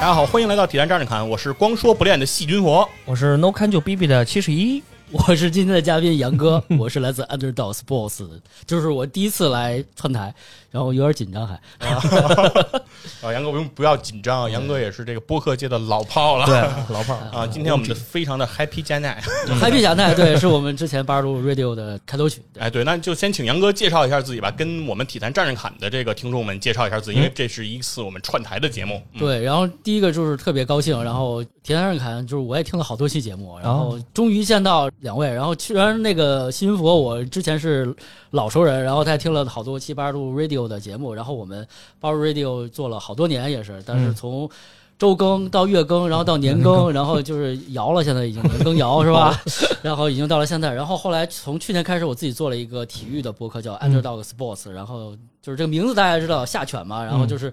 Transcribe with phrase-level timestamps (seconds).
[0.00, 2.88] 大家好，欢迎来到体坛战士侃，我是光说不练的细菌佛。
[3.04, 4.80] 我是 No Can 就 B B 的七十一，
[5.10, 8.24] 我是今天的嘉宾杨哥， 我是来自 Underdog Sports，
[8.64, 10.32] 就是我第一次来串台，
[10.70, 11.54] 然后有点紧张还。
[13.22, 16.46] 啊，杨哥不用不要紧张啊，杨哥也是这个播客界的老炮了。
[16.46, 16.60] 对，
[16.94, 19.20] 老炮啊，今天我们的非常的 Happy 加奈。
[19.60, 22.42] Happy 加奈对，是我们之前八十度 Radio 的开头曲。
[22.58, 29.02] 哎，对，那就先请杨哥介绍一下自己吧，跟我们体坛战士侃的这个听众们介绍一下自己，因为这是一次我们串台的节目。
[29.14, 37.94] 嗯对，然后第一个就是特别高兴，然后铁三上侃就是我也听了好多期节目，然后终于见到两位，然后虽然那个新云佛我之前是
[38.30, 41.64] 老熟人，然后他也听了好多期八十度 Radio 的节目，然后我们
[42.00, 44.48] Bar Radio 做了好多年也是，但是从
[44.98, 49.38] 周更到月更，然后到年更，然后就是摇了，现在已经年更摇是吧？
[49.82, 57.52] 然后已经到了现在，然后后来从去年开始，我自己做了一个体育的播客，叫 Underdog Sports，然后就是这个名字大家知道下犬嘛，然后就是。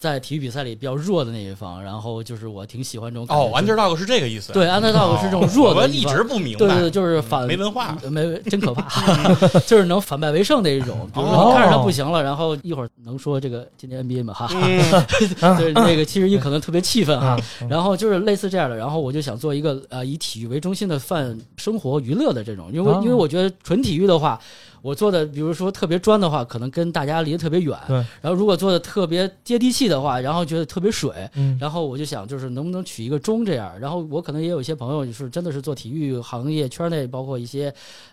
[0.00, 4.50] 在体育比赛里比较弱的那一方，然后就是我挺喜欢这种感觉哦，Underdog 是这个意思。
[4.50, 6.58] 对，Underdog 是这种弱的我一直不明白。
[6.60, 8.88] 对对对，就是反没文化，没真可怕
[9.68, 11.06] 就是能反败为胜的一种。
[11.12, 14.48] 比如说你看着他不行了，然后一会儿能说这个今天 NBA 嘛哈，
[15.58, 17.36] 对那个七十一可能特别气愤哈，
[17.68, 24.40] 然后就是类似这样的，然后我就想做一个呃以体育为中心的泛生活娱乐的这种，因为因为我觉得纯体育的话。
[24.82, 27.78] 我做的，比如说特别专的话，可能跟大家离得特别远。
[27.86, 27.96] 对。
[28.20, 31.10] 然后如果做的特别接地气的话，然后觉得特别水。
[31.34, 31.56] 嗯。
[31.60, 33.72] 然后我就想，就是能不能取一个中这样。
[33.78, 37.72] 然后我可能也有一些朋友，就是真的是做体育行业圈内，包括一些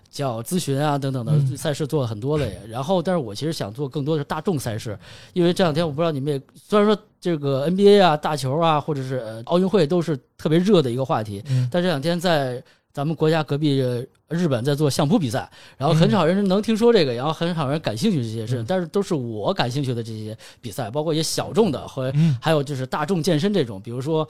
[0.10, 2.50] 叫咨询啊等等的赛事做了很多的。
[2.68, 4.98] 然后，但是我其实想做更多的是大众赛事，
[5.34, 12.64] 因为这两天我不知道你们也，虽然说这个 NBA 啊、大球啊，或者是呃奥运会都是特别热的一个话题，嗯、但这两天在。
[12.98, 13.80] 咱们国家隔壁
[14.28, 15.48] 日本在做相扑比赛，
[15.78, 24.28] 然后很少人能听说这个，然后很少人感兴趣这些事，但是都是我感兴趣的这些比赛，包括一些小众的和还有就是大众健身这种，比如说。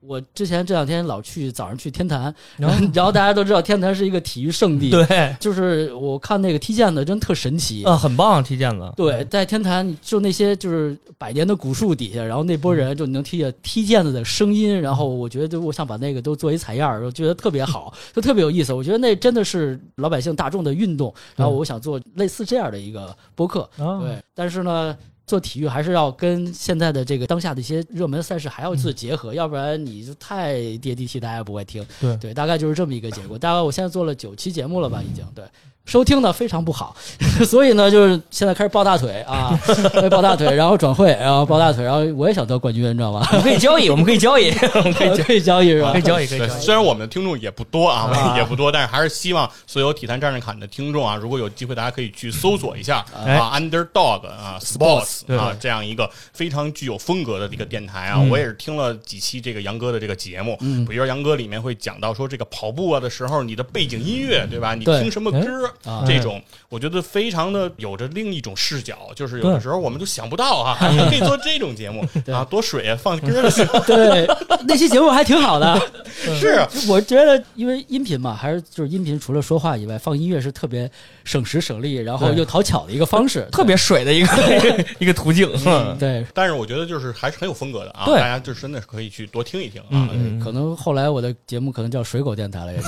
[0.00, 8.92] 我之前这两天老去早上去天坛，然 后然后大家都知道天坛是一个体育圣地，对，就是我看那个踢毽子真特神奇啊，很棒踢毽子。
[8.96, 18.72] 对，在天坛就那些就是百年的古树底下，然后那波人就能听见踢毽子的声音，然后我觉得我想把那个都做一采样，我觉得特别好，就特别有意思。
[18.72, 24.96] 我觉得那真的是老百姓大众的运动，然后我想做类似这样的一个播客，对，但是呢。
[25.30, 31.86] 做体育还是要跟现在的这个当下的一些热门赛事还要做结合，嗯、要不然你就太接地气，大家不会听。
[32.00, 33.38] 对对，大概就是这么一个结果。
[33.38, 35.44] 大概我现在做了九期节目了吧，已经对。
[35.90, 36.94] 收听呢非常不好，
[37.44, 39.58] 所以呢，就是现在开始抱大腿啊，
[40.08, 43.26] 抱大腿，然后转会，然后抱大腿，然后我也想得冠军，你知道吗？
[43.32, 45.90] 我们可以交易， 我们可以交易，我们可以可以交易是吧？
[45.92, 46.60] 可以交易，可以交易。
[46.60, 58.18] 虽然我们的听众也不多啊，啊也不多，但是还是希望所有体坛战士侃的听众啊，如果有机会，大家可以去搜索一下哎啊，Underdog 啊，Sports 啊，这样一个非常具有风格的一个电台啊。
[58.18, 60.56] 嗯我也是听了几期这个杨哥的这个节目，
[60.86, 64.72] 比如说杨哥里面会讲到说这个跑步啊的时候，你的背景音乐对吧？
[64.76, 66.04] 你听什么歌啊。
[66.06, 66.42] 这种。
[66.68, 74.24] 我觉得非常的有着另一种视角，就是有的时候我们都想不到啊， 还可以做这种节目啊，多水啊，放歌的时候，对，
[74.68, 75.80] 那期节目还挺好的。
[76.38, 80.88] 是，我觉得因为音频嘛，还是就是音频除了说话以外，放音乐是特别
[81.24, 85.50] 省时省力，然后又讨巧的一个方式，特别水的一个 一个途径。
[85.98, 88.14] 对，但是我觉得就是还是很有风格的啊，对。
[88.14, 90.08] 大家就真的是可以去多听一听啊。
[90.40, 92.80] 可能后来我的节目可能叫水狗电台了，也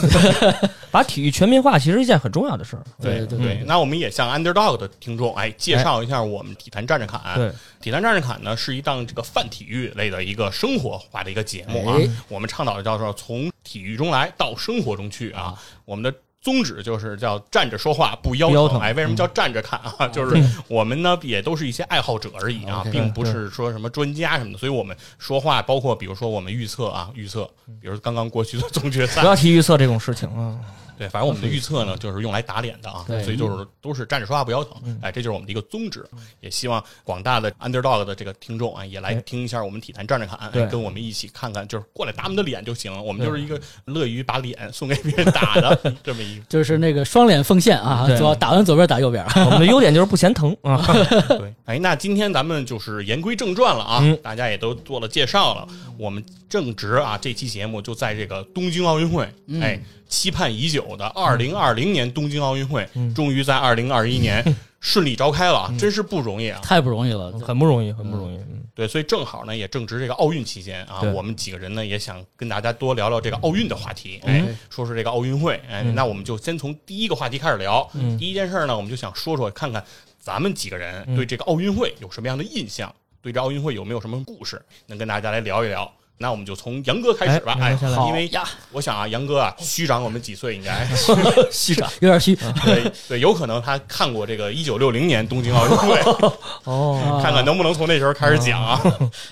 [0.92, 2.84] 把体育全民化其实是一件很重要的事儿。
[3.00, 7.20] 对对对，那我们也向 Underdog 的听众哎介绍一下我们体坛站着侃。
[7.36, 11.96] 对，体坛站着侃呢是一档这个泛体育类的一个生活化的一个节目啊。
[11.98, 15.54] 哎我们倡导的叫做从体育中来到生活中去啊。
[15.84, 20.08] 我们的宗旨就是叫站着说话不腰疼哎，为什么叫站着看啊？
[20.08, 27.48] 就是我们呢也都是一些爱好者而已啊并不是说什么专家什么的，所以我们说话包括比如说我们预测啊，预测，
[27.80, 30.58] 比如刚刚过去的总决赛不，要提预测这种事情啊。
[31.02, 36.04] 对，反正我们的预测呢，就是用来打脸的啊，对所以就是都是站着说话不腰疼，哎，这就是我们的一个宗旨。
[36.40, 42.92] 也希望广大的 underdog 的这个听众啊，也来听一下我们体坛站着看，哎跟我们一起看看，就是过来打我们的脸就行。
[43.04, 46.44] 我们就是一个乐于把脸送给别人打的 这么一个。
[46.48, 49.24] 就是那个双脸奉献啊，对左打完左边打右边。
[49.34, 50.80] 我们的优点就是不嫌疼 啊。
[51.28, 55.66] 对，哎，那今天咱们就是言归正传了啊，嗯大家也都做了介绍了，
[55.98, 59.28] 我们正值啊这期节目就在这个东京奥运会，
[59.60, 59.80] 哎，
[60.12, 64.44] 期盼已久的二零二零年东京奥运会，终于在二零二一年
[64.78, 66.60] 顺利召开了啊，真是不容易啊。
[66.62, 68.36] 太不容易了，很不容易，很不容易。
[68.36, 68.62] 嗯。
[68.74, 74.46] 对，所以正好呢，也正值这个奥运期间啊，我们几个人呢也想跟大家多聊聊这个奥运的话题，嗯。
[74.46, 77.88] 哎，说说这个奥运会，哎，那我们就先从第一个话题开始聊。
[77.94, 78.18] 嗯。
[78.18, 79.82] 第一件事呢，我们就想说说看看
[80.20, 85.90] 咱们几个人对这个奥运会有什么样的印象，对这奥运会有没有什么故事，能跟大家来聊一聊。
[86.22, 87.76] 那我们就从杨哥开始吧，哎
[88.06, 90.86] 因为呀我想啊，杨哥啊，虚长我们几岁应该，
[91.50, 92.36] 虚长有点虚。
[92.64, 96.00] 对对，有可能他看过这个一九六零年东京奥运会，
[96.64, 98.80] 哦，看看能不能从那时候开始讲啊。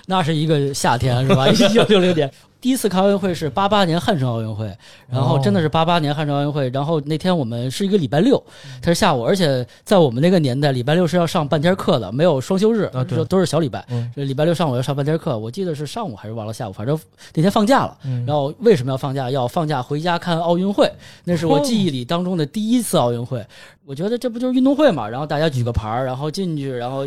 [0.07, 1.47] 那是一个夏天是吧？
[1.47, 2.29] 一九六零年。
[2.61, 4.71] 第一次看奥运会是八八年汉城奥运会，
[5.09, 8.43] 然后真的是八八年汉城奥运会，然后那天我们是一个礼拜六，
[8.83, 13.85] 它是下午，而且在我们那个年代，礼拜六是要上半天课的，没有双休日，啊对都都是小礼拜。
[13.89, 16.99] 嗯这礼拜六上午要上半天课，我记得是上午还是忘了下午，反正
[17.35, 17.97] 那天放假了。
[18.05, 19.31] 嗯然后为什么要放假？
[19.31, 20.91] 要放假回家看奥运会，
[21.25, 23.45] 那是我记忆里当中的第一次奥运会。
[23.87, 25.09] 我觉得这不就是运动会嘛？
[25.09, 27.05] 然后大家举个牌儿，然后进去，然后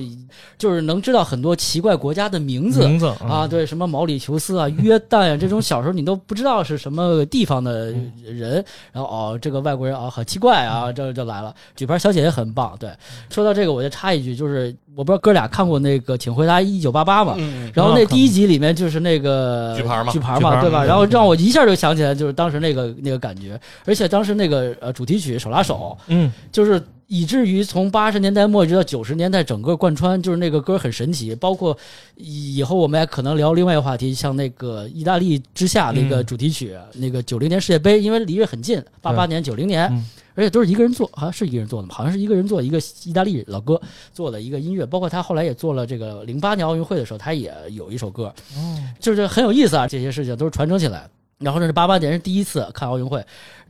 [0.57, 2.85] 就是能知道很多奇怪国家的名字。
[2.85, 7.93] 名字啊，，对，什么毛里求斯啊、约旦啊，这种小时候你都不知道是什么地方的
[8.23, 11.55] 人，然后哦，这个外国人啊，很奇怪啊，这就来了。
[11.75, 12.89] 举牌小姐姐很棒，对。
[13.29, 17.35] 说到这个，我就插一句，就是我不知道哥俩看过那个《请回答一九八八》吗？
[17.37, 20.83] 嗯，然后那第一集里面就是那个举牌嘛举牌嘛，对吧？
[20.83, 31.33] 嗯然后让我一下就想起来，就是当时那个那个感觉，而且当时那个呃主题曲《手拉手》，嗯，就是以至于从八十年代末一直到九十年代，整个贯穿，就是那个歌很神奇。
[31.33, 31.75] 包括
[32.15, 39.87] 以后我们也可能聊另外一个话题，像那个意大利之下那个主题曲，那个九零年世界杯，因为离着很近，八八年、九零年。
[39.91, 40.05] 嗯
[40.35, 43.79] 而且都是一个人做，好像是一个人做的嘛，好像是一个人做一个意大利老哥
[44.13, 51.09] 做的一个音乐，包括他后来也做了这个零八年奥运会的时候，他也有一首歌，哦，就是很有意思啊，这些事情都是传承起来。
[51.39, 53.23] 然后这是八八年是第一次看奥运会，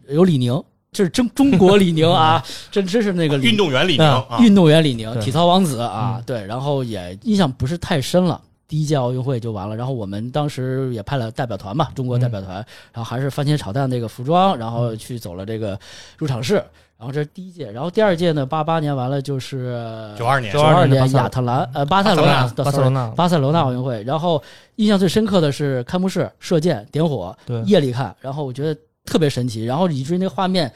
[0.08, 8.40] 有李宁，这是中中国李宁啊， 真真是那个运动员李宁运动员李宁，体操王子啊，对，然后也印象不是太深了。
[8.68, 12.56] 第一届奥运会就完了，然后我们当时也派了代表团嘛，中国代表团，
[12.92, 15.80] 然后还是番茄炒蛋那个服装，然后去走了这个
[16.18, 16.56] 入场式，
[16.98, 20.54] 然后这是第一届，然后第二届呢，八八年完了就是九二年。
[20.54, 23.60] 九二年亚特兰呃巴塞罗那巴塞罗那，巴塞罗那。
[23.60, 24.42] 奥运会，然后
[24.76, 27.62] 印象最深刻的是开幕式射箭点火，对。
[27.64, 30.72] 夜里看，然后我觉得特别神奇，然后以至于那个画面，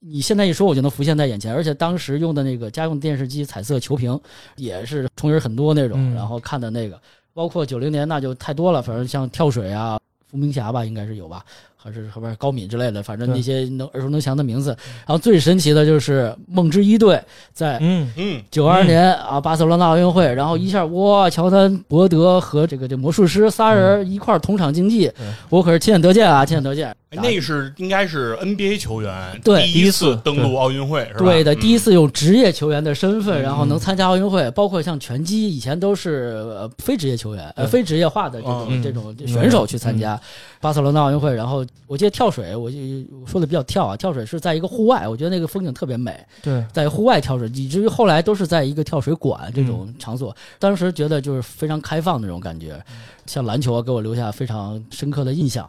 [0.00, 4.18] 你现在一说我就能浮现在眼前，而且当时用的那个家用电视机彩色球屏
[4.56, 6.14] 也是重影很多那种，嗯。
[6.14, 7.00] 然后看的那个，
[7.34, 9.98] 包括九零年那就太多了，反正像跳水啊，
[10.30, 11.44] 伏明霞吧应该是有吧。
[11.76, 14.70] 还是后边高敏之类的，反正那些能耳熟能详的名字。
[15.00, 17.22] 然后最神奇的就是梦之一队
[17.52, 26.96] 在嗯，嗯，九二年啊，巴塞罗那奥运会，然后一下哇，乔丹、伯德和这个这魔术师仨人一块儿同场竞技对，我可是亲眼得见啊，亲眼得见。
[27.16, 31.18] 哎那是应该是 NBA 球员对第一次登陆奥运会是吧？
[31.18, 40.20] 对的，嗯第一次用职业球员的身份，嗯然后能参加奥运会，包括像拳击，以前都是呃非职业球员，呃非职业化的这种嗯这种选手去参加
[40.60, 41.34] 巴塞罗那奥运会。
[41.34, 42.76] 然后我记得跳水，我就
[43.22, 46.14] 我说的比较跳啊，跳水是在一个户外，我觉得那个风景特别美。
[46.42, 50.34] 对，在户外跳水，以至于后来都是在一个跳水馆这种场所。
[50.58, 52.80] 当时觉得就是非常开放的那种感觉，
[53.26, 55.68] 像篮球啊，给我留下非常深刻的印象。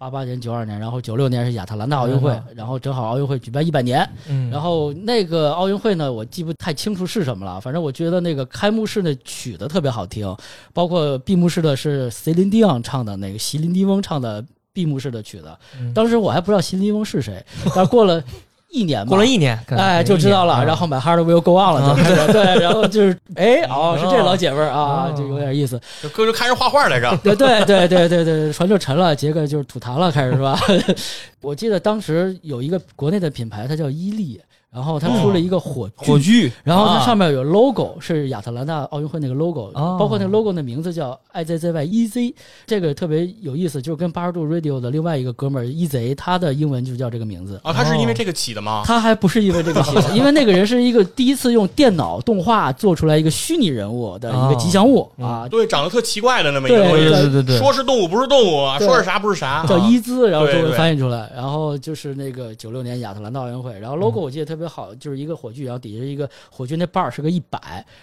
[0.00, 4.08] 八八年、九二年，然后九六年是亚特兰大奥运会然后正好奥运会举办一百年。
[4.30, 10.34] 嗯，然后那个奥运会呢，我记不太清楚是什么了，反正我觉得那个开幕式的曲子特别好听，
[10.72, 14.42] 包括闭幕式的是 Celine Dion 唱的那个席琳迪翁唱的
[14.72, 15.54] 闭幕式的曲子。
[15.78, 18.24] 嗯当时我还不知道席琳迪翁是谁，但过了
[18.70, 20.64] 一年吧，过了一年，哎，就知道了。
[20.64, 25.80] 然后买 Hard Will Go On 了，对对， 然后就是哎，哦，是这老姐们儿啊哦，就有点意思。
[26.02, 27.14] 就哥就开始画画来着。
[27.22, 30.58] 对对对对对对，船就沉了，杰克就是吐痰了，开始是吧？
[31.42, 34.40] 我记得当时有一个国内的品牌，它叫伊利。
[34.72, 37.04] 然后他出了一个火火炬，然后它啊。
[37.04, 39.96] 上面有 logo，是亚特兰大奥运会那个 logo，、哦。
[39.98, 42.34] 包括那个 logo 的名字叫 IZZY EZ，
[42.66, 47.60] 这个特别有意思，就是跟八十度 Radio 的另外一个哥们儿 EZ，他的英文就叫这个名字。
[47.64, 48.82] 啊，他是因为这个起的吗？
[48.86, 57.58] 他还不是因为这个起的， 因为那个人是一个第一次用电脑动画做出来一个虚拟人物的一个吉祥物、哦啊，对，长得特奇怪的那么一个对东西，对对对。
[57.58, 64.00] 说是动物不是动物，说是啥不是啥，叫啊伊兹，然后中文翻译出来，然后就是那个九六年亚特兰大奥运会，然后嗯。
[64.00, 67.58] logo 我记得特别好，就是一个火炬，然后底下一个火炬那把儿是个一百，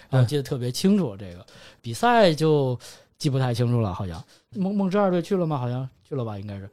[0.08, 1.16] 然后我记得特别清楚。
[1.16, 1.44] 这个
[1.80, 2.78] 比赛就
[3.18, 4.22] 记不太清楚了，好像
[4.54, 5.58] 梦梦之二队去了吗？
[5.58, 6.68] 好像去了吧，应该是。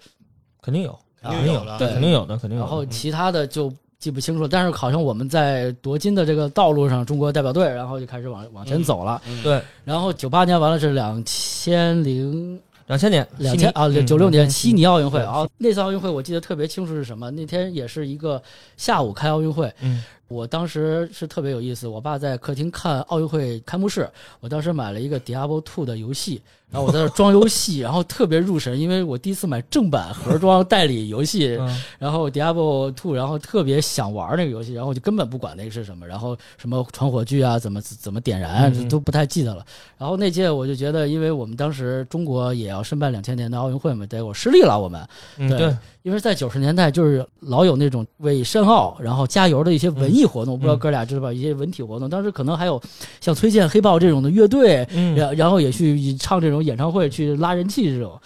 [0.62, 2.66] 肯定有，肯定有的对肯定有的，肯定有。
[2.66, 9.22] 然后其他的就记不清楚，但是好像我们在夺金的这个道路上，中国代表队，然后就开始往往前走了。
[9.28, 17.32] 嗯对，然后九八年完了是两千零两千年，两千啊，嗯九六年悉尼奥运会啊，那次奥运会我记得特别清楚是什么？
[17.32, 18.42] 那天也是一个
[18.78, 20.04] 下午开奥运会，嗯。
[20.28, 39.66] 我当时是特别有意思，我爸在客厅看奥运会开幕式，我当时买了一个 Diablo Two 的游戏，然后我在那装游戏， 然后特别入神，因为我第一次买正版盒装代理游戏，嗯然后 Diablo Two，然后特别想玩那个游戏，然后我就根本不管那个是什么，然后什么传火炬啊，怎么怎么点燃都不太记得了。
[39.98, 45.08] 然后那届我就觉得，因为我们当时中国也要申办两千年的奥运会嘛，结果失利了我们，
[45.38, 51.34] 对因为在九十年代就是老有那种为申奥然后加油的一些文艺活动，不知道哥俩知道吧？
[51.34, 52.80] 一些文体活动，当时可能还有
[53.22, 58.20] 像崔健、黑豹这种的乐队，嗯然然后也去唱这种演唱会去拉人气这种。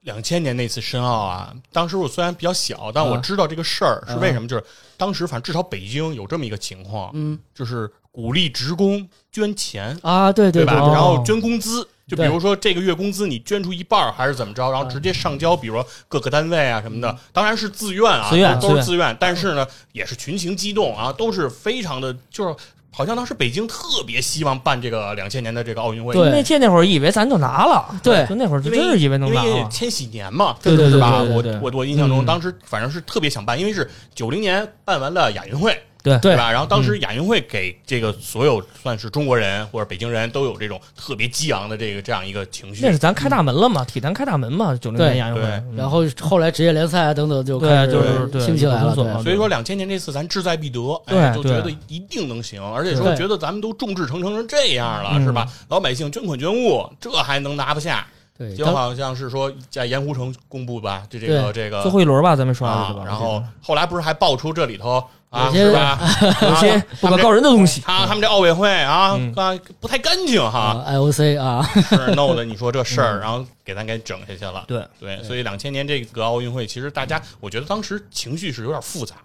[0.00, 4.62] 两千年那次申奥啊，当时我虽然比较小，但我啊知道这个事儿是为什么，就是
[4.96, 7.38] 当时反正至少北京有这么一个情况，嗯。
[7.54, 10.74] 就是鼓励职工捐钱，啊，对对吧？
[10.74, 11.88] 哦然后捐工资。
[12.06, 22.54] 就比如说这个月工资你捐出一半儿还是怎么着，然后直接上交，比如说各个单位啊什么的，当然是自愿啊，自愿都是自愿，但是呢也是群情激动啊，都是非常的，就是
[22.94, 26.30] 好像当时北京特别希望办这个两千年的这个奥运会，对。
[26.30, 28.24] 那届那会儿以为咱就拿了，对。
[28.28, 29.54] 就那会儿就真是以为能拿了。
[29.56, 31.18] 为千禧年嘛，对对对是吧？
[31.22, 31.54] 对对对。
[31.56, 32.26] 我我我印象中，嗯。
[32.26, 36.52] 当时反正是特别想办，因为是九零年办完了亚运会，对对吧？
[36.52, 42.92] 然后当时亚运会给这个所有算是中国人或者北京人都有这种特别激昂的这个这样一个情绪那。
[42.92, 45.42] 是咱开大门了嘛，体坛开大门嘛，九零年亚运会
[45.74, 51.02] 然后后来职业联赛啊等等就开始就是兴起来了，所以说，两千年这次咱志在必得，
[51.34, 55.48] 就觉得一定能行，而且说觉得咱们都众志成城成这样了，嗯是吧？
[55.68, 58.06] 老百姓捐款捐物，这还能拿不下？
[58.36, 62.94] 对，就好像是说在盐湖城公布吧，就这个这个最后一轮吧，咱们说啊？
[63.06, 65.02] 然后后来不是还爆出这里头
[65.34, 65.98] 啊，有些是吧？
[66.42, 74.64] 有些不可告人的东西，他他们这奥委会啊嗯啊不太干净哈，啊 IOC 啊，是弄的你说这事儿，然后给咱给整下去了。
[74.68, 79.16] 对，对，所以两千年这个奥运会，其实大家我觉得当时情绪是有点复杂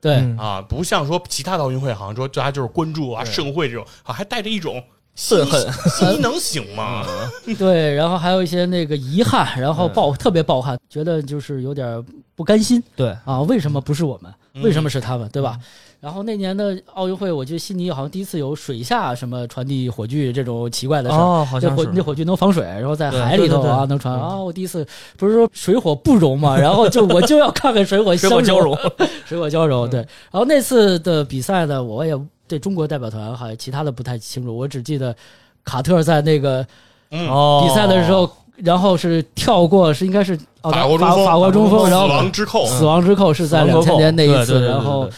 [0.00, 4.82] 对嗯啊，不像说其他的奥运会，好像说大家就是关注啊盛会这种，啊还带着一种
[5.16, 7.04] 愤恨能行吗？
[7.58, 12.04] 对，然后还有一些那个遗憾，然后嗯抱特别抱憾，觉得就是有点
[12.36, 14.32] 不甘心对，啊，为什么不是我们？
[14.56, 15.58] 嗯为什么是他们，对吧？
[16.00, 21.18] 然后那年的奥运会，我记得悉尼好像第一次有水下什么传递火炬这种奇怪的事儿。
[21.18, 24.36] 哦，好那像是火那火炬能防水，然后在海里头啊能传嗯啊！
[24.36, 24.86] 我第一次
[25.16, 28.76] 不是说水火不容嘛，然后就我就要看看水火水相火交融，
[29.24, 29.88] 水火交融。
[29.88, 32.14] 嗯对，然后那次的比赛呢，我也
[32.46, 35.14] 对中国代表团还有其他的不太清楚，我只记得
[35.64, 36.64] 卡特在那个
[37.10, 45.08] 比赛的时候，然后是跳过，是应该是哦法法国中锋，法国中锋，然死后亡之扣，死亡之扣是在两千年那一次，然后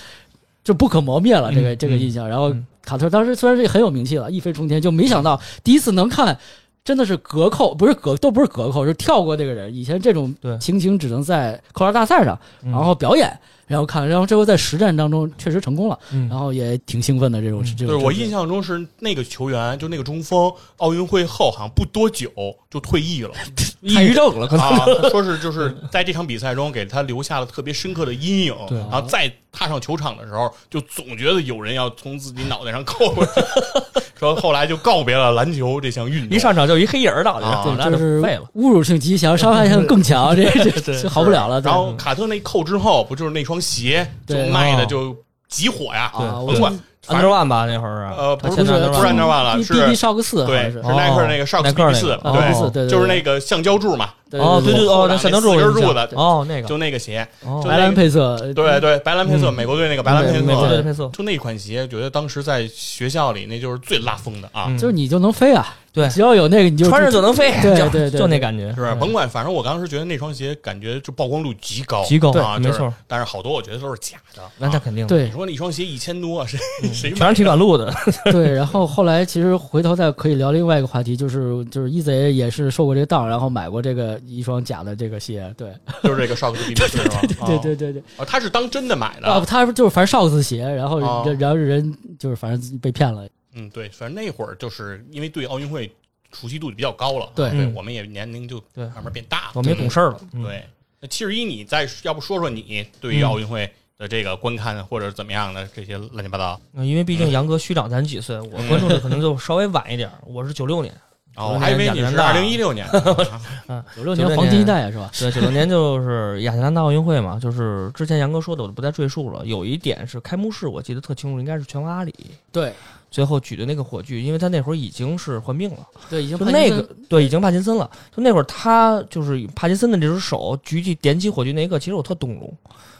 [0.62, 2.28] 就不可磨灭了这个嗯这个印象。
[2.28, 6.38] 然后嗯卡特当时虽然是很有名气了，一飞冲天，就没想到第一次能看。
[6.84, 9.74] 真的是隔扣，不是隔，都不是隔扣，是跳过这个人。
[9.74, 17.40] 以前这种对情形只能在扣篮大赛上，嗯然后表演，然后看，然后这回在实战当中确实成功了，嗯然后也挺兴奋的。
[17.40, 22.28] 这种嗯这种，对我印象中是那个球员，就那个中锋，奥运会后好像不多久
[22.70, 23.30] 就退役了
[23.80, 33.32] 抑郁症了，可能啊，说是就是在这场比赛中给他留下了特别深刻的阴影，对然后再踏上球场的时候，就总觉得有人要从自己脑袋上扣过去，
[34.18, 36.36] 说后来就告别了篮球这项运动。
[36.36, 38.42] 一上场就一黑影儿到啊那就是废了。
[38.56, 41.60] 侮辱性极强，伤害性更强， 这这这好不了了。
[41.60, 45.16] 然后卡特那扣之后，不就是那双鞋就卖的就
[45.48, 46.10] 极火呀？
[46.14, 50.82] 甭管，反 Under 正 One 吧那会儿啊，呃不是不是 Under 不是 One Under One 了是 B B 少个四，对，是。
[50.82, 56.68] 是耐克那个 Sharks 耐克 BB 那四个，对就是那个橡胶柱嘛，对哦，对对哦，那山东柱四根有印象柱子哦，那个。
[56.68, 57.60] 就那个鞋，哦。
[57.62, 59.54] 就白蓝配色，对对，白蓝配色，嗯。
[59.54, 64.76] 美国队那个白蓝配美国队的色，配色，就那款鞋，觉得当时在学校里那就是最拉风的啊，嗯。
[64.76, 66.08] 就是你就能飞啊，对。
[66.10, 68.94] 只要有那个你就穿着就能飞，对对对就那感觉，是吧？
[68.94, 72.92] 甭管，反正我当时觉得那双鞋感觉就曝光度极高，极高啊，没错。
[73.06, 75.24] 但是好多我觉得都是假的，啊那那肯定，对。
[75.24, 76.58] 你说那一双鞋一千多，谁
[76.92, 77.92] 谁全是铁管路的，
[78.30, 85.72] 对，然后后来其实回头再可以聊另外一个话题，就是就是一贼也是受过这个当，然后买过这个一双假的这个鞋，对。
[86.02, 86.74] 就是这个少克斯
[87.08, 87.46] 吧？
[87.46, 89.26] 对对对对，哦，他是当真的买的。
[89.28, 91.36] 啊，的，他就是反正少克斯鞋，然后哦。
[91.38, 95.90] 然后人就是反正被骗了，嗯，对，反正那会儿就是因为对奥运会
[96.32, 97.50] 熟悉度就比较高了，对。
[97.50, 97.74] 对，嗯。
[97.74, 98.84] 我们也年龄就对。
[98.86, 100.64] 慢慢变大了，我们也懂事儿了，嗯，对，
[101.00, 103.26] 那七十一，你再要不说说你对于嗯。
[103.26, 106.60] 奥运会的这个观看或者怎么样的这些乱七八糟？
[106.74, 110.94] 嗯因为毕竟杨哥虚长咱几岁，我关注的可能就稍微晚一点，我是九六年，
[111.38, 113.00] 哦，我还以为你是二零一六年的，
[113.96, 115.10] 九六年黄金一代啊，是吧？
[115.18, 119.46] 对，九六年就是亚特兰大奥运会嘛，就是之前杨哥说的，我就不再赘述了。
[119.46, 122.12] 有一点是开幕式，我记得特清楚，应该是拳王阿里
[122.50, 122.72] 对
[123.10, 125.78] 最后举的那个火炬，因为他那会儿已经是患病了，
[126.10, 132.52] 对，已经就那帕金森个对已经帕金森了，就那会儿他就是帕金森的这只手举起点起火炬那一刻，其实我特动容。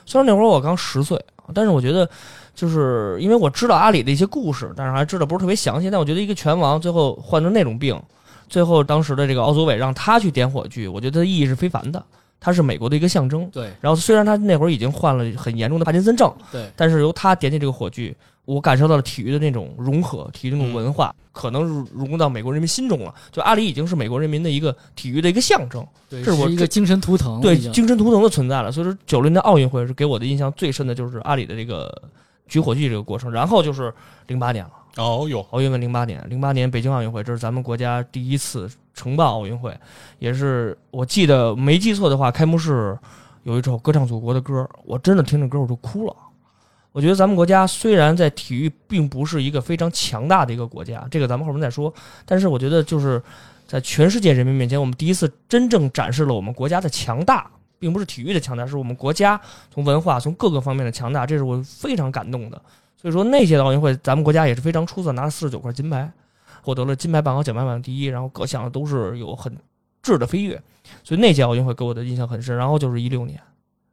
[0.06, 2.08] 虽然那会儿我刚十岁，但是我觉得
[2.54, 5.90] 就是因为我知道阿里的一些故事，但是还知道不是特别详细。
[5.90, 8.00] 但我觉得一个拳王最后患成那种病，
[8.48, 12.02] 最后当时的这个奥组委让他去点火炬，我觉得意义是非凡的。
[12.40, 13.50] 他是美国的一个象征。
[13.52, 23.12] 对然后虽然他那会儿已经患了很严重的帕金森症，对但是由他点起这个火炬，我感受到了体育的那种融合，体育那种文化，可能融融入到美国人民心中了。
[23.32, 28.70] 就阿里已经是美国人民的一个体育的一个象征，对，这是我一个精神图腾，对精神图腾的存在了。
[28.70, 31.92] 所以说，九零年奥运会是给我的印象最深的就是阿里的这个
[32.46, 33.92] 举火炬这个过程，然后就是
[34.28, 34.70] 零八年了。
[34.98, 39.72] 哦哟，奥运会零八年，零八年北京奥运会，这是咱们国家第一次承办奥运会，
[40.18, 42.98] 也是我记得没记错的话，开幕式
[43.44, 46.14] 有一首歌唱祖国的歌，我真的听着歌我就哭了。
[46.90, 51.94] 我觉得咱们国家虽然在体育并不是一个非常强大的一个国家，这个咱们后面再说，
[52.26, 53.22] 但是我觉得就是
[53.68, 59.40] 在全世界人民面前，我们第一次真正展示了我们国家的强大，并不是体育的强大，是我们国家
[59.72, 62.60] 从文化从各个方面的强大，这是我非常感动的。
[63.00, 66.10] 所以说那届的奥运会，咱们国家也是非常出色，拿了四十九块金牌，
[66.62, 69.56] 获得了金牌榜和奖牌榜第一，然后各项都是有很
[70.02, 70.60] 质的飞跃，
[71.04, 72.56] 所以那届奥运会给我的印象很深。
[72.56, 73.40] 然后就是一六年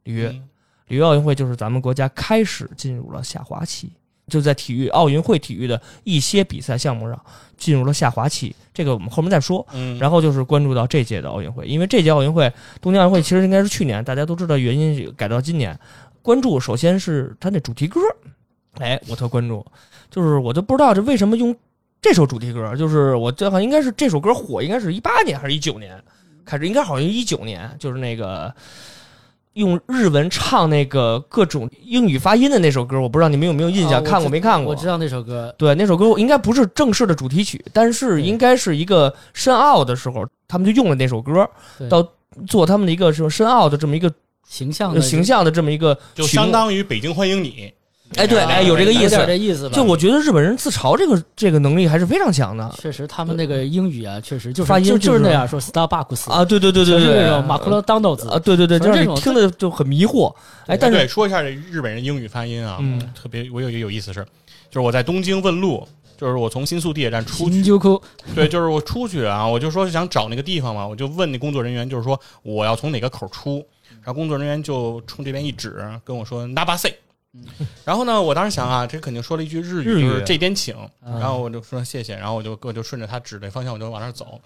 [0.02, 0.42] 里约，嗯
[0.88, 3.92] 里约奥运会就是咱们国家开始进入了下滑期，
[4.26, 7.20] 就在体育奥运会体育的一些比赛项目上
[7.56, 9.64] 进入了下滑期，这个我们后面再说。
[9.72, 15.78] 嗯，然后就是关注到这届的奥运会，因为这届奥运会东京奥运会其实应该是去年，大家都知道原因改到今年。
[16.22, 18.00] 关注首先是它那主题歌，
[18.78, 19.64] 哎，我特关注，
[20.10, 21.54] 就是我就不知道这为什么用
[22.00, 26.02] 这首主题歌，就是我这好像应该是这首歌火，应该是一八年还是一九年
[26.44, 28.54] 开始，应该好像一九年，就是那个。
[29.56, 34.74] 用日文唱那个各种英语发音的那首歌，我不知道你们有没有印象，啊看过没看过？
[34.74, 42.06] 我知道那首歌，对，那首歌应该不是正式的主题曲，但是应该是一个申奥的时候，他们就用了那首歌对到
[42.46, 44.12] 做他们的一个什么申奥的这么一个
[44.46, 47.72] 形象的形象的这么一个就相当于北京欢迎你，
[48.14, 49.74] 哎对啊哎有这个意思有点这意思吧？
[49.74, 60.32] 就我觉得日本人自嘲这个这个能力还是非常强的确实他们那个英语啊，确实就是发音就就是那样说 Starbucks 啊，对对对对对，那种马库罗当豆子啊，对对对，就是这种听的就很迷惑。
[60.66, 64.24] 哎，但对是说一下这日本人英语发音啊，嗯特别我有一个有意思的事，
[64.70, 65.86] 就是我在东京问路。
[66.18, 67.62] 就是我从新宿地铁站出去，
[68.34, 73.56] 对，就是我出去啊，我就说想找那个地方嘛，我就问那工作人员，就是说我要从哪个口出，
[74.02, 76.88] 然后工作人员就冲这边一指，跟我说 n a b a s
[77.84, 80.08] 然后呢，我当时想啊，这肯定说了一句日语，日语。
[80.08, 84.40] 就是这边请，嗯然后我就说谢谢，然后我就我就顺着他指的方向，我就往那儿走。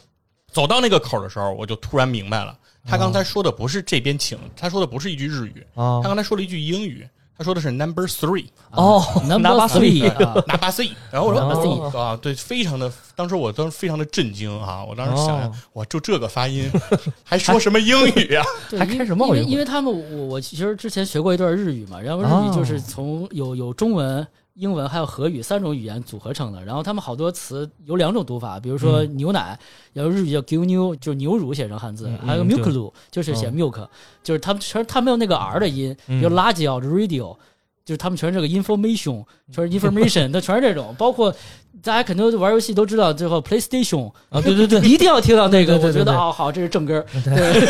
[0.53, 6.00] 走到那个口的时候，我就突然明白了，他刚才说的不是这边请，他说的不是一句日语，啊。
[6.03, 7.09] 他刚才说了一句英语，
[7.40, 10.03] 他说的是 number three，哦 Number 拿把 three
[11.11, 11.98] 然后我说、哦。
[11.98, 14.85] 啊，对，非常的，当时我当时非常的震惊啊！
[14.85, 15.53] 我当时想想，哦。
[15.72, 16.70] 哇，就这个发音，
[17.24, 18.44] 还说什么英语啊？
[18.79, 24.26] 还 开什么奥运会因为因为他们我我其实之前学过一段日语嘛，然后日哦语就是从有有中文、
[24.61, 29.59] 英文还有和语三种语言组合成的，然后他们好多词有两种读法，比如说牛奶，
[29.94, 33.51] 然后日语叫 g new，就是牛乳写成汉字，嗯还有嗯 milk 对乳，就是写哦。
[33.51, 33.88] Milk，
[34.23, 36.20] 就是他们全他没有那个 r 的音，嗯。
[36.20, 37.37] 比如 radio 就 radio。
[37.83, 41.35] 就是他们全是这个 information，全是 information，它全是这种，包括
[41.83, 47.69] 大家肯定玩游戏都知道，最后 PlayStation 啊，对对对，一定要听到那个，我觉得哦好，这是正根儿，对，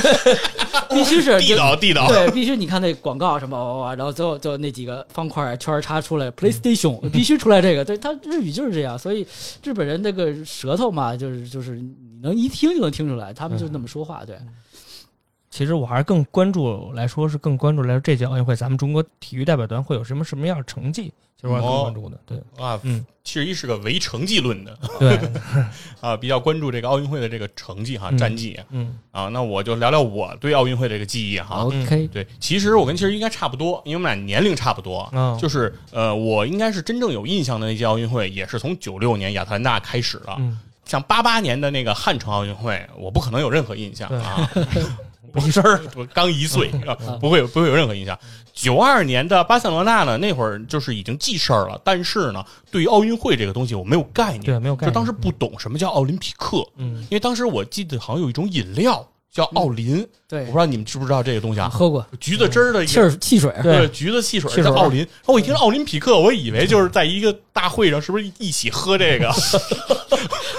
[0.91, 9.27] 必须是地道地道，对，必须你看那广告什么然后最后就那几个方块圈儿插出来，PlayStation 必须出来这个，对，他日语就是这样，所以
[9.63, 11.93] 日本人那个舌头嘛，就是就是你
[12.23, 14.37] 能一听就能听出来，他们就那么说话，对，
[15.51, 22.21] 其实我还是更关注来说是更关注来说这届奥运会咱们中国体育代表团会有什么什么样的成绩，其实我还更关注的。
[22.25, 25.19] 对，啊，嗯，其实一是个唯成绩论的对，
[26.01, 29.29] 啊，比较关注这个奥运会的这个成绩哈，嗯战绩嗯啊。
[29.29, 31.65] 那我就聊聊我对奥运会这个记忆哈。
[31.65, 35.11] OK，对，其实我跟其实应该差不多，因为我们俩年龄差不多。
[35.13, 40.37] 嗯就是呃，我应该是真正有印象的那届奥运会，也是从九六年亚特兰大开始了。
[40.39, 44.49] 嗯，像八八年的那个汉城奥运会，我不可能有任何印象啊，
[45.45, 45.81] 没事儿。
[45.97, 48.19] 我刚一岁，啊不会有不会有任何影响。
[48.53, 65.07] 九二年的巴塞罗那呢，那会儿就是已经记事儿了，但是呢，对于奥运会这个东西我没有概念，对没有概念就当时不懂什么叫奥林匹克，嗯，因为当时我记得好像有一种饮料叫奥林，对我不知道你们知不知道这个东西啊，喝过橘子汁儿的一汽汽水，对对，橘子汽水叫奥林。
[65.27, 69.33] 我一听奥林匹克，我以为就是在一个大会上，是不是一起喝这个？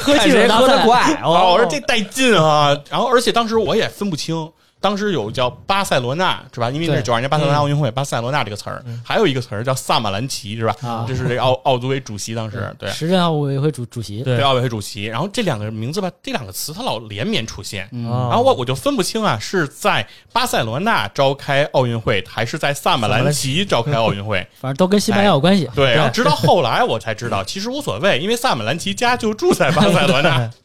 [0.02, 2.76] 喝汽水喝的赛，怪啊，我说这带劲啊！
[2.90, 6.70] 然后而且当时我也分不清，当时有叫巴塞罗那是吧？
[6.72, 10.76] 因为那是对九二年巴塞罗那奥运会，巴塞罗那这个词儿，还有一个词儿叫萨马兰奇是吧？
[10.82, 12.90] 啊这是这个奥奥组委主席当时对。
[12.90, 24.46] 时任奥委会主主席，对对奥委会主席，然后这两个名字吧，这两个词它老连绵出现，然后我我就分不清啊，是在巴塞罗那召开奥运会，还是在萨马兰奇召开奥运会？
[24.60, 25.70] 反正都跟西班牙有关系。
[25.76, 30.50] 对，然后直到后来我才知道， 其实无所谓，因为萨马兰奇家就住在巴塞罗那。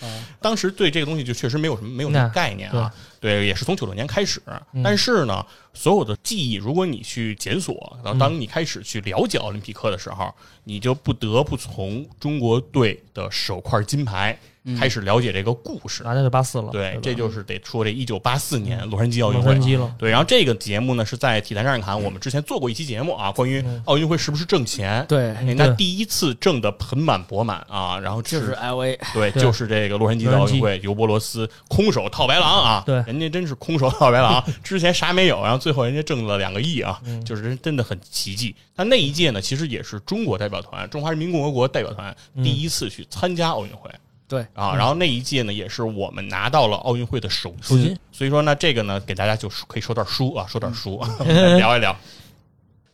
[0.00, 2.90] 嗯当时对这个东西就确实没有什么没有什么概念啊。
[3.20, 4.40] 对，也是从九六年开始，
[4.72, 4.82] 嗯。
[4.82, 10.32] 但是呢，所有的记忆，如果你去检索，然后当你开始去了解奥林匹克的时候，
[10.64, 14.38] 你就不得不从中国队的首块金牌
[14.76, 16.02] 开始了解这个故事。
[16.02, 16.70] 啊，那就八四了。
[16.72, 19.94] 对，吧这就是得说这一九八四年洛杉矶奥运洛会杉矶了。
[19.98, 25.04] 对，然后这个节目呢是在体坛上看，我们之前做过一期节目啊，关于嗯奥运会是不是挣钱？
[25.08, 38.54] 对哎，那第一次挣得盆满钵满啊，然后就是 L A，对，对就是这个洛杉矶的奥运会，尤伯罗斯空手套白狼啊，对人家真是空手套白狼， 之前啥没有，然后最后人家挣了两个亿啊，嗯就是真真的很奇迹。
[38.74, 43.90] 但那一届呢，其实也是中国代表团，中华人民共和国代表团嗯第一次去参加奥运会。
[44.28, 51.02] 对啊，然后那一届呢，也是我们拿到了奥运会的首首金所以说呢，这个呢，给大家就可以说点书啊，说点书，
[51.56, 51.96] 聊一聊。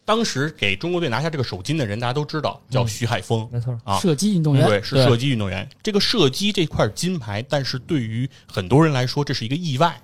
[0.06, 3.48] 当时给中国队拿下这个首金的人，大家都知道，叫徐海峰。
[3.50, 3.74] 没错。
[3.84, 5.66] 啊射击运动员，对，是射击运动员。
[5.82, 9.98] 这个射击这块金牌，但是对于很多人来说，这是一个意外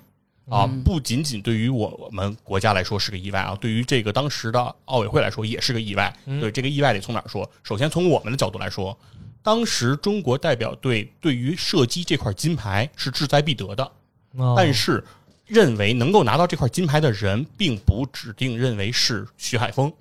[0.49, 0.65] 啊！
[0.83, 6.11] 不仅仅对于我们国家来说是个意外啊，对于这个当时的奥委会来说也是个意外。
[6.25, 7.47] 对，这个意外得从哪儿说？
[7.61, 8.97] 首先从我们的角度来说，
[9.43, 13.91] 当时中国代表队对于射击这块金牌是志在必得的，
[14.37, 14.53] 哦。
[14.55, 15.03] 但是
[15.47, 19.91] 认为能够拿到这块金牌的人，并不指定认为是徐海峰。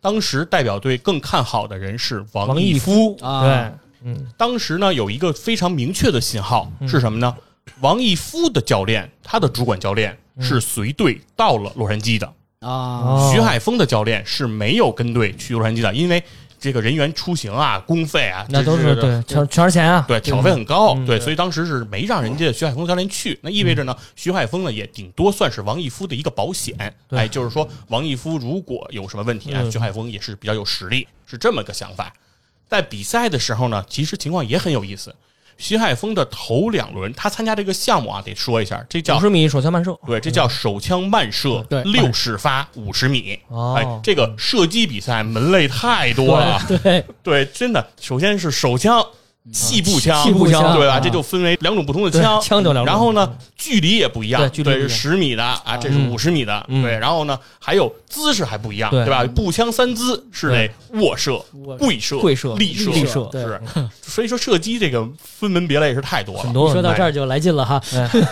[0.00, 3.16] 当时代表队更看好的人是王王义义夫。
[3.20, 7.36] 啊，对，嗯，当时呢，有一个非常明确的信号是什么呢？
[7.80, 12.26] 王义夫的教练，他的主管教练是随队到了洛杉矶的，
[12.60, 13.30] 啊，哦。
[13.32, 16.22] 徐海峰的教练是没有跟队去洛杉矶的，因为
[16.58, 20.04] 这个人员出行啊、公费啊，那都是对，全全是钱啊。
[20.08, 32.12] 对，挑费很高，对，所以当时是没让人家徐海峰教练去，那意味着呢，徐海峰呢也顶多算是王义夫的一个保险，哎，就是说王义夫如果有什么问题啊，嗯徐海峰也是比较有实力，是这么个想法。
[32.68, 35.14] 在比赛的时候呢，其实情况也很有意思。
[35.58, 39.98] 徐海峰的头两轮，他参加这个项目啊，得说一下，这叫五十米手枪慢射。
[40.06, 43.38] 对，这叫手枪慢射，对六十发五十米。
[43.48, 49.04] 哦哎，这个射击比赛门类太多了，对，对，真的，首先是手枪、
[49.52, 50.94] 气步枪、气步枪对吧？
[50.94, 51.00] 啊。
[51.00, 52.86] 这就分为两种不同的枪，枪就两种。
[52.86, 56.82] 然后呢，距离也不一样，对是十米的啊，这是嗯五十米的，嗯。
[56.82, 56.98] 对。
[56.98, 59.04] 然后呢，还有姿势还不一样，对。
[59.04, 59.24] 对吧？
[59.34, 63.60] 步枪三姿是那卧射、我跪射、跪射立射、立射是。
[64.02, 67.80] 所以说射击这个分门别类是太多了，很多说到这儿就来劲了哈，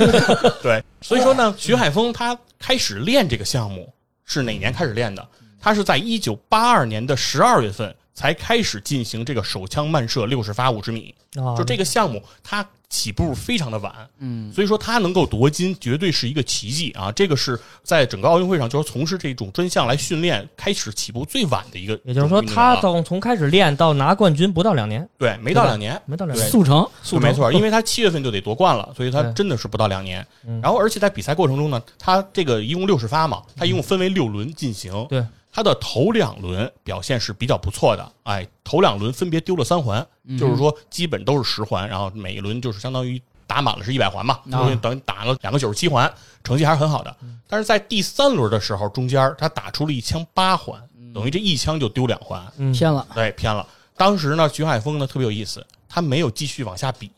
[0.63, 3.93] 对，所以说呢，徐海峰他开始练这个项目
[4.25, 5.27] 是哪年开始练的？
[5.61, 11.15] 他是在一九八二年的十二月份才开始进行这个手枪慢射六十发五十米。
[11.37, 17.13] 啊就这个项目，它起步非常的晚，嗯，所以说它能够夺金，绝对是一个奇迹啊！
[17.13, 22.01] 这个是在整个奥运会上，就是从事这种专项来训练，开始起步最晚的一个。
[22.05, 26.49] 也就是说，他从从开始练到拿冠军不到两年，对没到两年，没到两年。
[26.49, 30.59] 速成，速没错，因为他七月份就得夺冠了， 所以他真的是不到两年嗯。
[30.63, 35.07] 然后，而且在比赛过程中呢，他这个一共六十发嘛，他一共分为六轮进行。
[35.11, 35.23] 对，
[35.57, 40.07] 他的头两轮表现是比较不错的，哎，头两轮分别丢了三环，
[40.39, 44.59] 就是说基本都是十环，然后每一轮就是相当于打满了是一百环嘛，啊。
[44.59, 46.13] 所以等于打了两个九十七环，
[46.45, 47.17] 成绩还是很好的。
[47.49, 50.79] 但是在第三轮的时候，中间他打出了一枪八环，
[51.15, 53.67] 等于这一枪就丢两环，嗯，偏了，对，偏了。
[53.97, 57.11] 当时呢，徐海峰呢特别有意思，他没有继续往下比，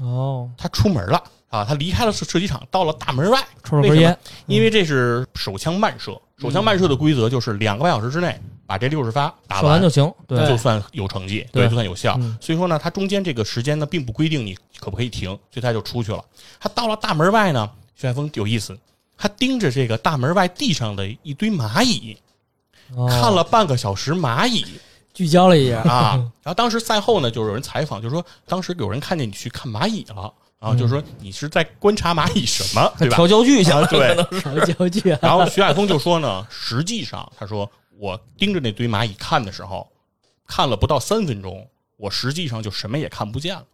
[0.00, 1.22] 哦，他出门了。
[1.48, 10.12] 啊，他离开了射射击场，到了大门外，抽了根烟，因为这是手枪慢射，手枪慢射的规则就是两个半小时之内把这六十发打完就行。
[10.26, 12.16] 对，就算有成绩，对，就算有效。
[12.20, 16.22] 嗯所以说呢，他中间这个时间呢，并不规定你可不可以停，所以他就出去了。
[16.58, 18.76] 他到了大门外呢，徐海峰有意思，
[19.16, 22.18] 他盯着这个大门外地上的一堆蚂蚁，
[22.96, 24.64] 哦看了半个小时蚂蚁
[25.14, 26.12] 聚焦了一下，啊。
[26.42, 33.16] 然后当时赛后呢，就有人采访，就说当时有人看见你去看蚂蚁了，然后就说你是在观察蚂蚁什么，对吧？
[33.16, 39.86] 调焦距去了，对，调焦距啊，然后徐海峰就说呢，实际上他说我盯着那堆蚂蚁看的时候，
[40.46, 43.64] 看了不到三分钟，我实际上就什么也看不见了。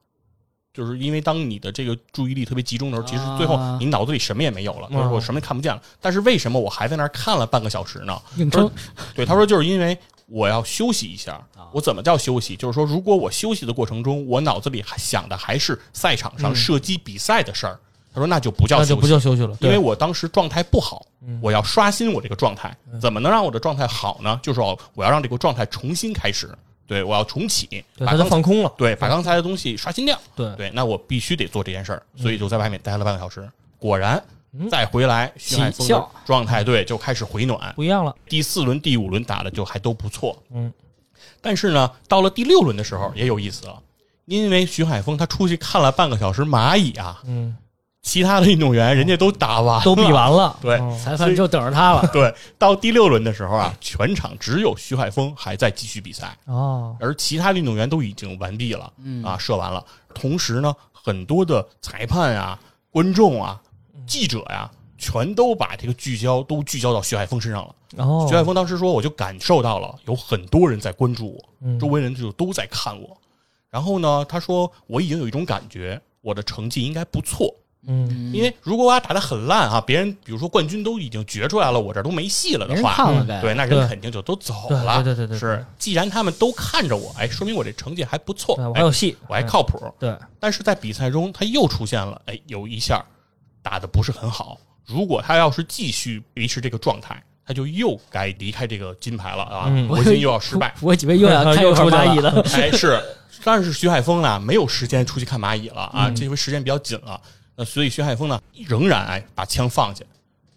[0.75, 5.81] 就是因为当你的这个注意力特别集中的时候，其实最后啊你脑子里什么也没有了，嗯就是我什么也看不见了。
[6.01, 8.21] 但是为什么我还在那儿看了半个小时呢？
[8.37, 8.71] 硬撑
[9.15, 9.97] 对，他说就是因为
[10.33, 11.35] 我要休息一下。
[11.57, 12.55] 啊我怎么叫休息？
[12.55, 17.81] 就是说，如果我休息的过程中，我脑子里还想的还是赛场上嗯射击比赛的事儿，
[18.13, 22.77] 他说那就不叫休息，那就不叫休息了，因为我当时状态不好嗯，我要刷新我这个状态。
[23.01, 24.39] 怎么能让我的状态好呢？
[24.43, 26.51] 就是我我要让这个状态重新开始，
[26.87, 30.21] 对我要重启，把它放空了，对把刚才的东西刷新掉。
[30.37, 33.49] 对对，那我必须得做这件事儿，所以就在外面待了半个小时。
[33.79, 34.25] 果然嗯
[34.71, 37.73] 再回来，徐海峰的状态对就开始回暖。
[37.75, 40.73] 不一样了，第四轮、第五轮打的就还都不错，嗯。
[41.41, 43.81] 但是呢，到了第六轮的时候也有意思了，
[44.27, 47.57] 因为徐海峰他出去看了半个小时蚂蚁啊，嗯，
[48.03, 49.85] 其他的运动员人家都打完了。
[49.85, 50.77] 都比完了， 对。
[50.79, 50.99] 嗯。
[50.99, 52.07] 裁判就等着他了。
[52.13, 59.25] 对，到第六轮的时候啊，全场只有徐海峰还在继续比赛，哦，而其他运动员都已经完毕了，嗯。
[59.25, 59.85] 啊，射完了。
[60.15, 62.59] 同时呢，很多的裁判啊、
[62.91, 63.61] 观众啊、
[64.07, 67.75] 记者呀、全都把这个聚焦都聚焦到徐海峰身上了。
[67.99, 71.79] 哦，徐海峰当时说，我就感受到了有很多人在关注我，嗯。
[71.79, 73.17] 周围人就都在看我。
[73.71, 77.55] 然后呢，他说我已经有一种感觉，我的成绩应该不错。
[77.85, 85.03] 嗯，因为如果我要打的很烂啊，别人比如说冠军都已经决出来了，我这儿都没戏了的话，看了该对，那人肯定就都走了。
[85.03, 89.93] 对对对是，既然他们都看着我，哎，说明我这成绩还不错，我哎还有戏，我还靠谱。
[89.99, 93.05] 对，但是在比赛中，他又出现了，哎，有一下
[93.63, 94.59] 打的不是很好。
[94.85, 100.75] 如果他要是继续维持这个状态，他就又该离开这个金牌了啊，嗯国金又要失败。
[100.81, 102.43] 我以为又要看一会儿蚂蚁了。
[102.55, 103.01] 哎，是，
[103.45, 107.21] 但是徐海峰呢，没有时间出去看蚂蚁了啊，嗯这回时间比较紧了。
[107.55, 110.05] 那所以徐海峰呢，仍然哎把枪放下，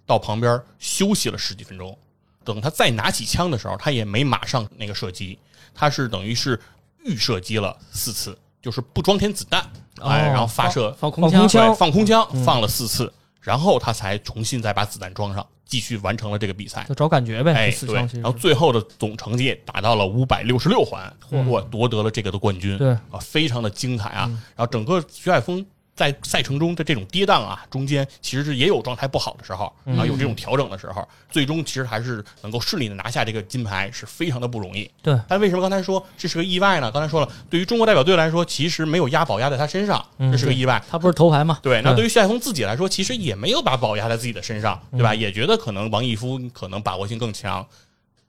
[0.06, 1.98] 到旁边休息了十几分钟。
[2.44, 5.38] 等他再拿起枪的时候，他也没马上那个射击，
[5.74, 6.60] 他是等于是
[7.04, 9.68] 预射击了四次，就是不装填子弹，
[10.02, 16.86] 哎，哦然后发射放空枪放空枪对，放空枪嗯放了四次，然后他才重新再把子弹装上，继续完成了这个比赛。
[16.88, 24.26] 就找感觉呗，哎，对然后最后的总成绩达到了五百六十六环，嚯我夺得了这个的冠军，对啊，非常的精彩啊。
[24.30, 34.90] 嗯然后整个徐海峰在赛程中的这种跌宕啊，中间其实是也有状态不好的时候嗯啊，有这种调整的时候，最终其实还是能够顺利的拿下这个金牌，是非常的不容易。
[35.02, 36.92] 对，但为什么刚才说这是个意外呢？
[36.92, 40.84] 刚才说了，对于中国代表队来说，其实没有押宝押在他身上，嗯这是个意外。
[40.90, 41.60] 他不是头牌吗？
[41.62, 45.16] 对，那对对于谢海峰自己来说，其实也没有把宝压在自己的身上，对吧？
[45.16, 47.66] 也觉得可能王义夫可能把握性更强。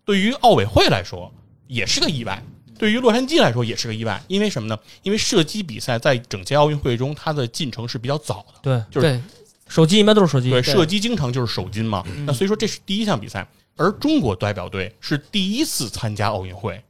[0.04, 1.32] 对于奥委会来说，
[1.66, 2.40] 也是个意外；
[2.78, 4.22] 对于洛杉矶来说，也是个意外。
[4.28, 4.78] 因为什么呢？
[5.02, 8.60] 因为射击比赛在整届奥运会中，它的进程是比较早的。
[8.62, 9.20] 对，就是对，
[9.68, 12.04] 手机一般都是手机，对，射击经常就是手金嘛。
[12.26, 16.82] 那所以说这是第一项比赛，而中国代表队是第一次参加奥运会，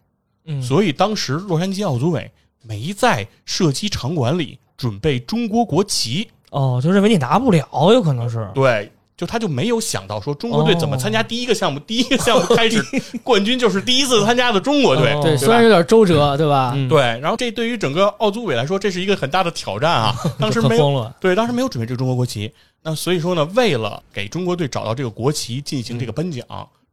[0.45, 2.31] 嗯，所以当时洛杉矶奥组委
[2.63, 6.29] 没在射击场馆里准备中国国旗。
[6.51, 11.13] 哦，就认为你拿不了，有可能是，对，就他就没有想到说中国队怎么参哦。
[11.13, 12.85] 加第一个项目， 第一个项目开始
[13.25, 15.21] 冠军就是第一次参加的中国队，哦。
[15.23, 16.73] 对，虽然有点周折，对吧？
[16.75, 20.15] 嗯，对，然后这对于整个奥组委来说，这是一个很大的挑战啊！
[20.39, 22.53] 当时没有，对，当时没有准备这个中国国旗，
[22.83, 26.45] 那所以说呢，为了给中国队找到这个国旗进行这个颁奖，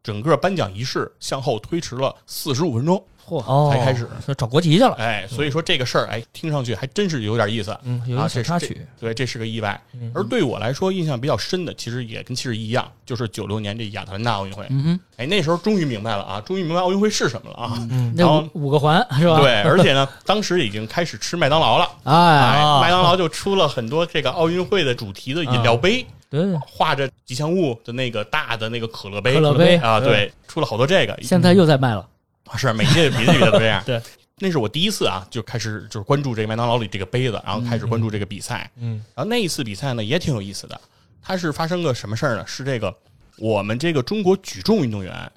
[0.04, 4.06] 整个颁奖仪式向后推迟了四十五分钟嚯，哦，才开始。
[4.28, 7.74] 就找国旗去了，哎，所以说这个事儿，哎，听上去还真是有点意思。
[7.84, 9.82] 嗯，有一啊，个这是这小插曲，对，这是个意外。
[9.94, 14.68] 嗯而对我来说，印象比较深的，其实也跟其实一样，就是九六年这亚特兰大奥运会。
[14.70, 17.88] 嗯哼，哎，那时候终于明白了啊，终于明白奥运会是什么了啊！
[17.89, 19.39] 嗯，然后五五个环是吧？
[19.39, 21.89] 对，而且呢， 当时已经开始吃麦当劳了。
[22.04, 26.06] 哎，麦当劳就出了很多这个奥运会的主题的饮料杯，
[26.41, 29.36] 对对，画着吉祥物的那个大的那个可乐杯。
[29.36, 31.17] 可乐杯啊，对，出了好多这个。
[31.22, 32.10] 现在又在卖了。
[32.58, 33.82] 是每届别的比赛都这样。
[33.86, 34.02] 对，
[34.39, 38.69] 那是我第一次啊，就开始就是关注这个麦当劳里这个杯子，然后开始关注这个比赛。
[38.78, 40.80] 嗯然后那一次比赛呢也挺有意思的，
[41.22, 42.43] 它是发生个什么事儿呢？
[42.48, 42.96] 是这个
[43.38, 45.32] 我们这个中国举重运动员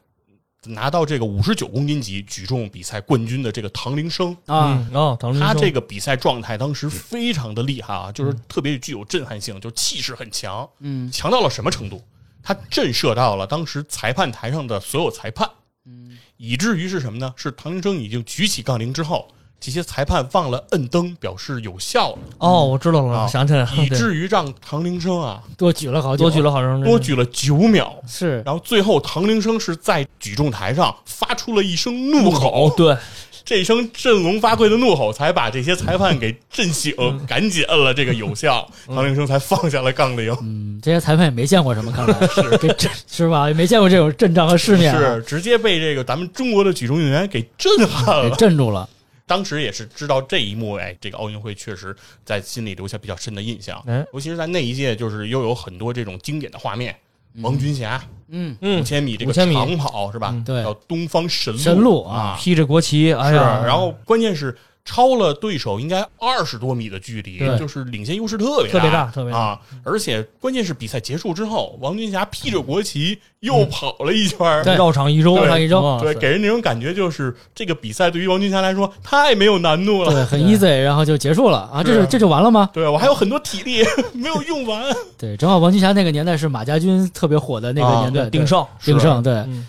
[0.67, 4.37] 拿到这个五十九公斤级举重比赛冠军的这个唐林生。
[4.47, 12.03] 啊，嗯哦，唐他这个比赛状态当时非常的厉害啊，就是特别具有震撼性，就气势很强，嗯强到了什么程度？
[12.43, 15.51] 他震慑到了当时裁判台上的所有裁判，
[15.85, 17.33] 嗯以至于是什么呢？
[17.37, 19.27] 是唐林生已经举起杠铃之后，
[19.59, 27.93] 这些裁判忘了摁灯，表示有效了，哦，我知道了，啊想起来了，以至于让唐铃生啊多举了好久，多举了好长，多举了九秒。
[28.07, 28.43] 是。
[28.45, 32.97] 然后最后，唐铃生是在举重台上发出了一声怒吼，对，
[33.45, 37.27] 这声振聋发聩的怒吼才把这些裁判给震醒，嗯。
[37.27, 40.37] 赶紧摁了这个有效，唐铃生才放下了杠铃。
[40.43, 42.15] 嗯，这些裁判也没见过什么，看来。
[42.29, 42.57] 是。
[42.59, 43.49] 给震是吧？
[43.49, 48.37] 也没见过这种阵仗和世面啊，是直接被这个咱们中国的举重运动员给震撼给了。
[48.37, 48.89] 镇住了。
[49.27, 53.83] 当时也是知道这一幕，哎，这个奥运会确实在心里留下比较深的印象。
[53.87, 56.97] 嗯尤其是在那一届，就是又有很多这种经典的画面，
[57.43, 60.31] 王军霞嗯，五嗯，千米这个长跑是吧？
[60.33, 60.45] 嗯。
[60.45, 60.63] 对。
[60.63, 64.57] 叫东方神路神路啊啊，披着国旗，哎是，呀，然后关键是
[64.87, 69.39] 超了对手应该二十多米的距离，就是领先优势特别特别大特别大。
[69.39, 69.61] 啊！
[69.85, 74.63] 而且关键是比赛结束之后，王军霞披着国旗又跑了一圈。
[74.63, 75.99] 绕场一周，绕场一周。
[76.01, 80.13] 对，给人那种感觉就是这个比赛对于王军霞来说太没有难度了。
[80.13, 81.59] 对，很 easy，然后就结束了。
[81.73, 82.71] 啊，这是是这就完了吗？
[82.73, 84.85] 对我还有很多体力 没有用完。
[85.19, 89.67] 对，正好王军霞那个年代是马家军特别火的那个啊年代，鼎盛，对鼎盛，对，嗯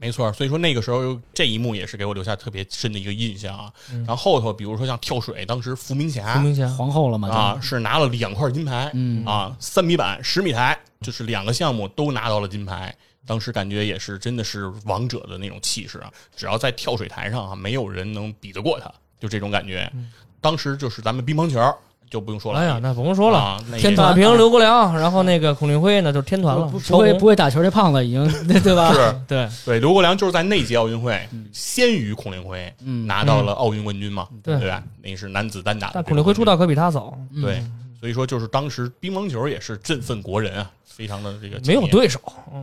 [0.00, 3.72] 没错，所以说那个时候这一幕也是给我留下特别深的一个印象啊。
[3.92, 12.94] 嗯然后后头比如说像跳水，当时伏明霞，伏明霞，皇后了嘛，啊是拿了两块金牌，嗯啊，三米板、十米台，就是两个项目都拿到了金牌。
[13.26, 16.10] 当时感觉也是真的是王者的那种气势啊！
[16.34, 19.92] 只要在跳水台上啊，没有人能比得过他，就这种感觉。
[20.40, 21.60] 当时就是咱们乒乓球
[22.10, 24.08] 就不用说了，嗯哎呀，那甭说了，天团。
[24.08, 26.66] 马平、刘国梁，然后那个孔令辉，呢就是天团了。
[26.66, 28.26] 不，会不会打球这胖子已经
[28.62, 28.92] 对吧？
[28.92, 29.14] 是。
[29.28, 31.20] 对，对刘国梁就是在那届奥运会
[31.52, 33.06] 先于孔令辉嗯。
[33.06, 34.58] 拿到了奥运冠军嘛，对。
[34.58, 34.82] 对吧？
[35.02, 37.62] 那是男子单打但孔令辉出道可比他早，对，
[38.00, 42.20] 所以说就是当时乒乓球也是振奋国人啊，非常的这个没有对手，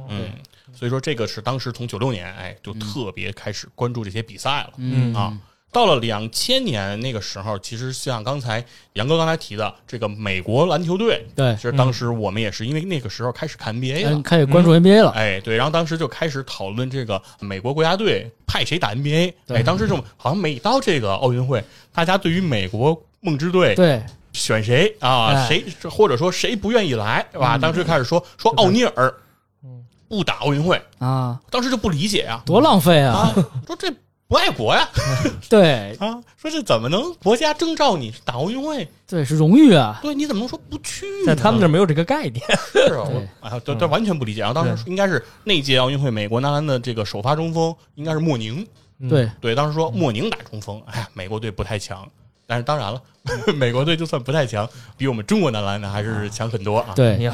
[0.10, 0.30] 嗯，
[0.74, 5.14] 所以说这个是当时从九六年，哎，就特别开始关注这些比赛了、嗯。
[5.14, 5.38] 啊。
[5.76, 14.12] 到了两千年那个时候，其实像刚才杨哥刚才提的这个美国篮球队，对其，实当时我们也是因为那个时候开始看 NBA 了。
[14.12, 21.62] 嗯，，开始关注 NBA 了，哎，对，然后当时就开始讨论这个美国国家队派谁打 NBA，哎，当时这种好像每到这个奥运会，
[21.94, 25.34] 大家对于美国梦之队对，选谁啊？
[25.34, 25.46] 哎。
[25.50, 27.58] 谁或者说谁不愿意来，是吧？
[27.58, 29.14] 嗯当时开始说说奥尼尔，
[30.08, 33.14] 不打奥运会，啊，当时就不理解呀、多浪费啊！
[33.14, 33.36] 啊，
[33.68, 33.94] 说这
[34.36, 34.86] 不爱国呀，
[35.50, 38.86] 对 啊，说这怎么能国家征召你打奥运会？
[39.08, 40.00] 对，是荣誉啊！
[40.02, 41.28] 对，你怎么能说不去呢？
[41.28, 42.44] 在他们那没有这个概念，
[42.74, 44.42] 是啊，我对啊，对对，完全不理解。
[44.42, 48.68] 然后当时应该是那届奥运会，美国男篮的这个首发中锋应该是莫宁，
[49.00, 52.06] 嗯对，对，当时说莫宁打中锋，哎呀，美国队不太强。
[52.48, 53.02] 但是当然了，
[53.56, 57.34] 美国队就算不太强，比我们中国男篮呢还是强很多啊。，对，你要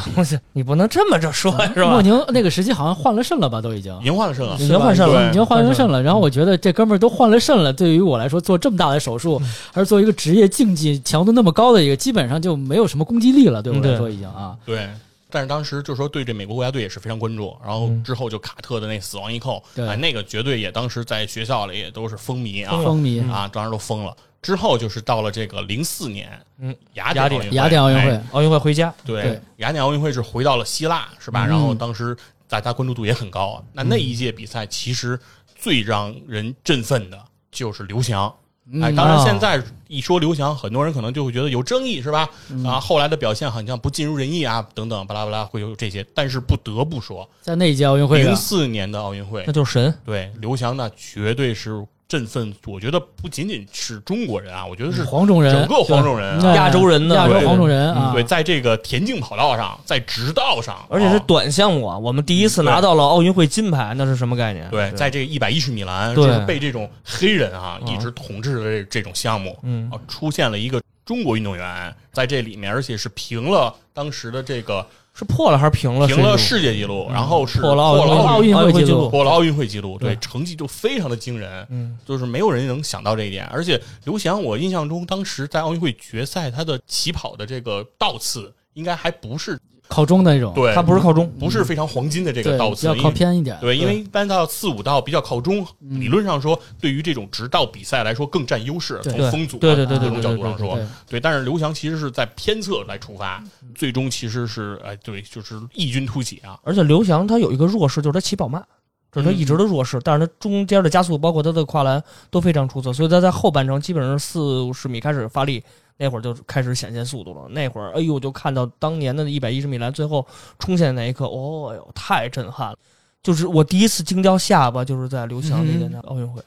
[0.54, 1.91] 你不能这么着说，是吧？
[1.91, 4.06] 莫宁那个时期好像换了肾了吧，都已经已。
[4.06, 4.67] 经换了肾了已。
[4.67, 9.41] 经换肾了，对已经换了肾了，然后我觉得这哥们儿都换了肾了，对于我来说做这么大的手术，
[9.74, 14.88] 还是做一个职业竞技强度那么高的一个，基本上就没有什么攻击力了，对我来说已经啊，对，
[15.30, 24.15] 但是当时就说对这美国国家队也是非常关注，然后之后就卡特的那死亡一扣，对哎，那个绝对也当时在学校里也都是风靡啊，风靡啊，当时都疯了。
[24.42, 31.46] 之后就是到了这个零四年，嗯，雅雅典典奥运，雅典奥运会哎，奥运会回家，对对，雅典奥运会是回到了希腊，是吧？
[31.46, 33.64] 嗯然后当时大家关注度也很高啊。
[33.74, 35.20] 那那一届比赛其实
[35.56, 37.18] 最让人振奋的
[37.52, 38.28] 就是刘翔。
[38.74, 42.30] 哎，嗯当然哦现在一说刘翔，很多人可能就会觉得有争议，是吧？
[42.50, 46.06] 嗯啊，后来的表现好像不尽如人意啊，等等，巴拉巴拉会有这些。
[46.16, 52.54] 但是不得不说，在那一届奥运会零上，四年的奥运会那，就是神，对刘翔那绝对是振奋。
[52.65, 56.54] 我觉得不仅仅是中国人啊，我觉得是黄种人整个黄种人啊。
[56.54, 61.24] 亚洲人呢对亚洲黄种人啊，对，在这个田径跑道上，在直道上，而且是啊。
[61.26, 64.69] 短项目啊，我们第一次拿到了奥运会金牌，那是什么概念？
[64.69, 69.89] 对，在这个一百一十米栏，就是被这种黑人啊嗯一直统治的这这种项目，嗯。
[69.89, 74.86] 啊，出现了一个中国运动员在这里面，而且是平了当时的这个
[75.22, 76.08] 是破了还是平了？
[76.08, 83.46] 平了世世界纪录，然后是破了奥运会纪录破了奥运会纪录，对，对成绩就非常的惊人，嗯，就是没有人能想到这一点。
[83.46, 89.60] 而且刘翔，我印象中当时在奥运会决赛，他的起跑的这个倒刺应该还不是
[89.92, 99.02] 靠中的那种，对，它不是靠中，不是非常黄金的这，个倒刺，比较因为靠偏一点，对，因为一般到四五道比较靠中，嗯理论上说，对于这种直道比赛来说更占优势。
[99.04, 103.44] 从风阻啊对对对对各种角度上说对，但是刘翔其实是在偏侧来出发，
[103.76, 106.58] 最终其实是哎，对，就是异军突起啊。
[106.64, 108.64] 而且刘翔他有一个弱势，就是他起跑慢，
[109.12, 110.00] 这是他一直的弱势。
[110.04, 115.62] 但是他中间的加速，包括他的跨栏都非常出色，所以他在后半程基本上四五十米开始发力，
[116.02, 117.48] 那会儿就开始显现速度了。
[117.50, 120.26] 那会儿，哎呦，就看到当年的一百一十米栏最后
[120.58, 122.78] 冲线那一刻，哦哟，太震撼了！
[123.22, 126.42] 就是我第一次惊掉下巴，就是在刘翔那年的奥运会。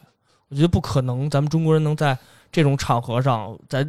[0.49, 2.19] 我觉得不可能，咱们中国人能在
[2.51, 3.87] 这种场合上，在。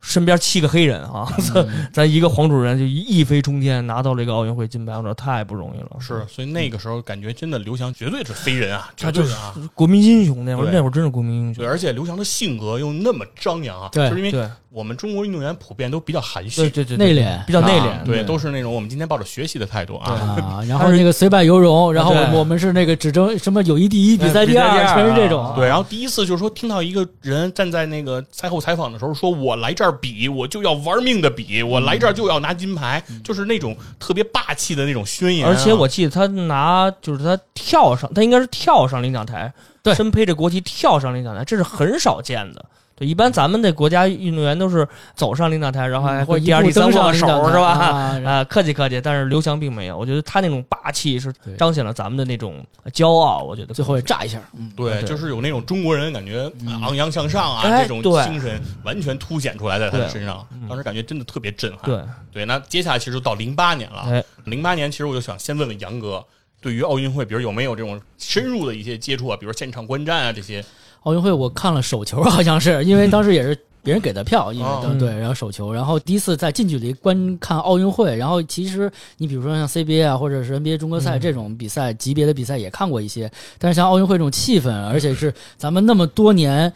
[0.00, 1.26] 身边七个黑人啊，
[1.92, 5.88] 咱一个黄种人就一飞冲天拿到了一个奥运会金牌，我说太不容易了。
[6.00, 9.34] 是，所以那个时候感觉真的刘翔绝对是飞人啊，他就是
[9.74, 11.62] 国民英雄那会儿，那会儿真是国民英雄。
[11.62, 20.62] 对，而且刘翔的性格又那么张扬啊，对，就是因为我们中国运动员普遍都比较含蓄，对对内敛，比较内敛，对，都是那种我们今天抱着学习的态度啊。
[20.68, 25.52] 然后那个虽败犹荣，然后我们是那个只争什么友谊第一，比赛第二，全是这种。
[25.56, 35.44] 对，然后第一次就是说听到一个人站在那个赛后采访的时候说：“我来这儿比，我就要。”玩命的比，我来这儿就要拿金牌，就是那种特别霸气的那种宣言。
[35.44, 42.64] 而且我记得他拿，就是他跳上，他应该是跳上领奖台，对，身披着国旗跳上领奖台，这是很少见的。
[42.98, 47.68] 对，一般咱们的国家运动员都是走上领奖台，然后还会第二、第三握手，是吧？
[48.26, 49.00] 啊，客气客气。
[49.00, 53.44] 但是刘翔并没有，我觉得他那种霸气是彰显了咱们的那种骄傲。
[53.44, 54.40] 我觉得最后也炸一下，
[54.74, 56.50] 对，就是有那种中国人感觉
[56.82, 60.44] 昂扬向上啊，这种精神完全凸显出来在他的身上。
[60.68, 61.82] 当时感觉真的特别震撼。
[61.84, 62.00] 对
[62.32, 66.24] 对，那接下来其实到零八年了，零八年其实我就想先问问杨哥，
[66.60, 70.64] 对于奥运会，比如有没有这种深入的一些接触啊，比如现场观战啊这些。
[71.02, 74.68] 奥运会我看了手球，好像是因为当时也是别人给的票，因为
[74.98, 86.72] 对，然后手球，然后第一次在近距离观看奥运会，然后其实你比如说像 CBA 啊，或者是 NBA 中国赛这种比赛级别的比赛也看过一些，但是像奥运会这种气氛，而且是咱们那么多年。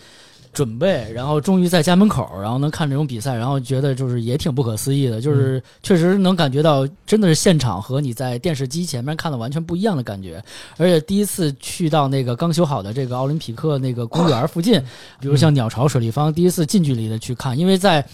[0.52, 10.44] 准备，然后终于在家门口，然后能看这种比赛，然后觉得就是也挺不可思议的，就是确实能感觉到真的是现场和你在电视机前面看的完全不一样的感觉。
[10.76, 14.78] 而且第一次去到那个刚修好的这个奥林匹克那个公园附近，
[15.20, 18.04] 比如像鸟巢、水立方，第一次近距离的去看，因为在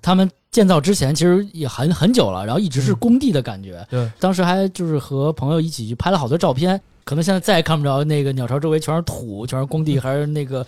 [0.00, 3.86] 他们建造之前其实也很很久了，然后一直是工地的感觉。
[3.88, 6.80] 对，当时还就是和朋友一起去拍了好多照片。
[7.04, 10.66] 可能现在再也看不着那个鸟巢周围全是土，全是工地，还是那个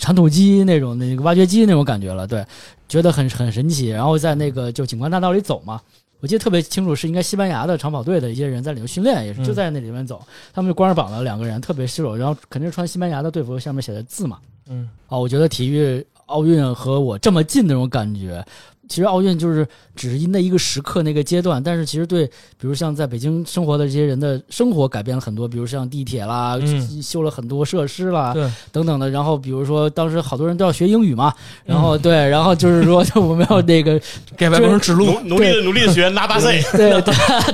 [0.00, 2.26] 铲土机那种那个挖掘机那种感觉了。
[2.26, 2.44] 对，
[2.88, 3.90] 觉得很很神奇。
[3.90, 5.80] 然后在那个就景观大道里走嘛，
[6.18, 10.20] 我记得特别清楚，是应该西班牙的长跑队的一些人在里面训练，也是就在那里面走。
[10.52, 14.38] 他们就光着膀子两个人，特别湿手，然后肯定是穿西班牙的队服，下面写的字嘛。
[14.68, 18.44] 嗯，哦，我觉得体育奥运和我这么近那种感觉。
[18.88, 26.58] 其实奥运就是只是那一个时刻那个阶段，但是其实对，比如像在北京生活的这些人的生活改变了很多，比如像地铁啦，
[27.02, 28.34] 修了很多设施啦，
[28.72, 29.10] 等等的。
[29.10, 31.32] 然后比如说当时好多人都要学英语嘛，
[31.64, 34.00] 然后对，然后就是说 我们要那个
[34.36, 36.90] 给外国人指路，努力的努力的学拿八岁， 对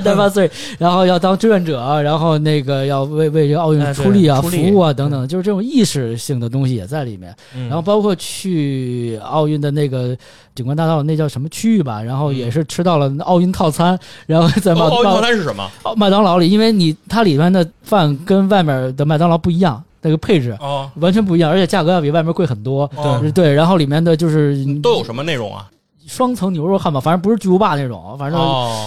[0.03, 7.35] 拿八岁，然后要当志愿者，然后那个要为为这奥运出力啊，服务啊等等，就是这种意识性的东西也在里面。
[7.53, 10.15] 然后包括去奥运的那个
[10.55, 11.25] 景观大道那叫。
[11.35, 15.69] 什么区域吧，然后也是吃到了奥运套餐， 然后在奥运套餐是什么？
[15.97, 22.89] 麦当劳里，因为你它里面的饭跟外面的麦当劳不一样，那个配置哦完全不一样，而且价格要比外面贵很多。
[23.21, 25.67] 对对，然后里面的就是都有什么内容啊？
[26.07, 28.39] 双层牛肉汉堡，反正不是巨无霸那种，反正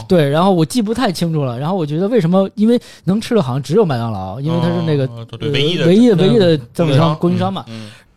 [0.08, 0.30] 对。
[0.30, 1.58] 然后我记不太清楚了。
[1.58, 2.48] 然后我觉得为什么？
[2.54, 5.06] 因为能吃的好像只有麦当劳，因为它是那个
[5.52, 7.64] 唯一的唯一的唯一的供应商供应商嘛。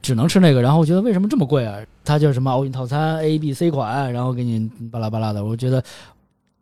[0.02, 1.78] 只能吃那个，然后我觉得为什么这么贵啊？
[2.04, 5.84] 它叫什么奥运套餐 A、B、C 款，然后给你巴拉巴拉的，我觉得。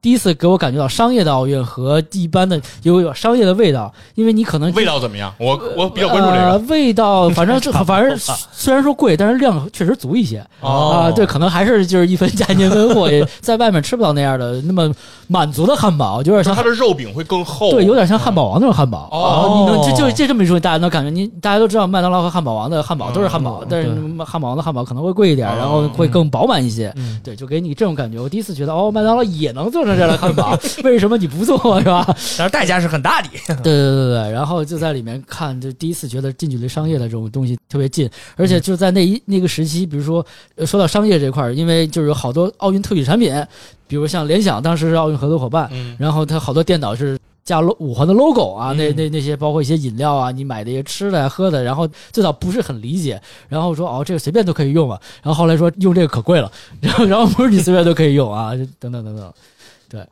[0.01, 5.33] 第一次给我感觉到商业的奥运和一般的有有商业的味道，因为你可能味道怎么样？
[5.37, 11.11] 我我比较关注这个味道，反正这 反正虽然说贵，但是量确实足一些啊。
[11.11, 13.09] 对，可能还是就是一分价钱一分货，
[13.41, 14.89] 在外面吃不到那样的那么
[15.27, 19.09] 满足的汉堡，有点像它的肉饼会更厚，对，有点像汉堡王那种汉堡。
[19.11, 23.89] 哦，你能就就这这么一说，大家能感觉，你大家都知道麦当劳和汉堡王的汉堡都是汉堡，但是
[24.25, 26.95] 汉堡王的汉堡可能会贵一点，然后会更饱满一些。
[27.21, 28.17] 对，就给你这种感觉。
[28.17, 29.88] 我第一次觉得，哦，麦当劳也能做。
[29.95, 32.05] 这汉堡，为什么你不做是吧？
[32.37, 33.29] 但是代价是很大的。
[33.47, 40.25] 对对对对，然后就在里面看，就第一次觉得近距离商业的这种东西特别近，而且就在那一那个时期，比如说
[40.65, 43.33] 说到商业这块儿，因为就是有好多奥运特许产品，
[43.87, 59.33] 比如像联想当时是奥运合作伙伴，然后它好多电脑是加五环的 logo 啊，那那那些包括一些饮料啊，你买的一些吃的喝的，然后最早不是很理解，然后说哦这个随便都可以用啊，然后后来说用这个可贵了， 然后然后不是你随便都可以用啊，等等等等。
[59.89, 60.07] 对，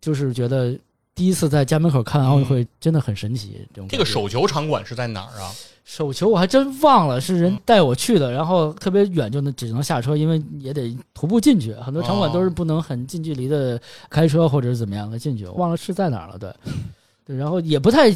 [0.00, 0.78] 就是觉得
[1.14, 3.66] 第一次在家门口看奥运会真的很神奇。
[3.74, 5.52] 这种这个手球场馆是在哪儿啊？
[5.84, 11.72] 手球我还真忘了，是人带我去的，然后特别远，就能只能下车，因为也得徒步进去。
[11.74, 16.36] 很多场馆都是不能很近距离的开车或者是怎么样的进去，忘了是在哪儿了。
[16.38, 16.52] 对，
[17.24, 18.10] 对，然后也不太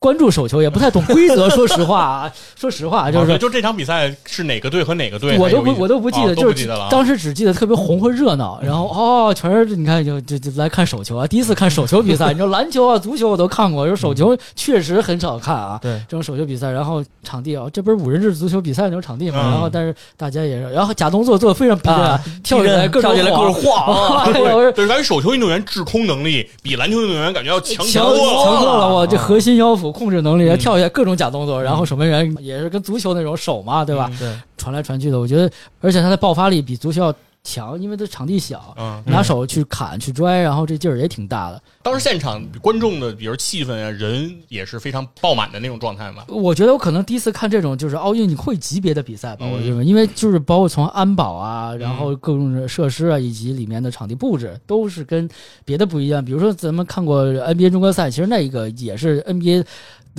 [0.00, 1.46] 关注手球，也不太懂规则。
[1.50, 6.66] 说实话啊，说实话，就是哦就这场比赛是哪个队和哪个队，我都不我都不记得，哦就是。
[6.90, 15.78] 当时只记得特别红和热闹，然后哦，全是你看就就就来看手球啊，第一次看手球比赛， 你说篮球啊、足球我都看过，说手球确实很少看啊。
[15.82, 19.40] 对，这种手球比赛，然后场地啊，这不是五人制足球比赛那种场地嘛？
[19.44, 28.44] 嗯然后但是大家也是，然后假动作做的非常逼真啊， 跳起来各种跳起来各种晃，对，感觉手球运动员制空能力比篮球运动员感觉要强强多了。
[28.44, 30.58] 强多了，我这啊核心腰腹控制能力，嗯。
[30.58, 34.10] 跳一下各种假动作，然后守门员也是跟足球那种手嘛，对吧？
[34.12, 41.62] 嗯对，传来传去的，我觉得，而且他的爆发力比足球要强，因为它场地小，嗯，拿手去砍去拽，然后这劲儿也挺大的。
[41.82, 46.24] 当时现场观众的，比如气氛啊，人也是非常爆满的那种状态嘛。
[46.28, 55.28] 我觉得我可能第一次看这种就是奥运会级别的比赛吧，嗯我认为，因为就是包括从安保啊，然后各种设施啊，以及里面的场地布置，都是跟
[55.64, 56.24] 别的不一样。
[56.24, 59.64] 比如说咱们看过 NBA 中国赛，其实那一个也是 NBA。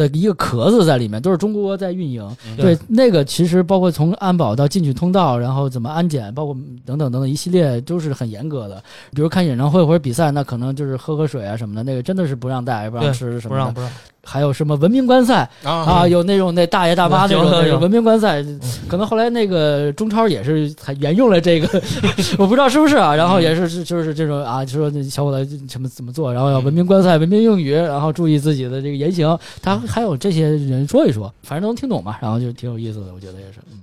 [0.10, 2.22] 的一个壳子在里面，都是中国在运营。
[2.48, 8.82] 嗯对，那个其实包括从安保到进去通道，然后怎么安检，包括等等等等一系列都是很严格的。
[9.14, 13.56] 比如看演唱会或者比赛，那可能就是喝喝水啊什么的，那个真的是不让带，不让吃什么的。
[13.56, 13.90] 不让不让，
[14.24, 18.44] 还有什么文明观赛啊，啊，有那种那大爷大妈那种文明观赛，
[18.88, 21.82] 可能后来那个中超也是还沿用了这个，
[22.38, 23.16] 我不知道是不是啊。
[23.16, 29.38] 然后也是是就是这种啊，就说那小伙子什么怎么做，然后要文明观赛、文明用语，然后注意自己的这个言行。
[29.62, 33.60] 他还有这些人说一说，反正能听懂嘛，然后就挺有意思的，我觉得也是。
[33.72, 33.80] 嗯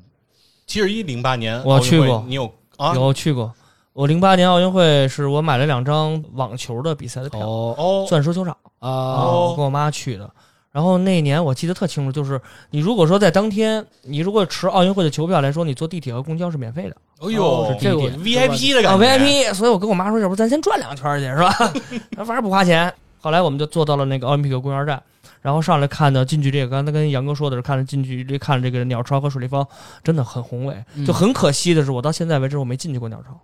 [0.66, 2.44] 七十一零八年我去过你有
[2.76, 2.94] 啊？
[2.94, 3.50] 有去过。
[3.98, 7.74] 我零八年奥运会是我买了两张网球的比赛的票，
[8.06, 10.30] 钻石球场啊啊，我跟我妈去的。
[10.70, 12.40] 然后那年我记得特清楚，就是
[12.70, 19.52] 你如果说在当天，你如果持奥运会的球票来说，你坐地铁和公交是免费的哎呦，是这个 VIP 的啊感觉，VIP。
[19.52, 21.50] 所以我跟我妈说，要不咱先转两圈去是吧？
[22.24, 22.94] 反正不花钱。
[23.20, 25.02] 后来我们就坐到了那个奥林匹克公园站，
[25.42, 29.66] 然后上来看的近距离，刚才跟杨哥说的是看着近距离看这个鸟巢和水立方，
[30.04, 30.84] 真的很宏伟。
[30.94, 33.36] 嗯就很可惜的是，我到现在为止我没进去过鸟巢，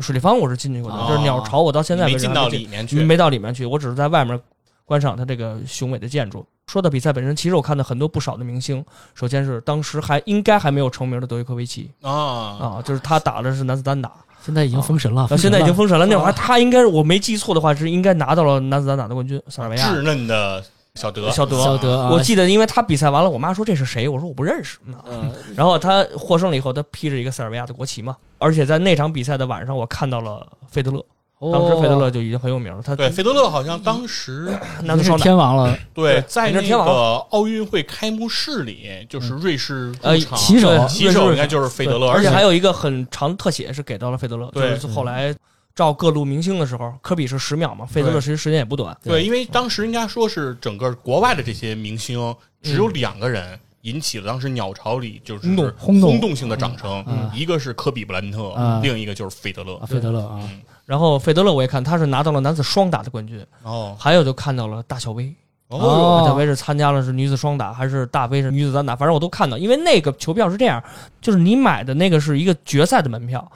[0.00, 4.38] 水立方我是进去过的，哦就是鸟巢我到现在没进到里面去，没到里面去，我只是在外面
[4.84, 6.46] 观赏它这个雄伟的建筑。
[6.66, 8.84] 说到比赛本身，其实我看到很多不少的明星，
[9.14, 14.12] 首先是当时还应该还没有成名的德约科维奇啊，啊，就是他打的是男子单打，
[14.44, 16.04] 现在已经封神了，啊，现在已经封神了。
[16.04, 20.62] 那会儿啊他应该是我没记错的话，是应该拿到了男子单打的冠军，塞尔维亚稚嫩的
[20.94, 21.62] 小德，小德。
[21.62, 24.78] 小德啊，我记得，因为他比赛完了，我妈说这是谁，我说我不认识。
[25.08, 25.32] 嗯。
[25.54, 31.04] 然后他获胜了以后，他披着一个塞尔维亚的国旗嘛，而且在那场比赛的晚上，我看到了费德勒，
[31.52, 35.16] 当时费德勒就已经很有名了，他对，费德勒好像当时已经是。
[35.18, 44.74] 天王了，对在那个奥运会开幕式里，就是瑞士呃旗手对旗手应该就是费德勒，而且且还有一个很长的特写是给到了费德勒，对。
[44.74, 45.32] 就是后来
[45.78, 55.72] 照各路明星的时候，科比是十秒嘛，费德勒其实时间也不短，对，因为当时应该说是整个国外的这些明星只有两个人引起了当时鸟巢里就是轰动。
[55.78, 56.34] 轰动。
[56.34, 59.76] 性的掌声嗯，一个是科比布莱恩特嗯，另一个就是费德勒。
[59.76, 59.86] 啊，。
[59.86, 63.96] 费德勒啊，嗯，然后费德勒我也看他是拿到了男子双打的冠军，哦。
[63.96, 65.32] 还有就看到了大小威，
[65.68, 66.22] 哦。
[66.22, 70.82] 大小威是参加了是女子双打还是大威是女子单打，反正我都看到，因为那个球票是这样，
[71.20, 73.48] 就是你买的那个是一个决赛的门票，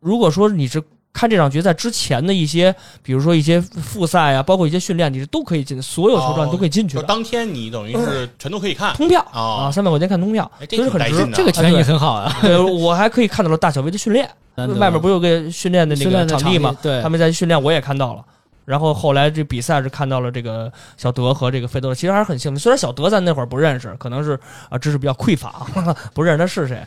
[0.00, 0.82] 如果说你是。
[1.18, 7.02] 看这场决赛之前的一些，比如说一些复赛啊，包括一些训练，你是都可以进，所有球段都可以进去的。
[7.02, 14.30] 就当天你等于是全都可以看通票啊啊，三百块钱看通票，其实很值这个权益很好啊，对，我还可以看到了大小威的训练，
[14.78, 16.72] 外面不是有个训练的那个场地吗？
[16.80, 18.24] 对，他们在训练，我也看到了。
[18.64, 22.58] 然后后来这比赛是看到了这个小德和这个费德勒，其实还是很幸运。
[22.58, 24.38] 虽然小德咱那会儿不认识，可能是
[24.68, 25.66] 啊知识比较匮乏，
[26.14, 26.86] 不认识他是谁，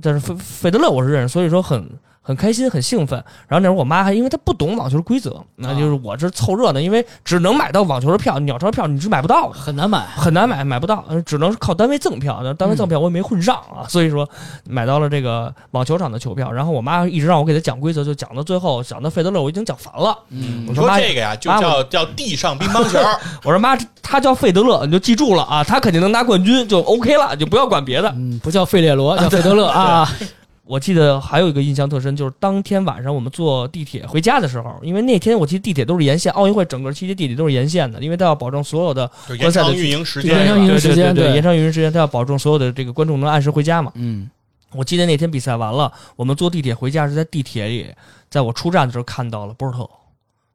[0.00, 1.84] 但是费费德勒我是认识，所以说很
[2.26, 3.16] 很开心，很兴奋。
[3.46, 9.54] 然后那时候我妈还因为她不懂网球规则，那就是我这凑热闹，因为只能买到网球的票，鸟巢的票你是买不到的。
[9.56, 10.04] 很难买。
[10.16, 12.40] 很难买，买不到，呃只能是靠单位赠票。
[12.42, 14.28] 那单位赠票我也没混上啊， 所以说
[14.64, 16.50] 买到了这个网球场的球票。
[16.50, 20.18] 然后我妈一直让我给她讲规则，就讲到最后，讲到费德勒，我已经讲烦了。
[20.30, 22.98] 嗯我说妈这个呀，就叫叫地上乒乓球，
[23.44, 28.08] 我说妈，他叫费德勒，你就记住了啊，他肯定能拿冠军，就 OK 了，就不要管别的。
[28.16, 30.08] 嗯，不叫费列罗，叫费德勒啊。
[30.66, 43.92] 我记得还有一个印象特深，就是当天晚上我们坐地铁回家的时候，因为那天我记得地铁都是沿线，奥运会整个期间地铁都是沿线的，因为他要保证所有的就延长运营时间，延长运营时间对对对延长运营时间，他要保证所有的这个观众能按时回家嘛。
[43.94, 44.28] 嗯，
[44.72, 47.86] 我记得那天比赛完了，我们坐地铁回家是在地铁里，
[48.28, 49.88] 在我出站的时候看到了博尔特，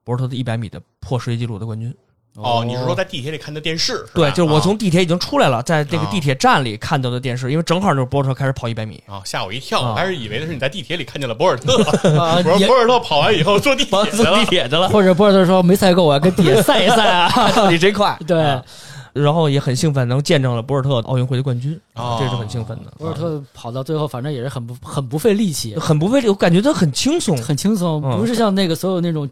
[0.04, 1.94] 博尔特的一百米的破世界纪录的冠军。
[2.36, 4.06] 哦，你是说在地铁里看的电视？
[4.14, 4.60] 对，就是我啊。
[4.62, 6.10] 从地铁已经出来了，在这个啊。
[6.10, 9.90] 地铁站里看到的电视，因为正好就是博尔特开始跑一百米，啊吓我一跳，啊。
[9.92, 11.84] 我还是以为的是你在地铁里看见了博尔特，
[12.18, 14.38] 啊 我说博尔特跑完以后坐地铁坐去了。
[14.38, 17.52] 地铁去了，或者博尔特说没赛够，我要跟地铁赛一赛啊。
[17.52, 18.18] 到底谁快？
[18.26, 18.42] 对。
[18.42, 18.64] 啊。
[19.14, 22.18] 然后也很兴奋，能见证了博尔特奥运会的冠军，哦。
[22.18, 22.92] 这是很兴奋的。
[22.98, 28.18] 博尔特跑到最后，反正也是很不很不费力气，很不费力，我感觉他很轻松，很轻松，嗯。
[28.18, 29.30] 不是像那个所有那种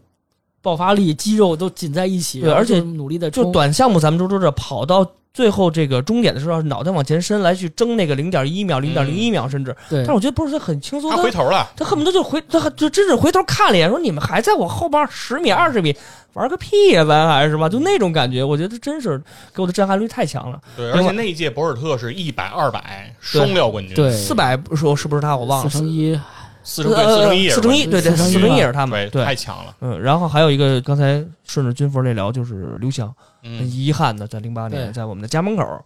[0.62, 3.50] 爆发力、肌肉都紧在一起，对而且努力的就。
[3.50, 9.98] 短项目咱们都知道，跑到最后这个终点的时候，脑袋往前伸来去争那个零点一秒、零点零一秒，甚至，对。
[10.00, 15.96] 但是我觉得不是他很轻松，他回头了，他恨不得就回，他就真是回头看了一眼，说你们还在我后边十米、二十米
[16.34, 19.16] 玩个屁呀，咱还是吧，就那种感觉，我觉得真是
[19.54, 20.60] 给我的震撼力太强了。
[20.76, 24.12] 对，而且那一届博尔特是一百、二百双料冠军，对。
[24.12, 25.36] 四百说是不是他？
[25.36, 26.18] 我忘了，四乘一，
[26.62, 33.08] 四乘对四乘一四乘一，对对，四乘一也是他们，对，太，强了，嗯，然后还有一个，刚才顺着军服那聊，就是刘翔，
[33.42, 35.84] 很嗯，遗憾的，在零八年在我们的家门口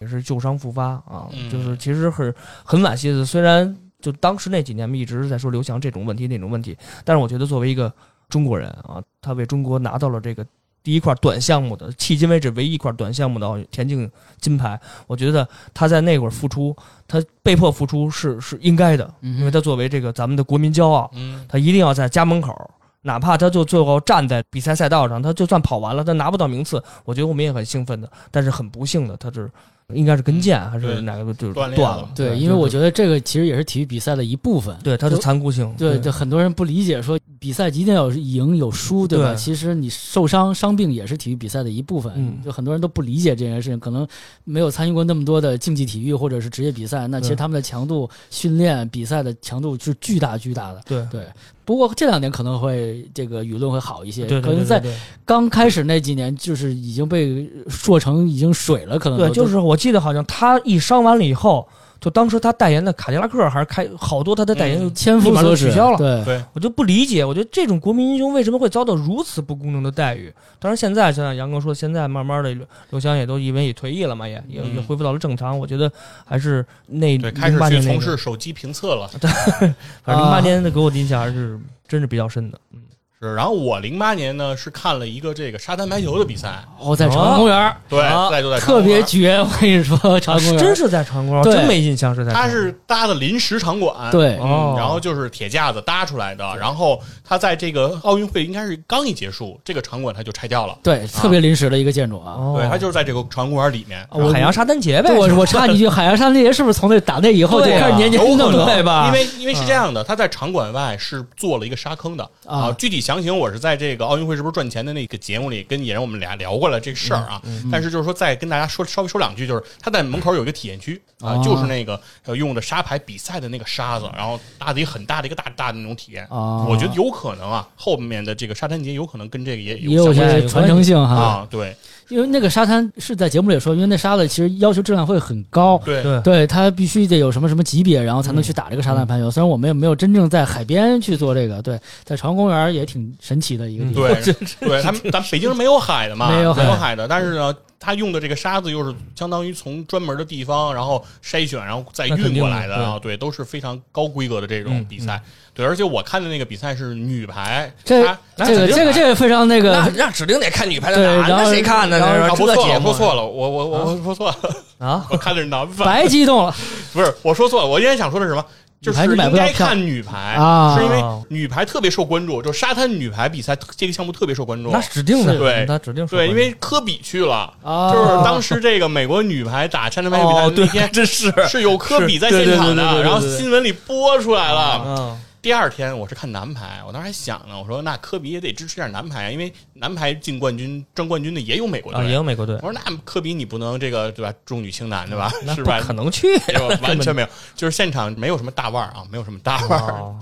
[0.00, 1.50] 也是旧伤复发啊，嗯。
[1.50, 3.24] 就是其实很很惋惜的。
[3.24, 7.92] 虽然就当时那几年，我们一直在说刘翔这种问题那种问题，但是我觉得作为一个
[8.28, 10.44] 中国人啊，他为中国拿到了这个
[10.84, 14.08] 第一块短项目的，迄今为止唯一一块短项目的田径
[14.38, 16.76] 金牌，我觉得他在那会儿付出，
[17.08, 22.54] 他被迫付出是是应该的，因为他作为这个咱们的国民骄傲，嗯，他一定要在家门口，
[23.00, 28.10] 哪怕他就最后站在比赛赛道上，他就算跑完了，他拿不到名次，我觉得我们也很兴奋的。
[28.30, 29.50] 但是很不幸的，他是
[29.94, 32.08] 应该是跟腱还是哪个就是断断了。
[32.14, 34.76] 对，因为我觉得这个其实也是体育比赛的一部分。
[34.82, 39.34] 对它的残酷性，对，就很多人不理解，说比赛一定要有赢有输，对吧？
[39.34, 42.10] 对其实你受伤伤病也是体育比赛的一部分。
[42.16, 44.08] 嗯就很多人都不理解这件事情，可能
[44.44, 50.80] 没有参与过那么多的竞技体育或者是职业比赛，那其实他们的强度、训练、比赛的强度是巨大巨大的。
[50.86, 51.26] 对对，
[51.66, 54.82] 不过这两年可能会这个舆论会好一些，对对可能在
[55.26, 61.68] 刚开始那几年就是已经被说成已经水了，可能对，就是我记得好像他一伤完了以后，
[62.04, 70.30] 就当时他代言的卡迪拉克还是开好多他的代言就嗯千夫取消了对对，我就不理解，我觉得这种国民英雄为什么会遭到如此不公正的待遇？
[70.58, 75.58] 当然，现在像杨哥说，现在慢慢的刘刘翔也都因为也退役了嘛，也也嗯也恢复到了正常。
[75.58, 75.90] 我觉得
[76.26, 79.08] 还是那对，开始去从事，手机评测了。
[79.18, 79.30] 对
[80.04, 82.60] 反正零八啊年的给我的印象还是真是比较深的。
[82.74, 82.80] 嗯，
[83.28, 92.64] 是，然后我零八年呢是看了一个这个沙滩排球的比赛，哦，在长安公园、对，啊在就在特别绝，我跟你说，长安公园真是在长光，对真没印象是在安馆，它光。
[92.64, 94.36] 是搭的临时场馆，对
[94.76, 102.32] 然后就是铁架子搭出来的，然后它在这个奥运会应该是刚一结束，这个场馆它就拆掉了，对特别临时的一个建筑啊。
[102.36, 105.08] 哦，对，它就是在这个长安公园里面，哦海洋沙滩节呗。
[105.08, 108.66] 对，我我插你一句，海洋沙滩节是不是从那打那以后就对啊开始年年有可能弄的？
[108.66, 117.40] 对吧因为因为是这样的，它在场馆外是做了一个沙坑的啊具体详情我是在这个奥运会是不是赚钱的那个节目里跟野人我们俩聊过了这个事儿啊。
[117.70, 126.26] 但是就是说再跟大家说稍微说两句，就是他在门口有一个体验区啊，哦就是那个呃用的沙排比赛的那个沙子，然后搭的一个很大的一个大大的那种体验。
[126.30, 131.14] 哦我觉得有可能啊，后面的这个沙滩节有可能跟这个也也有相关些传承性哈。
[131.14, 131.76] 啊，对
[132.08, 135.80] 因为那个沙滩是在节目里说，因为那沙子其实要求质量会很高。
[135.84, 139.30] 对对对，它必须得有什么什么级别，然后才能去打这个沙滩排球。
[139.30, 144.04] 虽然我们也没有真正在海边去做这个，对，在朝阳公园也挺神奇的一个地方。
[144.22, 144.34] 对
[144.68, 147.54] 对，咱们咱北京是没有海的嘛，没有海海的，但是呢，
[147.84, 155.20] 他用的这个沙子又是相当于从专门的地方，然后筛选，然后再运过来的的啊，对，都是非常高规格的这种嗯比赛。
[155.52, 158.02] 对，而且我看的那个比赛是女排，这
[158.36, 162.00] 这个这个这个非常那那个那指定得看女排的对男的，谁看呢？
[162.34, 164.36] 说错了，说错了，我我我我说错了，
[164.84, 165.06] 啊！
[165.10, 166.52] 我看的是男排，白激动了。
[166.92, 168.44] 不是我说错了，我今天想说的是什么？
[168.84, 174.70] 就是应该看女排啊是因为女排特别受关注，就沙滩女排比赛这个项目特别受关注。
[174.70, 185.16] 那指定的，对那指定对，因为科比去了，啊就是当时这个美国女排打沙滩排球比赛哦，对那天， 真是是有科比在现场的，然后新闻里播出来了。
[185.44, 192.08] 嗯，第二天我是看男排，我当时还想呢，我说那科比也得支持点男排啊，因为男排进冠军、争冠军的也有美国啊，队。
[192.08, 194.32] 也有美国队我，说那科比你不能这个对吧？
[194.46, 195.30] 重女轻男对吧？
[195.54, 195.78] 是吧？
[195.80, 196.28] 可能去，
[196.80, 199.92] 完全没有，就是现场没有什么大腕儿啊，没有什么大腕儿。
[199.92, 200.18] 哦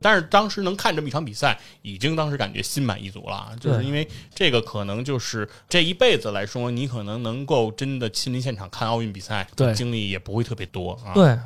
[0.00, 11.10] 但是当时能看这么一场比赛，已经当时感觉心满意足了啊，就是因为这个可能就是这一辈子来说，你可能能够真的亲临现场看奥运比赛，对经历也不会特别多啊。
[11.14, 11.36] 对，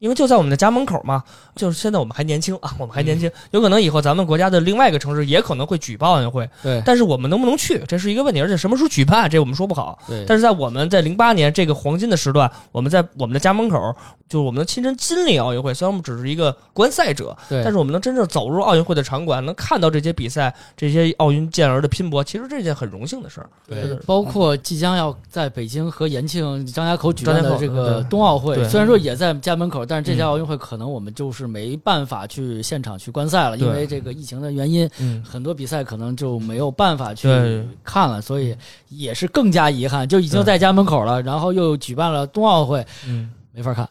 [0.00, 1.22] 因为就在我们的家门口嘛，
[1.54, 9.98] 就是现在我们还年轻啊，我们还年轻，有可能以后咱们国家的另外一个城市也可能会举办奥运会，对但是我们能不能去，这是一个问题，而且什么时候举办，这我们说不好。
[10.08, 13.94] 对，但是在我们在零八年这个黄金的时段，我们在我们的家门口，
[14.26, 15.74] 就是我们能亲身经历奥运会。
[15.74, 23.50] 虽然我们只是一个观赛者，对但是我们能真正走入奥运会的场馆，能看到这些比赛、这些奥运健儿的拼搏，其实这是件很荣幸的事儿。
[23.68, 37.28] 对包括即将要在北京和延庆张家口举办的这个冬奥会，对虽然说也在家门口，但是这届奥运会可能我们就是没办法去现场去观赛了，因为这个疫情的原因，嗯，很多比赛可能就没有办法去
[37.82, 38.56] 看了，所以
[38.88, 43.88] 也是更加遗憾，就已经在家门口了，然后又举办了冬奥会，嗯，没法看。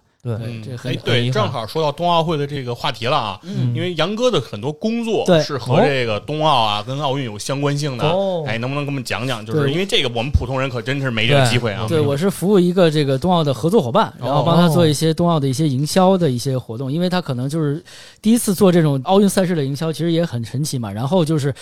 [0.84, 8.08] 哎对，正好说到冬奥会的这个话题了啊，嗯因为杨哥的很多工作是和这个冬奥啊、跟奥运有相关性的。
[8.08, 9.46] 哦哎，能不能给我们讲讲？
[9.46, 11.86] 就是因为这个，我们普通人可真是没这个机会啊。
[11.88, 17.84] 对，我是服务一个这个冬奥的合作伙伴，然后帮他做一些冬奥的一些营销的一些活动，因为他可能就是
[18.22, 20.92] 第一次做这种奥运赛事的营销，其实也很神奇嘛。
[20.92, 21.54] 然后就是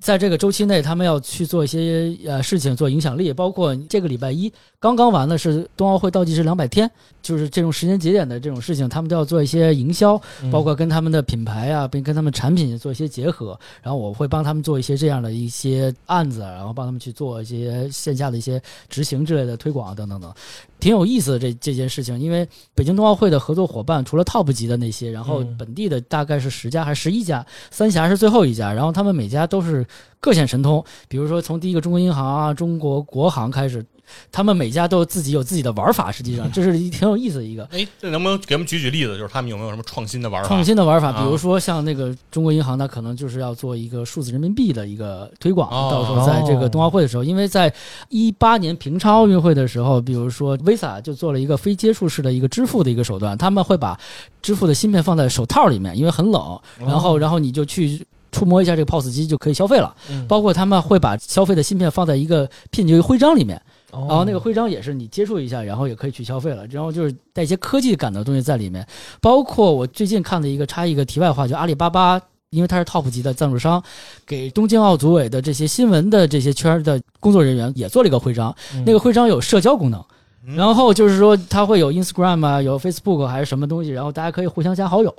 [0.00, 6.90] 在这个周期内，他们要去做一些呃事情，做影响力，包括这个礼拜一刚刚完的是冬奥会倒计时两百天，
[7.22, 20.32] 就是这种时间节点的这种事情，他们都要做一些营销，嗯包括跟他们的品牌啊，并跟他们产品做一些结合，然后我会帮他们做一些这样的一些案子，然后帮他们去做一些线下的一些执行之类的推广啊等等等，
[20.78, 22.16] 挺有意思的这这件事情。
[22.20, 29.84] 因为北京冬奥会的合作伙伴除了 top 级的那些，然后嗯本地的大概是十家还是十一家，三峡是最后一家，然后他们每家都是
[30.20, 33.84] 各显神通，比如说从第一个中国银行啊、中国国航开始。
[34.30, 37.64] 他们每家都自己有自己的玩法，实际上 这是一挺有意思的一个。
[37.72, 39.16] 哎，这能不能给我们举举例子？
[39.16, 40.48] 就是他们有没有什么创新的玩法？
[40.48, 45.68] 创新的玩法，啊比如说像那个中国银行，它可能就是要做一个数字人民币的一个推广。
[45.70, 47.72] 哦到时候在这个冬奥会的时候，因为在
[48.08, 53.98] 一八年平昌奥运会的时候，比如说 Visa 就做了一个非接触式的一个支付的一个手段，他们会把
[54.42, 58.04] 支付的芯片放在手套里面，因为很冷，然后然后你就去。
[58.32, 63.58] 触摸一下这个 POS 机就可以消费了，嗯包括他们会把消费的芯片放在一个 PIN 一个徽章里面，
[63.92, 66.66] 然然后那个徽章也是你接触一下，然后也可以去消费了。
[66.66, 68.86] 然后就是带一些科技感的东西在里面，
[69.20, 72.20] 包括我最近看的一个插一个题外话，就阿里巴巴。
[72.50, 73.82] 因为它是 top 级的赞助商，
[74.24, 78.84] 给东京奥组委的这些新闻的这些圈儿的工作人员也做了一个徽章，嗯。
[78.86, 80.02] 那个徽章有社交功能，
[80.46, 80.54] 嗯。
[80.54, 85.12] 然后就是说它会有 Instagram 啊，有 Facebook 还是什么东西，然后大家可以互相加好友。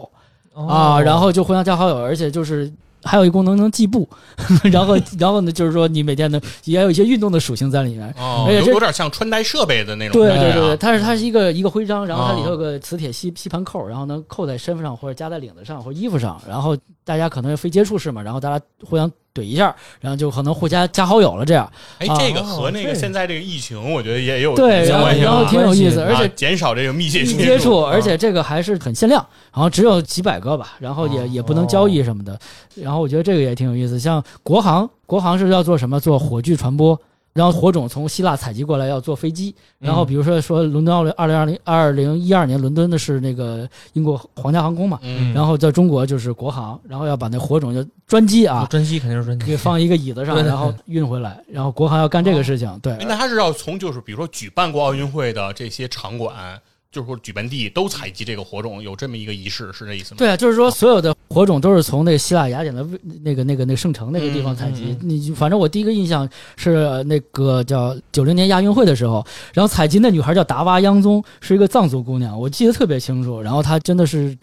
[0.54, 0.68] 哦。
[0.68, 2.72] 啊，然后就互相加好友，而且就是
[3.08, 4.08] 还有一个功能能计步，
[4.72, 10.28] 然后然后呢就是说你每天呢也有一些运动的属性在里面，哦，而且这有有点像穿戴设备的那种啊。
[10.28, 21.70] 对对对对，它是它是一个一个徽章，然后它里头哦有个磁铁吸吸盘扣，然后能扣在身份上或者夹在领子上或者衣服上，然后大家可能非接触式嘛，然后大家互相怼一下，然后就可能互相加好友了这样。
[22.00, 29.24] 哎，啊这个和那个现在这个疫情，我觉得也有对，然后相关性啊，然后挺有意思，啊而且啊减少这个密切一接触，啊而且这个还是很限量，
[29.54, 32.40] 然后只有几百个吧，然后也、哦也不能交易什么的。
[32.76, 36.00] 然后我觉得这个也挺有意思，像国航，国航是要做什么？
[36.00, 37.00] 做火炬传播。
[37.38, 39.54] 然后火种从希腊采集过来，要坐飞机。
[39.78, 50.44] 然后比如说说伦敦奥运二零二零二零一二年伦敦的是那个英国皇家航空嘛，嗯，然后在中国就是国航，然后要把那火种就专机啊，专机肯定是专机，给放一个椅子上，对。
[50.44, 52.94] 对然后运回来，然后国航要干这个事情，对。
[52.94, 56.60] 哎，那他是要从就是比如说举办过奥运会的这些场馆，
[56.98, 60.18] 就是说举办地都采集这个火种，有这么一个仪式，是这意思吗？
[60.18, 62.84] 对啊，就是说所有的火种都是从那个希腊雅典的
[63.24, 64.98] 那个那个那个圣城那个地方采集。
[65.02, 69.24] 你反正我第一个印象是呃那个叫九零年亚运会的时候，
[69.54, 73.40] 然后采集那女孩叫达娃央宗，是一个藏族姑娘，我记得特别清楚。
[73.40, 74.36] 然后她真的是。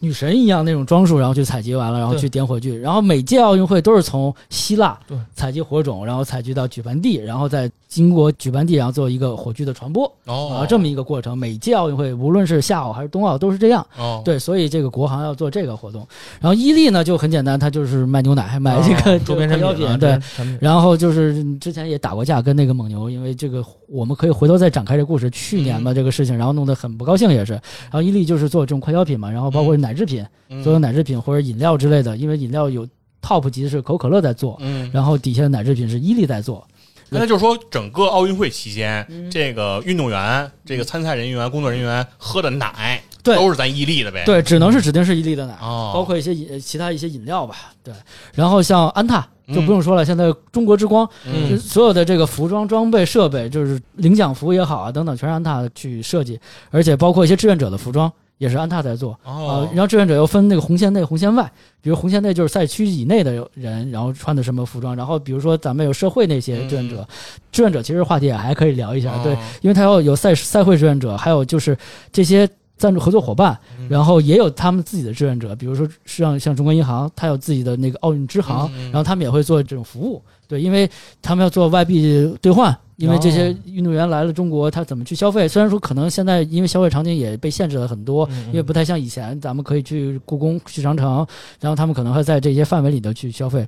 [0.00, 2.78] 女神一样那种装束，然后去采集完了，然后去点火炬。
[2.78, 4.98] 然后每届奥运会都是从希腊
[5.34, 11.36] 采集火种，然后采集到举办地，然后再经过举办地，然后做一个火炬的传播哦啊，这么一个过程。
[11.36, 13.86] 每届奥运会，无论是夏奥还是冬奥，都是这样。
[13.96, 16.06] 哦，对，所以这个国航要做这个活动。
[16.40, 20.18] 然后伊利呢就很简单，它就是卖牛奶，卖这个哦周边产品啊，对。
[20.60, 25.28] 然后就是之前也打过架，跟那个蒙牛，因为这个我们可以回头再展开这故事。
[25.30, 27.52] 去年嘛，这个事情，然后弄得很不高兴，也是。
[27.52, 30.62] 然后伊利就是做这种快消品嘛，然后包括奶制品，嗯。
[30.62, 32.86] 所有奶制品或者饮料之类的，因为饮料有
[33.22, 36.66] top 级的是可口可乐在做，嗯，然后底下的奶制品是伊利在做。
[37.10, 39.30] 那就是说，整个奥运会期间，嗯。
[39.30, 43.34] 这个运动员、这个参赛人员、工作人员喝的奶，对。
[43.34, 45.56] 都是咱伊利的呗。，对，只能是指定是伊利的奶。
[45.60, 47.94] 哦，包括一些饮其他一些饮料吧，对，
[48.34, 51.58] 然后像安踏就嗯不用说了，现在中国之光，嗯。
[51.58, 56.38] 所有的这个服装装备设备，就是领奖服也好啊等等，全是安踏去设计，
[56.70, 59.12] 而且包括一些志愿者的服装也是安踏在做。
[59.22, 67.06] 啊、哦，然后志愿者又分那个红线内、红线外，比如红线内就是赛区以内的人，然后穿的什么服装，然后比如说咱们有社会那些志愿者，
[67.52, 71.76] 志愿者其实话题也还可以聊一下，对，哦，因为他要有赛赛会志愿者，还有就是
[72.10, 72.48] 这些
[72.78, 80.88] 赞助合作伙伴，嗯然后也有他们自己的志愿者，比如说像像中国银行，它有自己的那个奥运支行，然后他们也会做这种服务，对，因为
[81.20, 82.74] 他们要做外币兑换。
[82.98, 85.46] 因为这些运动员来了中国，他怎么去消费？
[85.46, 91.24] 虽然说可能现在因为消费场景也被限制了很多，嗯因为不太像以前，咱们可以去故宫、去长城，
[91.60, 93.64] 然后他们可能会在这些范围里头去消费。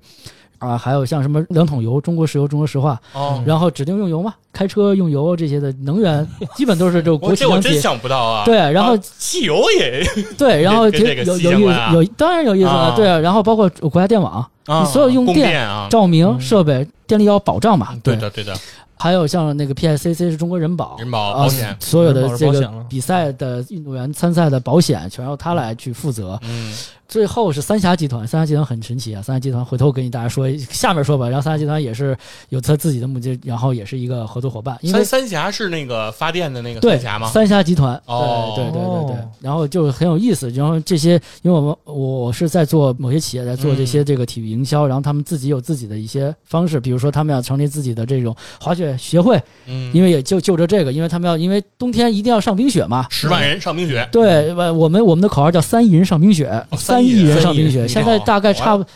[0.60, 7.80] 啊，还有像什么两桶油，中国石油、中国石化，哦，然后指定用油嘛，开车用油这些的能源，基本都是这个国我这我真。
[7.80, 8.44] 想不到啊。
[8.44, 10.06] 对，然后啊汽油也
[10.38, 10.98] 对，然后有
[11.38, 14.48] 有意思，有当然有意思了，啊对啊，然后包括国家电网、啊
[14.82, 18.54] 你所有用电电啊，照明嗯设备、电力要保障嘛，对的对的，
[18.96, 26.38] 还有像那个 PICC 是中国人保，人保啊保险，所有的这个比赛的运动员参赛的保险全由他来去负责。
[26.44, 26.72] 嗯，
[27.10, 29.20] 最后是三峡集团，三峡集团很神奇啊！
[29.20, 31.28] 三峡集团回头跟大家说，下面说吧。
[31.28, 32.16] 然后三峡集团也是
[32.50, 37.28] 有他自己的目的，然后也是一个合作伙伴，因为三三峡是那个发电的那个三峡吗？
[37.30, 40.48] 三峡集团，哦对对对对对哦，然后就很有意思。
[40.50, 58.86] 然后这些，因为我们我是在做某些企业在做这嗯些这个体育营销，然后他们自己有自己的一些方式，比如说他们要成立自己的这种滑雪协会，嗯，因为也就就着这个，因为他们要因为冬天一定要上冰雪嘛，十万人上冰雪，对，我我们我们的口号叫三亿人上冰雪，哦三亿人上冰雪，现在大概差不哦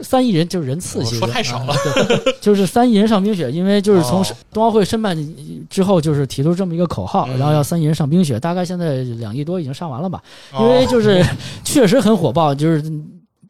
[0.00, 1.74] 三亿人就是人次，其实说太少了
[2.40, 5.16] 就是三亿人上冰雪，因为就是从哦冬奥会申办
[5.70, 10.20] 之后，就是提出这么一个口号，嗯然后要三亿人上冰雪，大概现在两亿多已经上完了吧，
[10.54, 11.24] 因哦为就是
[11.62, 12.82] 确实很火爆，就是。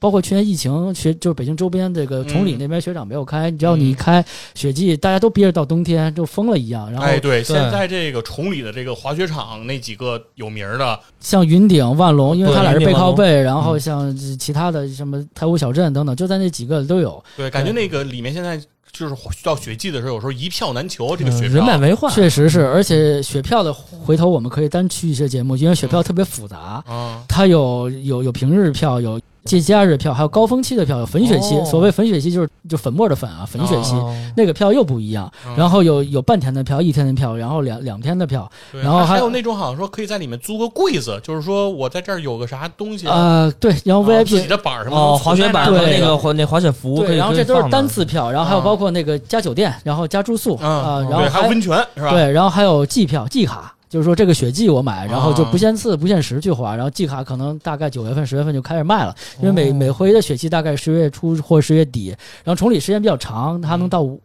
[0.04, 2.58] 包括去年疫情，学就是北京周边这个崇礼嗯。
[2.58, 4.22] 那边雪场没有开，只要你一开
[4.54, 6.92] 雪季，大家都憋着到冬天，就疯了一样。
[6.92, 17.24] 然后哎，对，对现在这个崇礼的这个滑雪场那几个有名儿的，像云顶、万隆，因为对它俩是背靠背，然后像其他的什么太湖小镇等等，就在那几个都有。
[17.34, 18.60] 对，感觉那个里面现在
[18.92, 31.54] 就是到雪季的时候，有时候一票难求，这个雪人满为患，确实是，而且雪票的回头我们可以单去一些节目，因为雪票特别复杂，啊，它有有有平日票，有节假日票，还有高峰期的票，有粉雪期。
[31.56, 33.94] 哦所谓粉雪期就是就粉末的粉啊，粉雪期。
[33.94, 52.10] 哦那个票又不一样，嗯然后有有半天的票、一天的票，然后两两天的票，然后还还有那种好像说可以在里面租个柜子，就是说我在这儿有个啥东西，呃，对，然后啊自己 VIP 的板儿什么哦，滑雪板和对那个滑那滑雪服然后这都是单次票，然后还有啊包括那个加酒店，然后加住宿嗯啊，然后对，还有温泉是吧？
[52.10, 55.50] 对，然后还有季票、季卡，就是说这个雪季我买，然后就啊。
[55.50, 59.74] 不限次、不限时去花，然后季卡可能大概九月份、十月份就开始卖了，因为每哦。
[59.74, 62.08] 每回的雪季大概十月初或十月底，
[62.42, 64.20] 然后崇礼时间比较长，它能到五。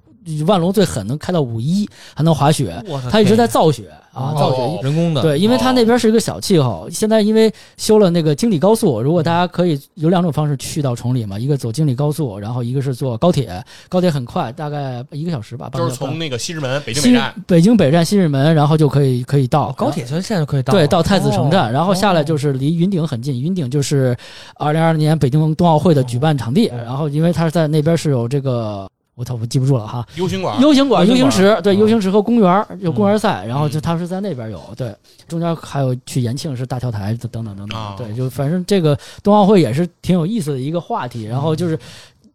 [0.48, 4.62] 万隆最狠能开到五一，还能滑雪，它一直在造雪啊，哦造雪。
[4.62, 16.00] 哦人工的，对，因为它那边是一个小气候，现在因为修了那个京礼高速，如果大家可以有两种方式去到崇礼嘛，一个走京礼高速，然后一个是坐高铁，高铁很快，大概一个小时吧，就是个小时。
[16.00, 19.68] 从那个西直门北京北西站，北京北站西直门，然后就可以可以到。
[19.70, 21.72] 哦高铁，现在就可以到了，对，到太子城站，哦。
[21.72, 24.16] 然后下来就是离云顶很近，云顶就是
[24.56, 26.78] 二零二零年北京冬奥会的举办场地，哦。
[26.78, 28.88] 然后因为它是在那边是有这个。
[29.20, 30.06] 我操，我记不住了哈。
[30.16, 34.96] U 型馆，U 型馆、U 型池，对嗯，U 型池和公园儿有公园赛，然后就嗯他们是在那边有，对，
[35.28, 41.78] 中间还有去延庆是大跳台等等等等啊，对，就反正这个冬奥会也是挺有意思的一个话题，然后就是。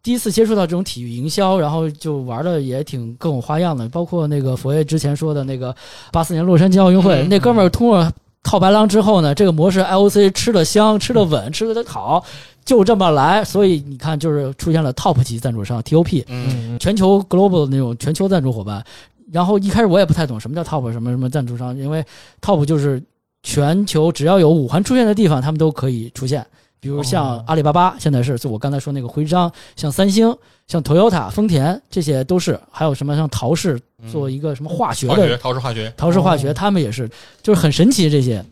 [0.03, 5.75] 第一次接触到这种体育营销，然后就玩的也挺各种花样的，包括那个佛爷之前说的那个
[6.11, 8.13] 八四年洛杉矶奥运会，嗯那哥们儿通过
[8.43, 12.23] 套白狼之后呢，这个模式 IOC 吃的香，吃的稳，吃的好，
[12.65, 18.83] 就这么来，所以你看，就是出现了 top 级赞助商 TOP，嗯，嗯，全球 global 的那种全球赞助伙伴。
[19.31, 22.03] 然后一开始我也不太懂什么叫 top 什么什么赞助商，因为
[22.41, 23.01] top 就是
[23.43, 26.45] 全球只要有五环出现的地方，他们都可以出现。
[26.79, 30.35] 比如像哦阿里巴巴，现在是就我刚才说那个徽章，像三星、
[30.67, 32.59] 像 Toyota、丰田，这些都是。
[32.69, 37.09] 还有什么像陶氏嗯做一个什么化学化的学陶氏化学，陶氏化学，哦他们也是，
[37.41, 38.43] 就是很神奇这些。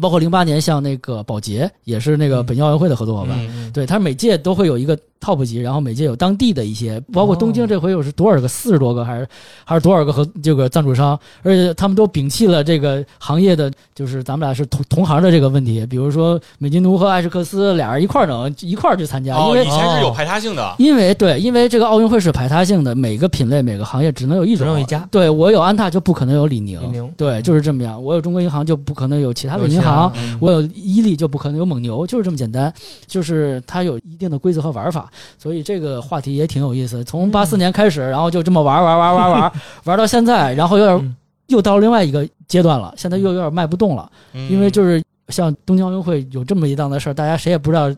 [0.00, 3.38] 包括零八年像那个保洁，也是那个北京奥运会的合作伙伴。
[3.48, 7.66] 嗯对，他每届都会有一个 top 级，然后每届有当地的一些，包括东京哦。
[7.66, 9.28] 这回有是多少个，四十多个还是
[9.64, 25.06] 还是多少个和这个赞助商，而且他们都摒弃了这个行业的，就是咱们俩是同同行的这个问题，比如说美津奴和艾什克斯俩人一块儿能一块儿去参加，因哦，为以前是有排他性的，因为对，因为这个奥运会是排他性的，每个品类每个行业只能有一种，只能有一家。
[25.10, 27.12] 对我有安踏就不可能有李宁，李宁。
[27.16, 28.02] 对，就是这么样。
[28.02, 30.36] 我有中国银行就不可能有其他的银行，嗯。
[30.40, 32.72] 我有伊利就不可能有蒙牛，就是这么简单。
[33.06, 35.05] 就是它有一定的规则和玩法，
[35.38, 37.02] 所以这个话题也挺有意思。
[37.04, 39.52] 从八四年开始，然后就这么玩玩玩玩玩
[39.84, 41.16] 玩 到现在，然后有点嗯。
[41.48, 44.50] 又到另外一个阶段了，现在又有点卖不动了，嗯。
[44.50, 47.88] 因为就是像东京奥运会有这么一档子事儿，大家谁也不知道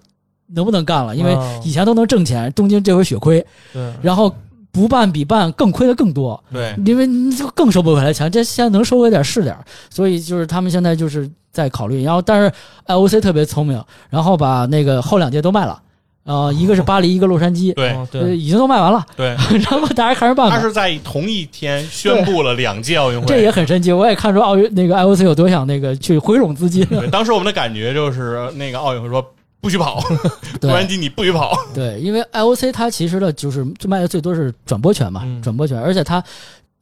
[0.49, 3.43] 能不能干了，因为哦以前都能挣钱，东京这回血亏，
[3.73, 4.31] 对，然后
[4.71, 6.39] 不办比办更亏的更多。
[6.53, 9.57] 对，因为你就更收不回来钱，这现在能收回点是点，
[9.89, 12.53] 所以就是他们现在就是在考虑，然后但是
[12.87, 15.81] IOC 特别聪明，然后把那个后两届都卖了，
[16.29, 19.29] 呃，一个是巴黎，一个洛杉矶，对哦呃，对，已经都卖完了，对，
[19.71, 20.55] 然后大家看着办吧。
[20.55, 26.85] 他是在同一天宣布了两届奥运会，这也很神奇，我也看出奥运那个 IOC 有多想那个去回笼资金。
[26.85, 29.25] 对，当时我们的感觉就是那个奥运会说
[29.63, 30.05] 不许跑，
[30.61, 31.57] 对洛杉矶你不许跑。
[31.75, 36.23] 对，因为 IOC 它其实呢就是卖的最多是转播权嘛，嗯转播权，而且它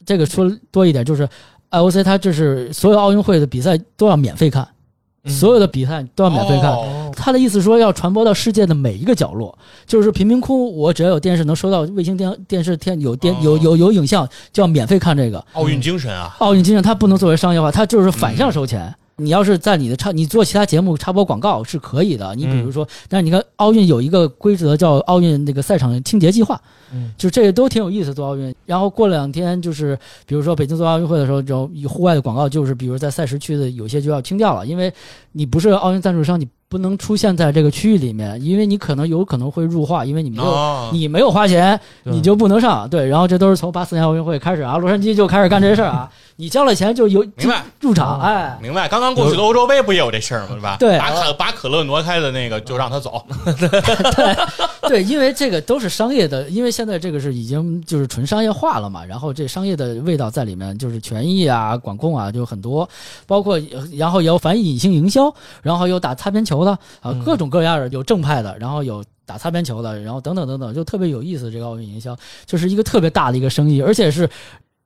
[0.04, 1.28] 这个说多一点就是
[1.70, 4.68] IOC 它这是所有奥运会的比赛都要免费看，嗯
[5.26, 6.74] 所有的比赛都要免费看。
[7.14, 9.56] 他的意思说要传播到世界的每一个角落，
[9.86, 15.44] 就是贫民窟，我只要有电视能收到卫星电电视天有电有有有影像，就要免费看这个。
[15.54, 16.36] 奥运精神啊！
[16.38, 18.94] 奥运精神它不能作为商业化，它就是反向收钱。
[19.18, 22.34] 你要是在你的插，你做其他节目插播广告是可以的。
[22.34, 26.60] 你比如说，但是你看奥运有一个规则叫奥运那个赛场清洁计划，
[26.92, 28.12] 嗯就这些都挺有意思。
[28.12, 34.92] 做奥运，然后过两天就是，比如说北京做奥运会的时候，就以户外的广告就是，比如在赛时区的有些就要清掉了，因为
[35.32, 42.88] 你不是奥运赞助商，你不能出现在这个区域里面，因为你可能有可能会入画，因为你没有、哦，你没有花钱，你就不能上。
[42.88, 46.10] 对，然后这都是从八四年奥运会开始啊，洛杉矶就开始干这事儿啊。
[46.38, 48.86] 你交了钱就有明白入场，嗯哎，明白。
[48.88, 50.54] 刚刚过去的欧洲杯不也有这事儿吗？
[50.54, 50.76] 是吧？
[50.78, 53.24] 对把可把可乐挪开的那个就让他走。
[53.56, 54.36] 对，
[55.08, 62.88] 因为这个都是商业的，因为现在这个是已经就是纯商业化了嘛，然后这商业的味道在里面，就是权益啊、管控啊，就很多，
[63.26, 63.60] 包括
[63.92, 66.70] 然后也有反隐性营销，然后有打擦边球的
[67.00, 69.04] 啊，嗯各种各样的，有正派的，然后有。
[69.28, 71.50] 打擦边球的，然后等等等等，就特别有意思。
[71.50, 74.30] 这个奥运营销就是一个特别大的一个生意，而且是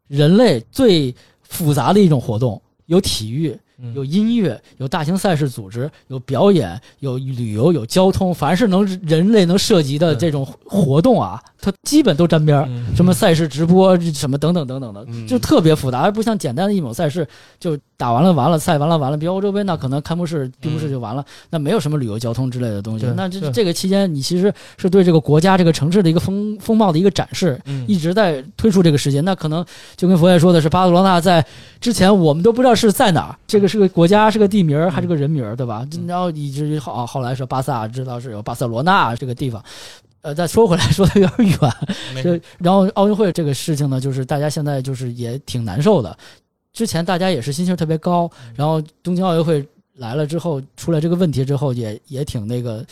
[0.09, 3.61] 人类最复杂的一种活动，有体育，嗯
[3.95, 12.67] 有音乐，有大型赛事组织，有表演，有旅游，有交通，凡是能人类能涉及的这种活动啊，它基本都沾边儿。
[12.69, 17.27] 嗯什么赛事直播，什么等等等等的，嗯就特别复杂，而不像简单的一某赛事，
[17.59, 19.17] 就打完了完了，赛完了完了。
[19.17, 23.15] 比如欧洲杯，那可能开幕式、闭幕式就完了，那没有什么旅游交通之类的东西对。
[23.15, 29.25] 那这这个期间，你其实是对这个国家、这个城市的一个风风貌的一个展示，嗯一直在推出这个时间。
[29.25, 29.65] 那可能
[29.97, 31.45] 就跟佛爷说的是，巴塞罗那在
[31.81, 35.87] 之前我们都不知道是在哪儿，这个是个国家，是个地名儿还是个人名儿，对吧？
[36.07, 39.65] 然后以至于后后来说巴萨知道是有巴塞罗那这个地方。
[40.23, 41.59] 呃，再说回来，说的有点远，
[42.23, 46.15] 这然后奥运会这个事情呢，就是大家现在就是也挺难受的。
[46.75, 52.85] 之前大家也是心情特别高，然后东京奥运会来了之后，出来这个问题之后也，也挺那个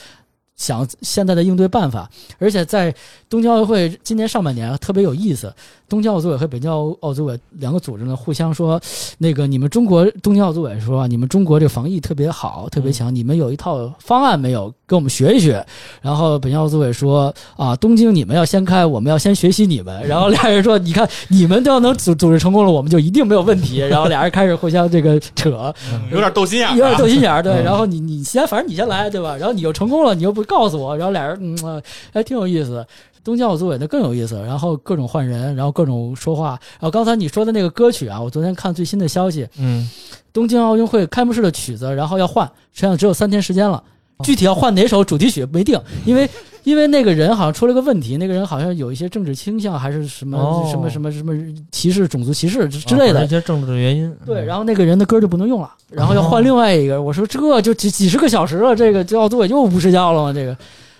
[0.59, 2.07] 想现在的应对办法。
[2.39, 2.95] 而且在
[3.31, 5.51] 东京奥运会今年上半年特别有意思，
[5.89, 8.79] 东京奥组委和北京奥奥组委两个组织呢互相说，
[9.17, 14.71] 那个你们中国东京奥组委说啊，你们中国这防疫特别好，特别强，你们有一套方案没有？
[14.87, 15.65] 跟我们学一学。
[16.01, 20.01] 然后北京奥组委说啊，东京你们要先开，我们要先学习你们。
[20.09, 23.79] 然后俩人说，你看你们都要能组组织成功了，我们就一定没有问题。
[23.79, 25.75] 然后俩人开始互相这个扯，
[26.11, 27.53] 有点斗心眼有点斗心眼儿，对。
[27.53, 29.37] 嗯然后你你先，反正你先来，对吧？
[29.37, 31.82] 然后你又成功了，你又不告诉我，然后俩人嗯，呃
[32.12, 32.84] 还挺有意思。
[33.22, 36.59] 东京奥组委那更有意思，然后各种换人，然后各种说话。
[36.80, 39.86] 然后刚才你说的那个歌曲啊，我昨天看最新的消息，嗯
[40.32, 43.84] 东京奥运会开幕式的曲子，然后要换，实际上只有三天时间了。
[44.25, 46.29] 具体要换哪首主题曲没定，因为
[46.64, 51.33] 因为那个人好像出了个问题，那个人好像有一些政治倾向，还是什么、哦什么什么什么
[51.71, 53.29] 歧视、种族歧视之之类的啊一。
[53.29, 54.12] 些政治的原因。
[54.27, 57.01] 对，然后那个人的歌就不能用了，然后要换另外一个。
[57.01, 60.33] 我说这就几几十个小时了，这个这奥组委就不睡觉了嘛？
[60.33, 60.57] 这个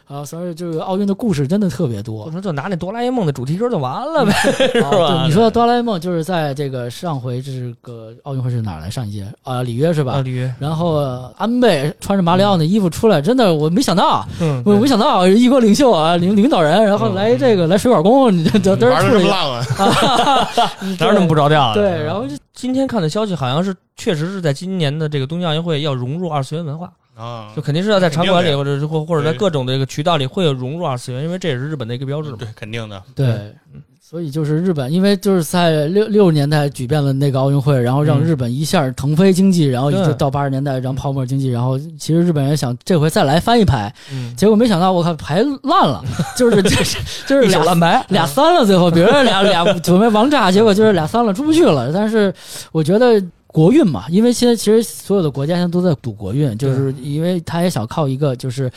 [0.09, 2.33] 啊，所以这个奥运的故事真的特别多我。
[2.33, 4.33] 说就拿那哆啦 A 梦的主题歌就完了呗，
[4.73, 7.53] 是吧对，你说哆啦 A 梦就是在这个上回这
[7.83, 8.89] 个奥运会是哪儿来？
[8.89, 10.15] 上一届啊，里约是吧？
[10.15, 19.65] 啊，鲤鱼，然后呃安倍穿着马里奥的衣服出来，真的我没想到，嗯，我没想到一国领袖啊，领领导人，然后来这个来水管工，你这这嘚玩这么浪啊！
[20.99, 21.83] 哪有那么不着调的？
[21.83, 27.53] 对，然后就今天看的消息好像是，确实是在今年的这个东京奥运会要融入二次元文化，啊。
[27.57, 32.37] 就，肯定是要在场馆里或者是或或者在各种的这个渠道里会有融入二次元，因为这也是日本的一个标志嘛。
[32.39, 33.03] 对，肯定的。
[33.15, 33.53] 对，
[34.01, 38.25] 所以就是日本，因为就是在六六十年代举办了那个奥运会，然后让嗯。
[38.25, 46.03] 日本一下腾飞经济，然后对就到八十年代然后泡沫经济，然后其实日本人想这回再来翻一牌，嗯，结果没想到我靠牌烂了，
[46.37, 51.93] 就是就是就是俩烂牌，俩三了，最后比如说俩俩准备王炸，结果就是俩三了出不去了。
[51.93, 52.33] 但是
[52.73, 58.71] 我觉得国运嘛，因为现在其实所有的国家现在都在赌国运，就是因为他也想靠一个就是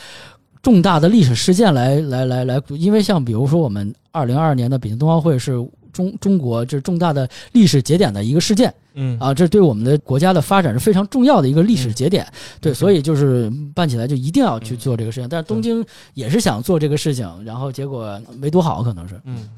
[0.62, 5.64] 重大的历史事件来来来来，因为像比如说我们二零二二年的北京冬奥会是。
[5.92, 12.26] 中中国这是重大的历史节点的一个事件嗯啊，这对我们的国家的发展是非常重要的一个历史节点。
[12.62, 15.28] 对，所以就是办起来就一定要去做这个事情。
[15.28, 19.20] 但是东京也是想做这个事情，然后结果没多好，可能是。
[19.26, 19.50] 嗯，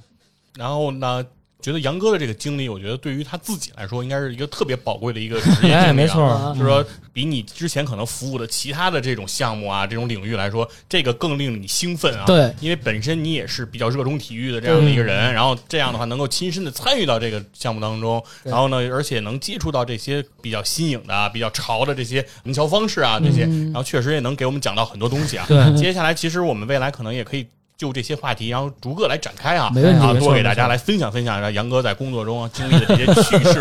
[0.56, 1.24] 然后呢，
[1.64, 5.80] 觉得杨哥的这个经历，我觉得对于他自己来说，应该是一个特别宝贵的一个职业经历、啊。
[5.84, 12.26] 哎，没错，啊就是说，比你之前可能服务的其他的这种项目啊，这种领域来说，这个更令你兴奋啊。
[12.26, 25.46] 对，因为本身你也是比较热衷体育的这样的一个人，然后这样的话能够亲身的参与到这个项目当中，然后呢，而且能接触到这些比较新颖的、啊、比较潮的这些营销方式啊，这些，嗯然后确实也能给我们讲到很多东西啊。
[25.48, 27.46] 对接下来其实我们未来可能也可以。
[27.76, 33.60] 就这些话题，然后逐个来展开啊，没问题啊，多给大家来分享分享，让杨哥在工作中啊经历的这些趣事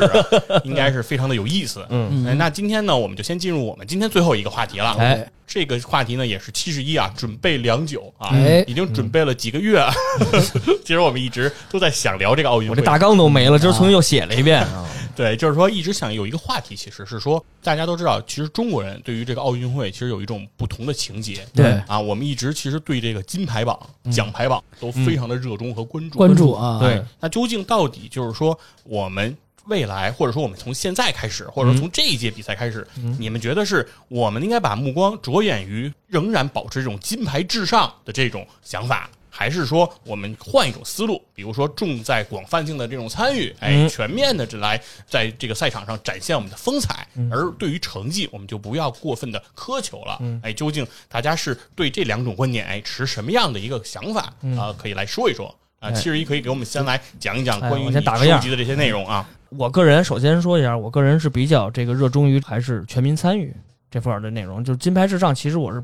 [0.50, 1.86] 啊， 应该是非常的有意思。
[1.90, 4.96] 嗯，哎，那今天呢，我们就先进入我们今天最后一个话题了。
[5.00, 9.84] 哎，这个话题呢也是七十一啊，准备良久啊，哎已经准备了几个月。
[10.84, 14.66] 其实我们一直都在想聊这个奥运会，我这大纲都没了，就是重新又写了一遍。
[15.16, 21.46] 对，就是说一直想有一个话题，其实是说大家都知道，其实中国人对于这个奥运会其实有一种不同的情节。
[21.54, 23.80] 对啊，我们一直其实对这个金牌榜、
[24.12, 26.18] 奖牌榜都非常的热衷和关注。
[26.18, 32.86] 关注啊，对，那究竟到底就是说我们未来，或者说我们从现在开始，或者说从这一届比赛开始，
[33.20, 39.10] 你们觉得是我们应该把目光着眼于仍然保持这种金牌至上的这种想法？
[39.36, 43.90] 还是说我们换一种思路，比如说重在广泛性的这种参与，哎，嗯。
[43.90, 50.22] 全面的这来在这个赛场上展现我们的风采，而对于成绩我们就不要过分的苛求了。
[50.44, 55.54] 哎，究竟大家是对这两种观点哎持什么样的一个想法啊、可以来说一说
[55.84, 55.90] 啊。
[55.90, 59.28] 哎七十一可以给我们先来讲一讲哎关于你我先打个样收集的这些内容啊。
[59.50, 63.54] 我个人首先说一下，我个人是比较这个热衷于还是全民参与
[63.92, 65.36] 这块儿的内容，就是金牌至上。
[65.36, 65.84] 其实我是，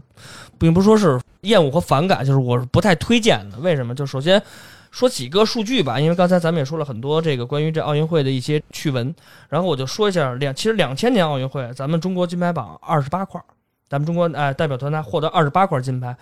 [0.58, 3.60] 并不是说是厌恶和反感，就是我是不太推荐的。
[3.60, 3.93] 为什么？
[3.93, 4.41] 就首先
[4.89, 9.14] 说几个数据吧，因为刚才咱们也说了很多这个关于这奥运会的一些趣闻，
[9.50, 13.45] 然后我就说一下两，其实两千年奥运会咱们中国金牌榜二十八块儿，
[13.88, 16.18] 咱们中国哎代表团呢获得二十八块金牌。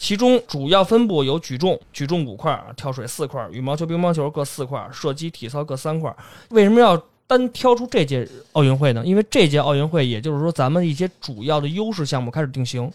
[0.00, 6.12] 其中主要分布有举重，举重五块，跳水四块，羽毛球、乒乓球各四块，射击、体操各三块。
[6.48, 6.96] 为什么要
[7.26, 9.04] 单挑出这届奥运会呢？
[9.04, 12.90] 因为这届奥运会，也就是说咱们一些主要的优势项目开始定型，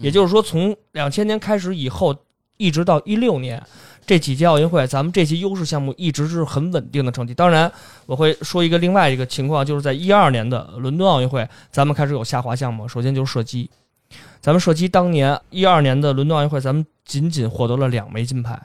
[0.00, 2.14] 也就是说从两千年开始以后，
[2.58, 3.60] 一直到一六年。
[4.06, 7.32] 这几届奥运会，咱们这些优势项目一直是很稳定的成绩。
[7.32, 7.70] 当然，
[8.06, 12.88] 我会说一个另外一个情况，就是在一二年的伦敦奥运会，咱们开始有下滑项目。
[12.88, 13.70] 首先就是射击，
[14.40, 18.60] 咱们射击当年一二年的伦敦奥运会，咱们仅仅获得了两枚金牌，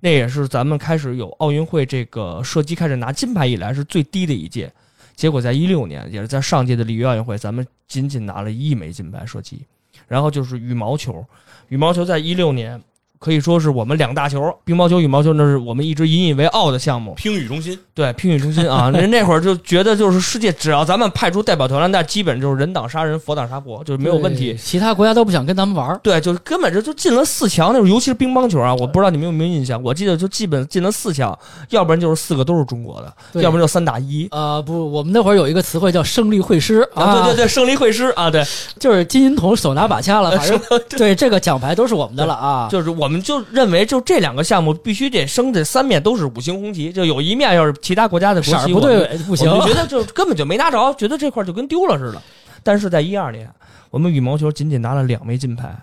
[0.00, 4.72] 那也是咱们开始有奥运会这个射击开始拿金牌以来是最低的一届。
[5.14, 9.64] 结果在一六年，也是在上届的里约奥运会，咱们仅仅拿了一枚金牌射击。
[10.06, 11.24] 然后就是羽毛球，
[11.68, 12.80] 羽毛球在一六年
[13.26, 17.12] 可以说是我们两大球，乒乓球、羽毛球，那是我们一直引以为傲的项目。
[17.14, 24.56] 乒羽中心，对，乒羽中心啊，那那会儿就觉得就是世界，只要咱们派出代表团了，那基本就是人挡杀人，佛挡杀佛，就是没有问题。
[24.56, 25.98] 其他国家都不想跟咱们玩儿。
[26.04, 31.36] 对，就是根本就就进了四强，那会儿尤其是乒乓球啊，我不知道你们有没有印象，我记得就基本进了四强，
[31.70, 34.28] 要不然就是四个都是中国的，要不然就三打一。
[34.30, 38.44] 啊、不，我们那会儿有一个词汇叫胜利会师啊，对对对，胜利会师啊，对，
[38.78, 40.60] 就是金银铜手拿把掐了， 反正
[40.90, 42.68] 对这个奖牌都是我们的了啊。
[42.70, 52.22] 就是我们就认为就这两个项目必须得升这三面都是五星红旗，就有一面要是其他国家的国旗，不对不行我，觉得就根本就没拿着，觉得这块就跟丢了似的。
[52.62, 53.48] 但是在一二年，
[53.90, 55.74] 我们羽毛球仅仅拿了两枚金牌，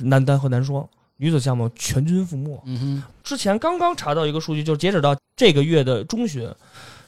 [0.00, 2.62] 男单和男双，女子项目全军覆没。
[2.66, 6.48] 嗯之前刚刚查到一个数据，就是截止到这个月的中旬，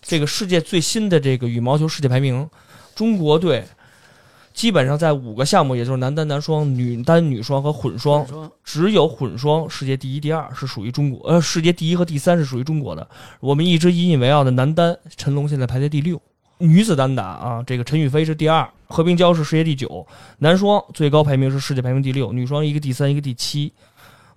[0.00, 2.48] 这个世界最新的这个羽毛球世界排名，
[2.94, 3.64] 中国队
[4.52, 8.26] 基本上在五个项目，也就是男单、男双、女单、女双和混双，，
[8.62, 13.08] 只有混双世界第一、第二是属于中国，呃，世界第一和第三是属于中国的。
[13.40, 16.20] 我们一直引以为傲的男单，陈龙现在排在第六。
[16.58, 20.06] 女子单打啊，这个陈雨菲是第二，何冰娇是世界第九。
[20.38, 23.72] 男双最高排名是世界排名第六，女双一个第三，一个第七。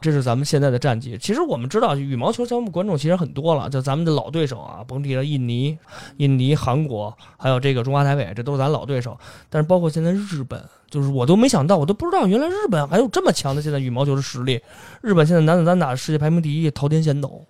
[0.02, 1.18] 这是咱们现在的战绩。
[1.18, 5.78] 其实我们知道，羽毛球项目观众其实很多了，就咱们的老对手啊，甭提了印尼、
[6.18, 9.18] 印尼、韩国，还有这个中华台北，这都是咱老对手。
[9.50, 14.62] 但是包括现在日本，就是我都没想到，我都不知道原来日本还有这么强的现在羽毛球的实力。
[15.02, 17.46] 日本现在男子单打世界排名第一，桃田贤斗，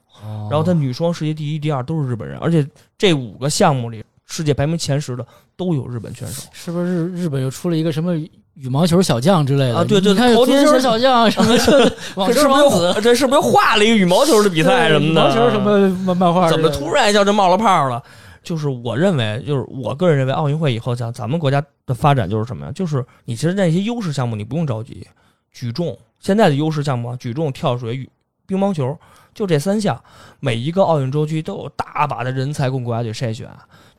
[0.49, 2.65] 然然后他女双世界第一、第二都是日本人，而且
[2.97, 6.43] 这五个项目里，世界排名前十的都有日本选手。
[6.51, 8.15] 是不是日本又出了一个什么
[8.55, 11.55] 羽毛球小将之类的啊对对你看头球小将什么
[12.15, 15.21] 王子这是不是又画了一个羽毛球的比赛什么的？
[15.21, 16.59] 羽毛球什么漫漫画怎？
[16.59, 18.01] 么突然一下就冒了泡了？
[18.41, 22.71] 就是我认为，就是我个人认为，奥运会以后，像咱们国家的发展就是什么呀？
[22.73, 25.05] 就是你其实那些优势项目你不用着急，
[25.51, 28.09] 举重现在的优势项目啊，举重、跳水、羽
[28.47, 28.97] 乒乓球，
[29.35, 30.01] 就这三项，
[30.39, 33.47] 每一个奥运周期都有大把的人才供国家队筛选。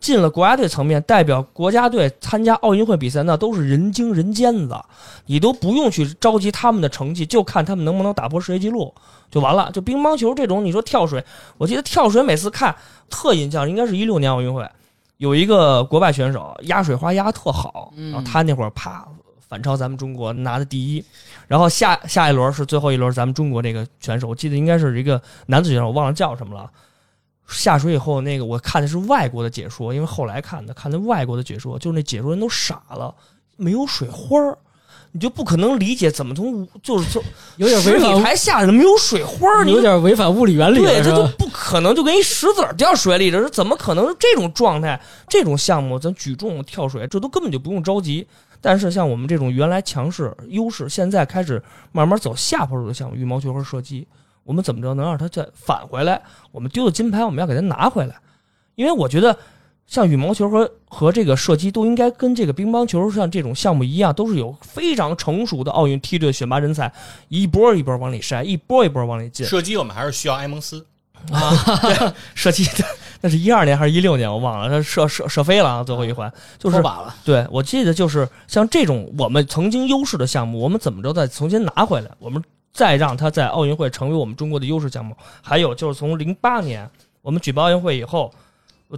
[0.01, 4.77] 进了国家队层面，代表国家队参加奥运会比赛，那都是人精人尖子，
[5.27, 8.95] 你都不用去着急他们的成绩，就看他们能不能打破世界纪录
[9.31, 9.71] 就完了。
[9.73, 11.25] 就乒乓球这种，你说跳水，
[11.59, 12.75] 我记得跳水每次看
[13.09, 14.69] 特印象，应该是一六年奥运会，
[15.17, 19.07] 有一个国外选手压水花压特好，然后他那会儿啪
[19.49, 21.05] 反超咱们中国拿的第一，
[21.47, 26.69] 然后下下一轮是最后一轮，咱们中国这个选手，我记得应该是一个男子选手，我忘了叫什么了。
[27.49, 33.15] 下水以后，那个我看的是外国的解说，因为后来看的，看的外国的解说，就是那解说人都傻了，
[33.57, 34.59] 没有水花儿，
[35.13, 37.23] 你就不可能理解怎么从就是从
[37.57, 45.01] 有点违反十米台下来没有水花儿，你有点违反物理原理，对，这都不可能，就跟一石子掉水里，这是怎么可能是这种状态？
[45.29, 48.27] 这种项目，咱举重、跳水，这都根本就不用着急。
[48.61, 51.63] 但是像我们这种原来强势优势，现在开始
[51.93, 54.07] 慢慢走下坡路的项目，羽毛球和射击，
[54.45, 56.21] 我们怎么着能让它再返回来？
[56.53, 58.17] 我们丢的金牌，我们要给它拿回来。
[58.75, 59.37] 因为我觉得，
[59.87, 66.93] 像羽毛球和和这个射击都应该跟这个乒乓球像这种项目一样，都是有非常成熟的奥运梯队选拔人才，
[67.29, 69.47] 一波一波往里筛，一波一波往里进。
[69.47, 70.85] 射击我们还是需要埃蒙斯
[71.31, 72.15] 啊。
[72.35, 72.85] 射击的，
[73.21, 74.69] 那是一二年还是一六年，我忘了。
[74.69, 77.15] 他射射射飞了啊，最后一环就是了。
[77.25, 85.17] 对我记得就是像这种我们曾经优势的项目，我们怎么着再重新拿回来，我们再让它在奥运会成为我们中国的优势项目。
[85.43, 86.89] 还有就是从零八年
[87.23, 88.33] 我们举办奥运会以后，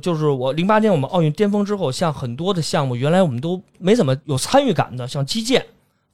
[0.03, 5.65] 就是我零八年我们奥运巅峰之后，像很多的项目原来我们都没怎么有参与感的，像击剑、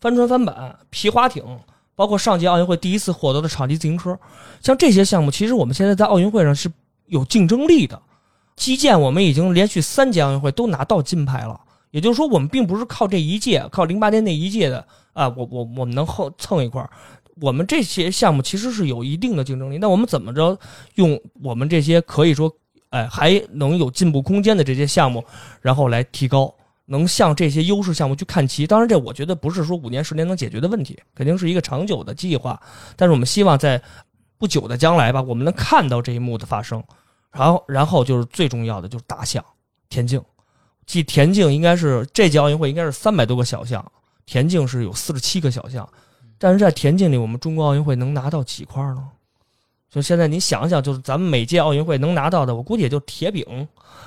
[0.00, 1.42] 帆船、帆板、皮划艇。
[1.96, 4.18] 包括上届奥运会第一次获得的场地自行车，
[4.60, 6.68] 像这些项目，其实我们现在在奥运会上是
[7.06, 8.00] 有竞争力的。
[8.56, 11.60] 击剑我们已经连续三届奥运会都拿到金牌了，
[11.90, 16.88] 也就是说，我们并不是靠这一届，靠零八年那一届的啊，我我我们能后蹭一块儿。
[17.40, 20.56] 我们这些项目其实是有一定的竞争力，那我们怎么着
[20.94, 22.52] 用我们这些可以说，
[22.90, 25.24] 哎，还能有进步空间的这些项目，
[25.60, 26.54] 然后来提高。
[26.86, 32.60] 能向这些优势项目去看齐，当然这我觉得不是说五年十年能解决的问题，肯定是一个长久的计划。
[32.94, 33.82] 但是我们希望在
[34.38, 36.82] 不久的将来吧，我们能看到这一幕的发生。
[37.30, 39.44] 然后，然后就是最重要的就是大项
[39.88, 40.22] 田径，
[40.86, 43.84] 即田径应该是这届奥运会应该是三百多个小项，
[44.24, 45.88] 田径是有四十七个小项。
[46.38, 49.08] 但是在田径里，我们中国奥运会能拿到几块呢？
[49.94, 53.46] 就现在你想想，就是咱们每届奥运会能拿到的，我估计也就铁饼。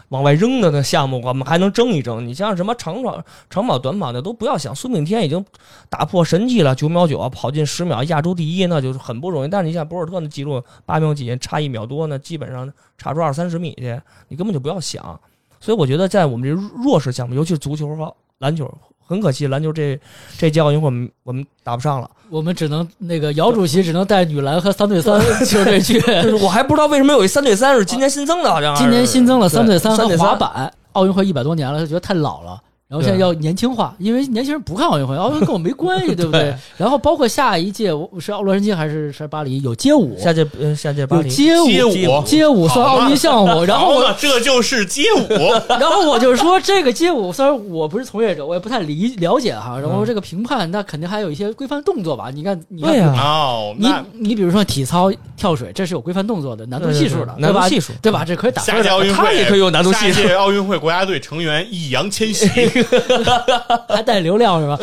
[0.10, 2.28] 往外扔的那项目，我们还能争一争。
[2.28, 4.76] 你像什么长跑、长跑、短跑，那都不要想。
[4.76, 5.46] 孙炳添已经
[5.90, 9.48] 打破神迹了，九秒九跑进十秒，亚洲第一，那就是很不容易。
[9.48, 13.98] 但是你像博尔特那记录八秒几，差一秒多，那基本上差出二三十米去，
[14.28, 15.18] 你根本就不要想。
[15.62, 16.54] 所以我觉得，在我们这
[16.84, 18.70] 弱势项目，尤其是足球和篮球。
[19.08, 20.00] 很可惜，篮球这
[20.38, 26.00] 这届奥运会我们我们打不上了，我们只能那个姚主席只能带女篮和三对三 球队去。
[26.02, 30.72] 就是我还不知道为什么有一三对三是今年新增的，好像今年新增了三对三和对滑板。
[30.92, 32.60] 奥运会一百多年了，他觉得太老了。
[32.90, 36.56] 然后现在要年轻化，因为年轻人不看奥运会，奥运会跟我没关系， 对不对？
[36.78, 40.18] 然后包括下一届是洛杉矶还是是巴黎有街舞？
[40.18, 43.66] 下届呃下届巴黎街舞街舞算奥运项目。
[43.66, 45.28] 然后我这就是街舞。
[45.68, 49.78] 然后我就说这个街舞虽然我不是从业者，我也不太理了解哈。
[49.78, 52.32] 然后这个评判那肯定还有一些规范动作吧？
[52.34, 58.24] 你看，你看，你你比如说体操、跳水，这是有规范动作的难度系数的，难度系数对吧？
[58.24, 60.22] 这可以打下届奥运会他也可以有难度系数。
[60.22, 62.48] 下届奥运会国家队成员易烊千玺。
[63.90, 64.80] 还带流量是吧？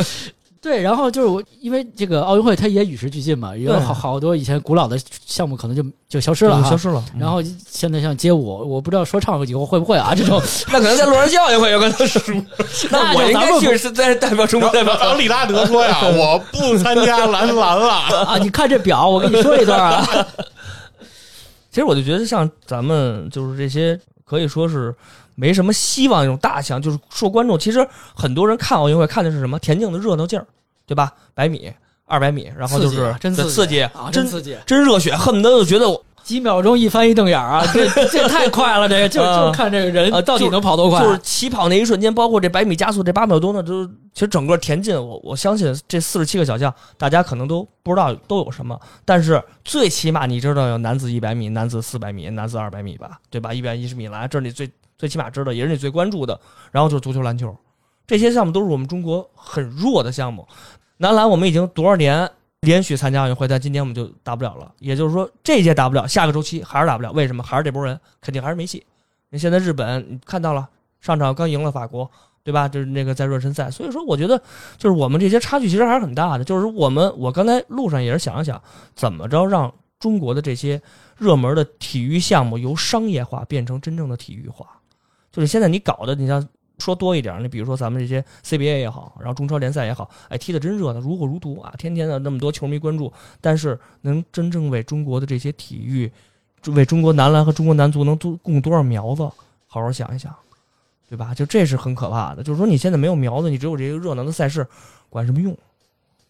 [0.60, 7.04] 对，然后就是我，因为这个奥运会它也与时俱进嘛，有好好多以前古老的项目可能就就消失了，消失了。
[7.18, 10.14] 然后现在像街舞，我不知道说唱以后会不会啊？
[10.16, 10.40] 这种
[10.72, 12.32] 那可能在洛杉矶奥运会有可能输。
[12.90, 14.96] 那我应该去是在代表中国代表。
[14.96, 17.90] 当利拉德说呀，我不参加男篮了
[18.24, 18.38] 啊！
[18.40, 20.26] 你看这表，我跟你说一段啊。
[21.70, 24.94] 其实我就觉得，像咱们就是这些，可以说是。
[25.34, 30.46] 没什么希望那种大项，就是说观众其实很多人看奥运会看的是什么田径的热闹劲儿，
[30.86, 31.12] 对吧？
[31.34, 31.72] 百米、
[32.06, 37.66] 二百米，然后就是真刺激，真刺激，真热血，恨不得就觉得我几秒钟一翻一瞪眼啊！
[37.74, 41.02] 这这太快了，这个 就就看这个人到底能跑多快。
[41.02, 53.52] 就是起跑那一瞬间，包括这百米加速这八秒多呢，都其实整个田径，我我相信这四十七个小项，大家可能都不知道都有什么，但是最起码你知道有男子一百米、男子四百米、男子二百米吧，对吧？
[53.52, 54.70] 一百一十米栏，这是你最。
[55.04, 56.40] 最起码知道也是你最关注的，
[56.72, 57.54] 然后就是足球、篮球，
[58.06, 60.48] 这些项目都是我们中国很弱的项目。
[60.96, 62.26] 男篮我们已经多少年
[62.60, 64.72] 连续参加奥运会，但今年我们就打不了了。
[64.78, 67.12] 也就是说，这届打不了，下个周期还是打不了。
[67.12, 67.42] 为什么？
[67.42, 68.82] 还是这波人肯定还是没戏。
[69.28, 70.66] 你现在日本你看到了，
[71.02, 72.10] 上场刚赢了法国，
[72.42, 72.66] 对吧？
[72.66, 73.70] 就是那个在热身赛。
[73.70, 74.42] 所以说，我觉得
[74.78, 76.44] 就是我们这些差距其实还是很大的。
[76.44, 78.58] 就是我们我刚才路上也是想了想，
[78.94, 80.80] 怎么着让中国的这些
[81.16, 84.73] 热门的体育项目由商业化变成真正的体育化。
[85.34, 86.46] 就是现在你搞的，你像
[86.78, 96.08] 说多一点，你比如说咱们这些 CBA 也好，然后中超联赛也好，哎，踢的真热闹，如火如荼啊，天天的那么多球迷关注，但是能真正为中国的这些体育，
[96.68, 99.22] 为中国男篮和中国男足能多供多少苗子？
[99.66, 100.32] 好好想一想，
[101.08, 101.34] 对吧？
[101.34, 102.44] 就这是很可怕的。
[102.44, 104.64] 就是说你现在没有苗子，你只有这些热闹的赛事，
[105.10, 105.56] 管什么用？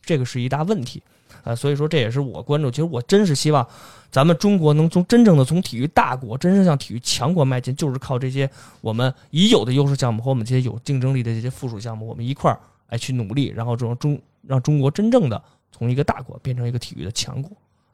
[0.02, 1.02] 这个是一大问题。
[1.45, 2.71] 啊，所以说这也是我关注。
[2.71, 3.65] 其实我真是希望，
[4.11, 8.49] 咱们中国能从真正的从体育大国，真正向体育强国迈进，就是靠这些
[8.81, 12.59] 我们已有的优势项目和我们这些有竞争力的这些附属项目，我们一块儿
[12.89, 15.41] 哎去努力，然后让中让中国真正的
[15.71, 17.51] 从一个大国变成一个体育的强国。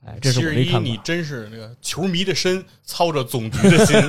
[0.06, 0.88] 哎，这是我的一看法。
[0.88, 3.96] 你真是那个球迷的身，操着总局的心。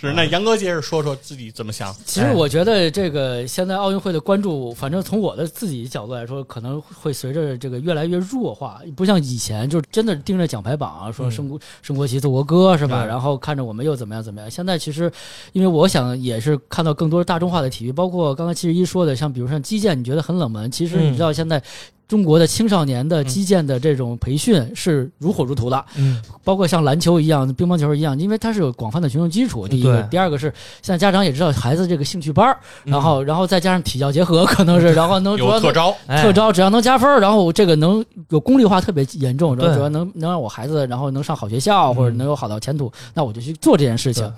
[0.00, 1.94] 是，那杨哥接着说说自己怎么想。
[2.06, 13.04] 其实我觉得这个现在奥运会的关注，反正从我的自己角度来说，可能会随着这个越来越弱化，不像以前就真的盯着奖牌榜啊说升国升国旗奏国歌是吧？
[13.04, 14.50] 然后看着我们又怎么样怎么样。
[14.50, 15.12] 现在其实，
[15.52, 21.62] 因为我想也是看到更多大众化的体育，包括刚刚七十一说的，像比如像击剑，你觉得很冷门，其实你知道现在。
[22.10, 29.68] 中国的青少年的击剑的这种培训是如火如荼的，嗯，包括像篮球一样、乒乓球一样，因为它是有广泛的群众基础。
[29.68, 32.44] 第一个，第二个是现在家长也知道孩子这个兴趣班
[32.82, 44.28] 然后，然后再加上体教结合，可能是， 然后能有特招，特招只要能加分然后这个能有功利化特别严重，然后主要能能让我孩子然后能上好学校或者能有好的前途，那我就去做这件事情。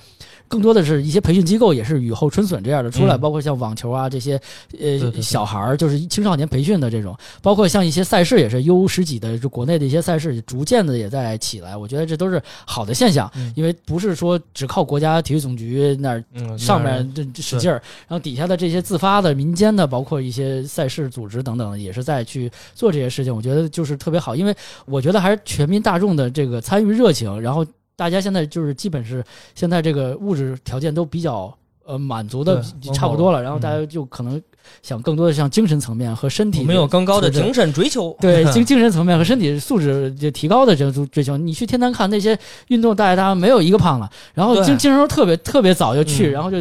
[0.52, 4.38] 更多的是一些培训机构也是雨后春笋这样的出来，包括像网球啊这些，
[4.78, 11.74] 呃，小孩儿就是青少年培训的这种，包括像一些赛事也是 U 十几的，就国内的一些赛事逐渐的也在起来。
[11.74, 16.22] 我觉得这都是好的现象，因为不是说只靠国家体育总局那儿
[16.58, 23.34] 上面这使劲儿，然后底下的这些自发的民间的，包括一些赛事组织等等，也是在去做这些事情。
[23.34, 24.54] 我觉得就是特别好，因为
[24.84, 27.64] 我觉得还是全民大众的这个参与热情，然后。
[28.02, 29.24] 大家现在就是基本是
[29.54, 31.56] 现在这个物质条件都比较
[31.86, 32.60] 呃满足的
[32.92, 34.42] 差不多了，然后大家就可能
[34.82, 41.36] 想更多的像精神层面和身体没有更高的精神追求，对 精精神层面和身体素质就提高的这种追求。
[41.36, 46.56] 你去天坛看那些运动大爷，他没有一个胖了，然后精精神特别特别早就去，然后就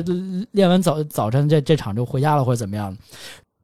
[0.52, 2.96] 练完早早晨这这场就回家了或者怎么样。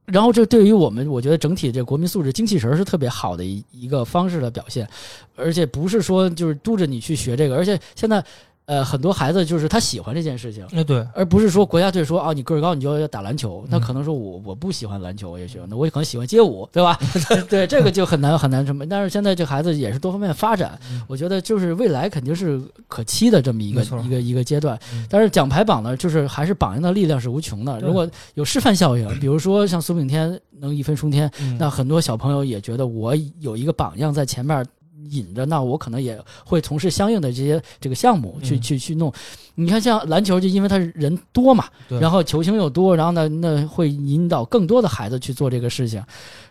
[0.08, 4.88] 然后这对于我们，我觉得整体这国民素质、精气神是特别好的一一个方式的表现，
[5.36, 8.24] 而且不是说就是督着你去学这个，而且现在。
[8.68, 13.64] 呃，很多孩子就是他喜欢这件事情，哎，对，而不是说国家队说啊，你个儿高，你就要打篮球。
[13.70, 17.00] 那可能说我我不喜欢篮球，也许那我也可能喜欢街舞，对吧？
[17.50, 18.86] 对，这个就很难很难什么。
[18.86, 20.78] 但是现在这孩子也是多方面发展，
[21.08, 24.78] 我觉得就是未来肯定是可期的这么一个一个一个阶段。
[25.10, 27.80] 但是奖牌榜呢，就是还是榜样的力量是无穷的。
[27.80, 34.66] 如果有示范效应，比如说像苏炳添能一飞冲天，那很多小朋友也觉得我有一个榜样在前面。
[35.10, 39.14] 引着，那我可能也会从事相应的这些这个项目去去去弄。
[39.60, 41.66] 你看，像篮球，就因为他人多嘛，
[42.00, 46.00] 然后球星又多，然后呢，那会引导更多的孩子去做这个事情。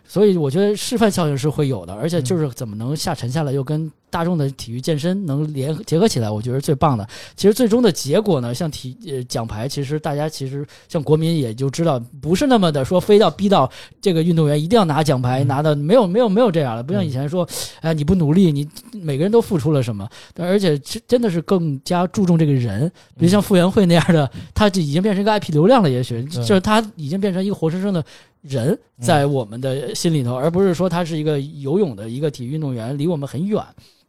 [0.09, 7.05] 所以我觉得示范效应是会有的，而且就是怎么能下沉下来，又跟大众的体育健身能联结合起来，我觉得最棒的。
[7.35, 13.69] 其实最终的结果呢，像体呃奖牌，其实大家其实像国民也就知道，不是那么的说非要逼到
[13.99, 17.45] 这个运动员一定要拿奖牌，拿的没有没有没有这样的，不像以前说，
[17.81, 20.07] 哎你不努力，你每个人都付出了什么，
[20.37, 28.03] 而且真的是更加注重这个人，比如像傅园慧那样的，他就已经变成一个 IP 流量了，也许就是他已经变成一个活生生的。
[28.43, 33.61] 人在我们的心里头，而不是说他是一个游泳的一个体育运动员，离我们很远。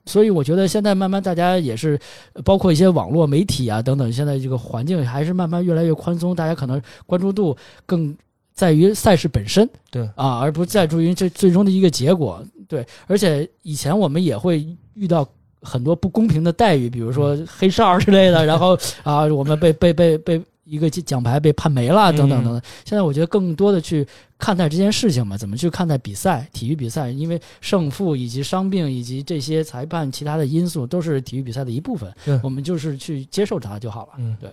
[0.06, 1.98] 所以我觉得现在慢慢大家也是，
[2.44, 8.16] 包括一些网络媒体啊等等，现在这个环境还是慢慢越来越宽松，大家可能关注度更
[8.54, 12.40] 在于赛事本身，对啊，而不在注于这最终的一个结果。
[12.68, 15.28] 对，而且以前我们也会遇到
[15.62, 20.42] 很多不公平的待遇，比如说黑哨之类的， 然后啊，我们被被被被。
[20.70, 22.60] 一个奖牌被判没了，等等等等。
[22.84, 24.06] 现在我觉得更多的去
[24.36, 27.08] 看待这件事情嘛，怎么去看待比赛、体育比赛？
[27.08, 32.14] 因为胜负以及伤病以及这些裁判其他的因素都是体育比赛的一部分。
[32.42, 34.12] 我们就是去接受它就好了。
[34.18, 34.50] 嗯，对。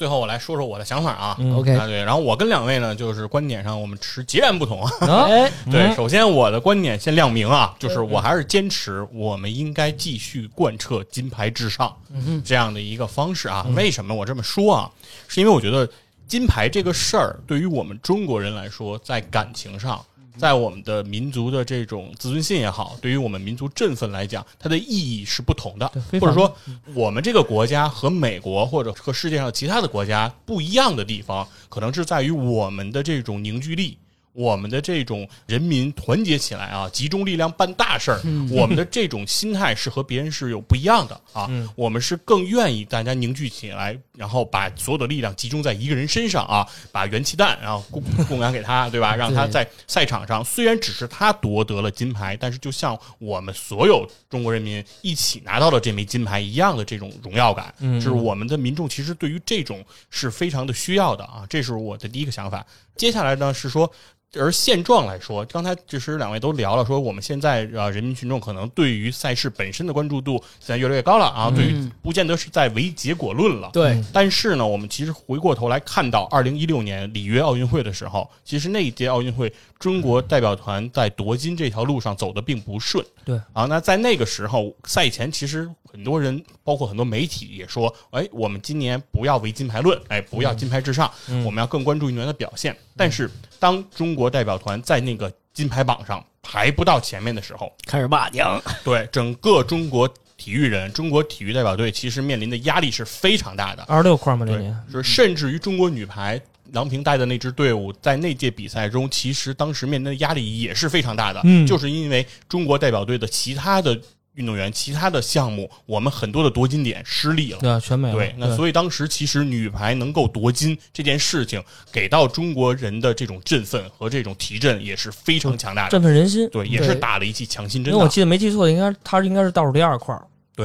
[0.00, 5.26] 最后我来说说我的想法啊，OK，对，然后我跟两位呢，就是观点上我们持截然不同啊。
[5.28, 11.94] 哎，对，首先我的观点先亮明啊，就是我还是坚持我们应该继续贯彻金牌至上
[12.42, 13.66] 这样的一个方式啊。
[13.76, 14.90] 为什么我这么说啊？
[15.28, 15.86] 是因为我觉得
[16.26, 20.02] 金牌这个事儿对于我们中国人来说，在感情上。
[20.40, 25.86] 在我们的民族的这种自尊心也好，对于我们民族振奋来讲，它的意义是不同的。
[26.18, 26.56] 或者说，
[26.94, 33.98] 我们这个国家和美国或者和世界上其他的国家不一样的地方，可能是在于我们的这种凝聚力，
[34.32, 38.20] 我们的这种人民团结起来啊，集中力量办大事儿，
[38.50, 41.50] 我们的这种心态是和别人是有不一样的啊。
[41.74, 49.14] 我们是更愿意大家凝聚起来，然后把所有的力量集中在一个人身上啊，把元气弹然后供供养给他，对吧？
[49.20, 61.44] 让他在赛场上，虽然只是他夺得了金牌，但是就像我们所有中国人民一起拿到了这枚金牌一样的这种荣耀感，就是我们的民众其实对于这种是非常的需要的啊。
[61.48, 62.64] 这是我的第一个想法。
[63.00, 63.90] 接下来呢是说。
[64.38, 73.70] 而现状来说，刚才其实两位都聊了，说我们现在啊，人民群众可能对于赛事本身的关注度现在越来越高了啊，对于不见得是在唯结果论了。
[73.72, 83.04] 对，但是呢，我们其实回过头来看到二零一六年里约奥运会的时候，其实那一届奥运会，中国代表团在夺金这条路上走的并不顺。
[83.24, 91.10] 对啊，那在那个时候赛前，其实很多人，包括很多媒体也说，哎，我们今年不要唯金牌论，哎，不要金牌至上，
[91.44, 92.76] 我们要更关注运动员的表现。
[92.96, 98.60] 但是当中国代表团在那个金牌榜上排不到前面的时候，开始骂娘。
[98.84, 103.82] 对整个中国体育人，中国体育代表队其实面临的压力是非常大的。
[103.84, 104.44] 二十六块吗？
[104.44, 106.40] 这年是甚至于中国女排
[106.72, 111.40] 郎平带的那支队伍，在那届比赛中，其实当时面临的压力也是非常大的。
[111.44, 113.98] 嗯，就是因为中国代表队的其他的。
[114.34, 118.14] 运动员其他的项目，我们很多的夺金点失利了，对，全没了。
[118.14, 121.62] 对，那所以当时其实女排能够夺金这件事情，
[121.92, 126.48] 给到中国人的这种振奋和这种提振也是非常强大的，振奋人心。
[126.50, 127.92] 对，也是打了一剂强心针。
[127.92, 130.16] 因为我记得没记错，应该他应该是倒数第二块。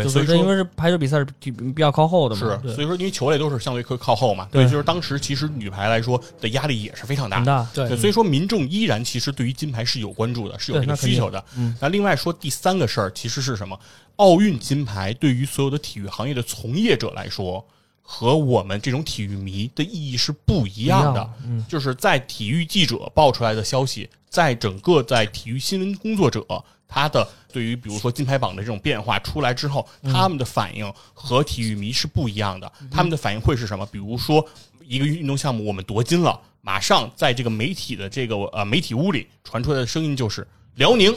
[0.04, 11.44] 对，所以说因为是排球比赛是比比较靠后的嘛，是，所以说因为球类都是相对靠靠后嘛，对，就是当时其实女排来说的压力也是非常大，大，对，所以说民众依然其实对于金牌是有关注的，是有这个需求的。
[11.80, 13.80] 那另外说第三个事儿，其实是什么？
[14.18, 17.66] 奥运金牌对于所有的体育行业的从业者来说，
[18.02, 21.30] 和我们这种体育迷的意义是不一样的。
[21.46, 26.46] 嗯，就是在体育记者爆出来的消息，在整个在体育新闻工作者。
[26.88, 32.72] 他的对于比如说金牌榜的这种变化出来之后，他们的反应和体育迷是不一样的。
[32.92, 33.86] 他们的反应会是什么？
[33.88, 34.46] 比如说
[34.84, 41.16] 一个运动项目我们夺金了，马上在这个媒体的这个呃媒体屋里传出来的声音就是辽宁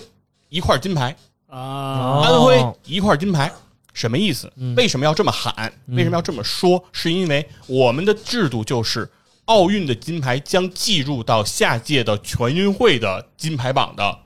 [0.49, 1.15] 一块金牌
[1.47, 3.53] 啊，安徽一块金牌，
[3.93, 4.51] 什么意思？
[4.77, 5.73] 为什么要这么喊？
[5.89, 6.82] 为什么要这么说？
[6.93, 9.11] 是因为我们的制度就是
[9.45, 14.19] 奥运的金牌将计入到下届的全运会的金牌榜的。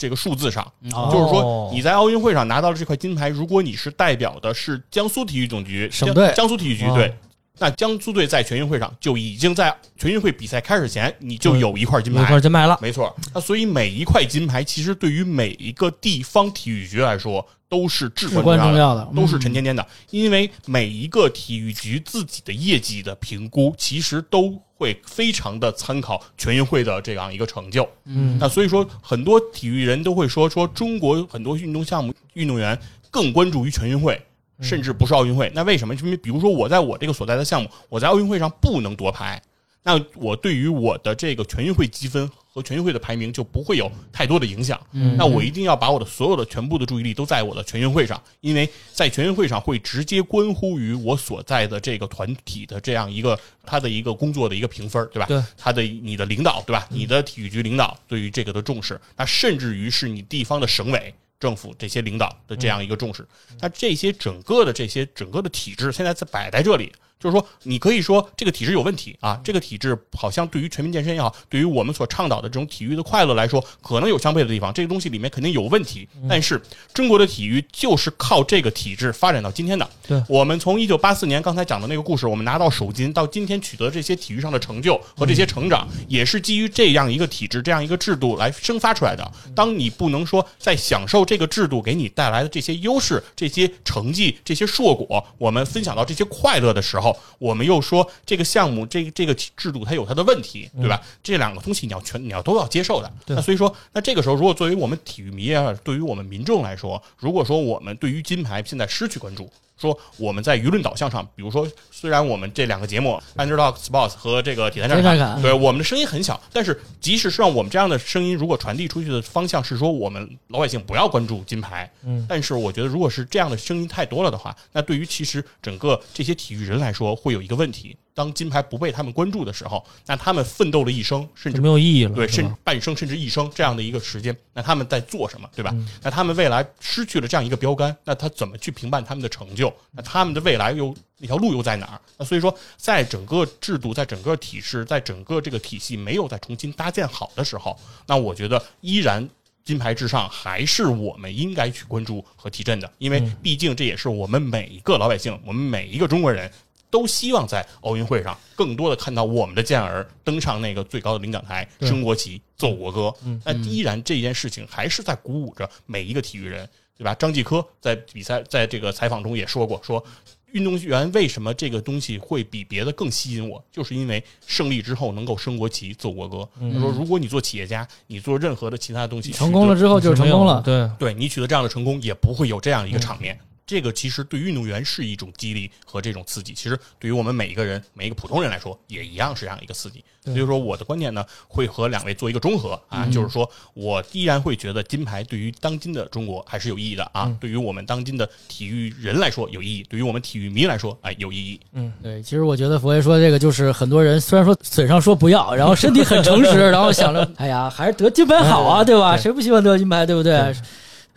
[0.00, 0.66] 这个数字上，
[1.12, 7.14] 就是说你在奥运会上拿到了这块金牌，如果你是代表的是江苏体育总局省队，江苏体育局队，
[7.58, 13.14] 那江苏队在全运会上就已经在全运会比赛开始前，你就有一块金牌，一块金牌了，没错。
[13.34, 19.86] 那所以每一块金牌，其实对于每一个地方体育局来说，都是至关重要的，都是沉甸甸的。
[20.08, 24.58] 因为每一个体育局自己的业绩的评估，其实都。
[24.80, 32.76] 会非常的参考全运会的这样一个成就，嗯，那所以说很多体育人都会说说中国很多运动项目运动员
[33.10, 34.18] 更关注于全运会，
[34.62, 35.52] 甚至不是奥运会。
[35.54, 35.94] 那为什么？
[35.96, 39.42] 因为比如说我在我这个所在的项目，我在奥运会上不能夺牌。
[39.82, 44.80] 那我对于我的这个全运会积分和全运会的排名就不会有太多的影响。
[44.92, 55.26] 嗯那我一定要把我的所有的全部的注意力都在我的全运会上，因为在全运会上会直接关乎于我所在的这个团体的这样一个他的一个工作的一个评分，对吧？
[55.26, 56.86] 对，他的你的领导，对吧？
[56.90, 63.26] 你的体育局领导对于这个的重视，那甚至于是你地方的省委政府这些领导的这样一个重视，
[63.60, 66.92] 那这些整个的这些整个的体制现在在摆在这里。
[67.20, 74.72] 就是说，你可以说这个体制有问题啊，这个体制好像对于全民健身也好，对于我们所倡导的这种体育的快乐来说，可能有相悖的地方。
[74.72, 76.60] 这个东西里面肯定有问题，但是
[76.94, 79.86] 中国的体育就是靠这个体制发展到今天的。
[80.08, 89.30] 对，我们从一九八四年刚才讲的那个故事，我们拿到首金，到今天取得这些体育上的成就和这些成长，也是基于这样一个体制、这样一个制度来生发出来的。
[89.54, 97.09] 当你不能说在享受这个制度给你带来的这些优势、这些成绩、这些硕果，我们分享到这些快乐的时候。
[97.38, 101.00] 我们又说这个项目，这个这个制度它有它的问题，对吧？
[101.22, 103.12] 这两个东西你要全你要都要接受的。
[103.26, 109.50] 那所以说，那这个时候，如果作为我们体育迷啊，对于我们民众来说，如果说我们对于金牌现在失去关注。
[109.80, 135.74] 说我们在舆论导向上，比如说，虽然我们这两个节目《Underdog Sports》和这个《铁三战》，对我们的声音很小，但是即使是让我们这样的声音，如果传递出去的方向是说我们老百姓不要关注金牌，嗯，但是我觉得如果是这样的声音太多了的话，那对于其实整个这些体育人来说，会有一个问题：当金牌不被他们关注的时候，那他们奋斗了一生，甚至没有意义了，对，甚至半生甚至一生这样的一个时间，那他们在做什么，对吧？
[136.02, 139.74] 那他们未来失去了这样一个标杆，那他怎么去评判他们的成就？
[139.92, 142.00] 那他们的未来又那条路又在哪儿？
[142.18, 147.74] 那所以说，在整个制度、在整个体制、在整个这个体系没有再重新搭建好的时候，
[148.06, 149.26] 那我觉得依然。
[149.62, 156.50] 金牌至上还是我们应该去关注和提振的，因为毕竟这也是我们每一个老百姓，我们每一个中国人
[156.90, 163.14] 都希望在奥运会上更多的看到我们的健儿登上那个最高的领奖台，升国旗、奏国歌。
[163.44, 166.68] 那依然这件事情还是在鼓舞着每一个体育人，
[166.98, 167.14] 对吧？
[167.14, 170.04] 张继科在比赛在这个采访中也说过，说。
[170.52, 173.64] 运动员为什么这个东西会比别的更吸引我？
[173.70, 176.38] 就是因为胜利之后能够升国旗、奏国歌。
[176.58, 180.60] 他说：“如果你做企业家，你做任何的其他东西，成功了之后就是成功了。
[180.62, 183.38] 对，对你取得这样的成功，也不会有这样一个场面。”
[183.70, 190.04] 这个其实对运动员是一种激励和这种刺激，其实对于我们每一个人、每一个普通人来说，也一样是这样一个刺激。
[190.24, 201.60] 所以说，我的观点呢，会和两位做一个中和啊，就是说我依然会觉得金牌对于当今的中国还是有意义的啊，对于我们当今的体育人来说有意义，对于我们体育迷来说哎有意义。
[201.74, 209.16] 嗯，对，其实我觉得佛爷说这个就是很多人虽然说嘴上说不要，然后身体很诚实，然后想着哎呀还是得金牌好啊，对吧？
[209.16, 210.52] 谁不希望得金牌，对不对？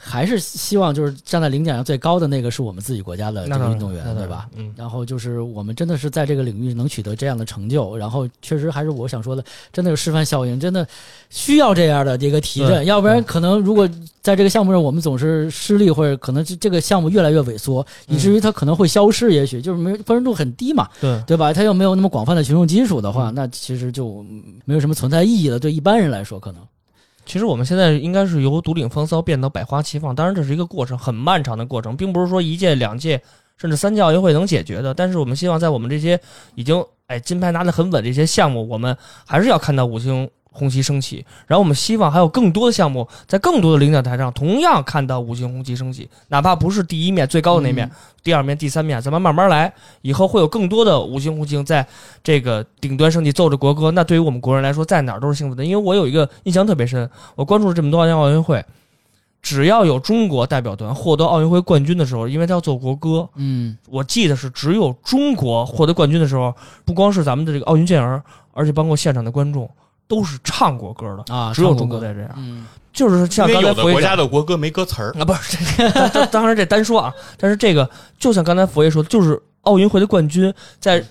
[0.04, 4.50] 还是希望就是站在领奖台最高的那个是我们自己国家的这个运动员，对吧？
[4.56, 4.74] 嗯。
[4.76, 10.86] 然后就是我们真的是在这个领域能取得这样的成就，然后确实还是我想说的，真的有示范效应，真的
[11.30, 13.90] 需要这样的一个提振，要不然可能如果
[14.22, 21.54] 在这个项目上我们总是失利，或者可能这个项目越来越萎缩，以至于它可能会消失，也许就是没关注度很低嘛，对对吧？
[21.54, 24.26] 它又没有那么广泛的群众基础的话，那其实就
[24.66, 25.60] 没有什么存在意义了。
[25.60, 26.62] 对一般人来说，可能。
[27.26, 33.22] 其实我们现在应该是由独领风骚变到百花齐放，当然这是一个过程，很漫长的过程，并不是说一届、两届
[33.58, 34.94] 甚至三届奥运会能解决的。
[34.94, 36.20] 但是我们希望在我们这些
[36.56, 38.96] 已经哎金牌拿得很稳的一些项目，我们
[39.26, 40.30] 还是要看到五星。
[40.54, 47.90] 红旗升起，然后我们希望还有更多的项目在更多的领奖台上同样看到五星红旗升起，哪怕不是第一面最高的那面，
[48.24, 49.74] 第二面、第三面，咱们慢慢来，
[50.04, 51.86] 以后会有更多的五星红旗在
[52.24, 53.92] 这个顶端升起，奏着国歌。
[53.92, 55.66] 那对于我们国人来说，在哪儿都是幸福的。
[55.66, 58.64] 因为我有一个印象特别深，我关注了这么多年奥运会，
[59.42, 66.54] 只要有中国代表团获得奥运会冠军的时候，因为他要奏国歌，嗯，我记得是只有中国获得冠军的时候，
[66.86, 68.24] 不光是咱们的这个奥运健儿，
[68.54, 69.70] 而且包括现场的观众。
[70.08, 75.12] 都是唱过歌的啊，只有中国才这样，嗯，就是像刚才有的国家的国歌没歌词儿。
[75.20, 75.58] 啊，不是，
[76.32, 81.04] 当然这单说啊，但是这个就像刚才佛爷说的，就是奥运会的冠军在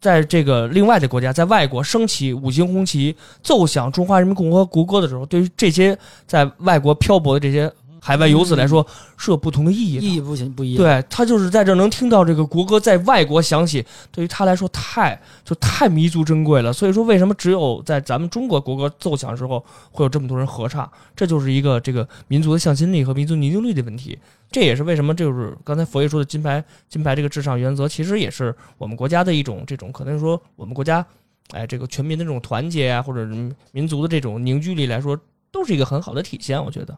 [0.00, 5.96] 在这个另外的国家，在外国升起五星红旗，奏响中华人民共和国国歌的时候，对于这些
[6.26, 7.70] 在外国漂泊的这些。
[8.00, 8.84] 海外游子来说
[9.16, 10.82] 是有不同的意义，意义不行不一样。
[10.82, 16.72] 对他就是在这能听到这个国歌在外国响起，对于他来说太就太弥足珍贵了。
[16.72, 20.90] 所以说，为什么只有在咱们中国国歌奏响的时候会有这么多人合唱？
[21.14, 24.18] 这就是一个这个民族的向心力和民族凝聚力的问题。
[24.50, 31.04] 这也是为什么就是刚才佛爷说的金牌金牌这个至上原则，其实也是我们国家的一种这种可能说我们国家
[31.50, 33.28] 哎这个全民的这种团结啊，或者
[33.72, 35.16] 民族的这种凝聚力来说，
[35.52, 36.64] 都是一个很好的体现。
[36.64, 36.96] 我觉得。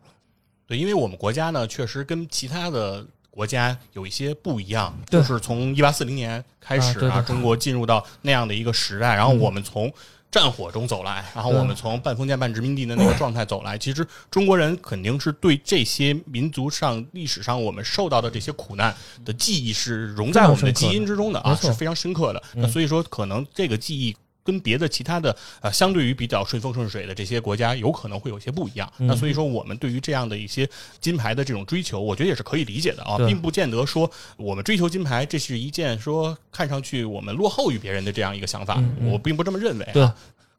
[0.73, 9.93] 对，因为我们国家呢，确实跟其他的国家有一些不一样，就是从一八四零年开始啊，中国进入到那样的一个时代，然后我们从
[10.31, 18.97] 战火中走来，然后我们从半封建半殖民地的那个状态走来，其实中国人肯定是对这些民族上历史上我们受到的这些苦难
[19.27, 22.43] 的记忆是融在我们的基因之中的啊，是非常深刻的。
[22.55, 24.17] 那所以说，可能这个记忆。
[24.45, 28.91] 跟别的其他的呃，相对于比较顺风顺水的这些国家，有可能会有些不一样。
[28.99, 30.69] 那所以说，我们对于这样的一些
[31.01, 38.83] 金牌的这种追求，我觉得也是可以理解的啊，并不见得说我们追求金牌，这是一件说看上去我们落后于别人的这样一个想法。
[39.05, 39.89] 我并不这么认为。
[39.93, 40.09] 对，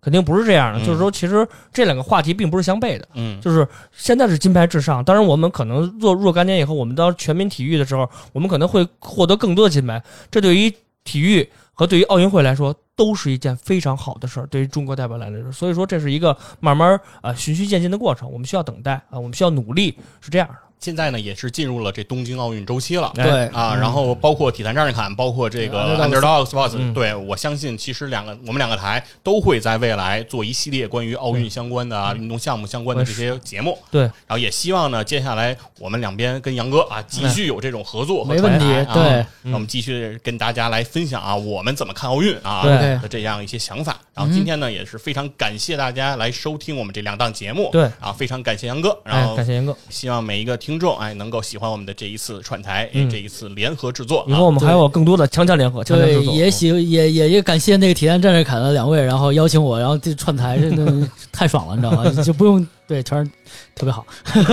[0.01, 0.85] 肯定不是这样的。
[0.85, 3.07] 就是说，其实这两个话题并不是相悖的。
[3.13, 10.01] 嗯，就是现在是金牌至上，当然我们可能若若干年以后，我们到全民体育的时候，我们可能会获得更多的金牌。
[10.31, 10.73] 这对于
[11.03, 12.75] 体育和对于奥运会来说。
[12.95, 20.55] 都是一件非常好的事儿，对于中国代表来说，所以说这是一个慢慢啊循序渐进的过程，我们需要等待啊，我们需要努力，是这样的。
[20.83, 23.45] 现在呢，也是进入了这东京奥运周期了，对。
[23.47, 43.97] 啊，然后包括体坛战士侃，包括这个 Underdog Sports，对我相信，其实两个我们两个台都会在未来做一系列关于奥运相关的啊运动项目相关的这些节目，对，然后也希望呢，接下来我们两边跟杨哥啊继续有这种合作和传台，对，那我们继续跟大家来分享啊，我们怎么看奥运啊的这样一些想法。
[44.13, 51.41] 然后今天呢，也是非常感谢大家来收听我们这两档节目，对，啊，非常感谢杨哥，然后感谢杨哥，希望每一个听众哎能够。
[51.43, 55.83] 喜欢我们的这一次串台，这一次联合制作，以后我们还有更多的强强联合。
[55.83, 62.23] 对，也喜也也也感谢那个体验战士凯的两位，然后邀请我，然后这串台真的 太爽了，你知道吗？
[62.23, 63.29] 就不用对，全是
[63.75, 64.05] 特别好。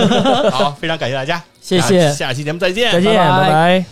[0.51, 3.85] 好，非常感谢大家，谢谢，下期节目再见，再见，拜拜。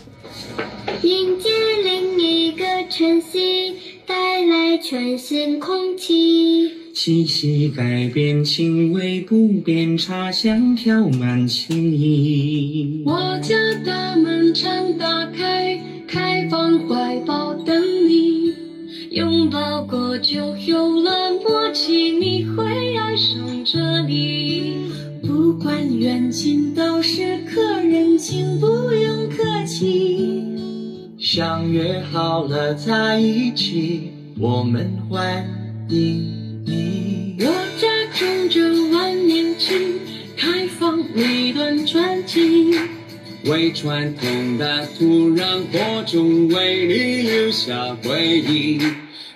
[1.01, 1.49] 迎接
[1.83, 3.75] 另一个晨曦，
[4.05, 6.88] 带来全新空气。
[6.93, 13.03] 气息改变，情味不变，茶香飘满情意。
[13.05, 13.55] 我家
[13.85, 18.53] 大门常打开，开放怀抱等你。
[19.11, 24.73] 拥抱过就有了默契，你会爱上这里。
[25.21, 30.43] 不管远近，都是客人，请不用客气。
[31.17, 35.45] 相约好了在一起，我们欢
[35.89, 37.35] 迎你。
[37.39, 37.45] 我
[37.77, 38.59] 家种着
[38.91, 39.99] 万年青，
[40.35, 42.73] 开放一段传奇。
[43.45, 48.79] 为传统的土壤播种，为你留下回忆。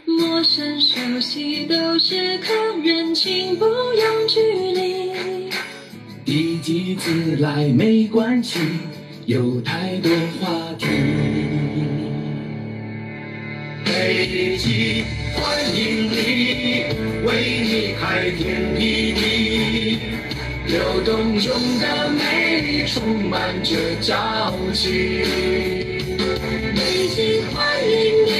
[0.05, 4.41] 陌生熟悉都是客人，请不用距
[4.73, 5.13] 离。
[6.25, 8.59] 一己自来没关系，
[9.25, 10.87] 有太多话题。
[13.93, 15.05] 北极
[15.35, 16.83] 欢迎你，
[17.23, 19.99] 为你开天辟地。
[20.65, 25.23] 流动中的美丽充满着朝气。
[26.75, 28.31] 北京欢迎你，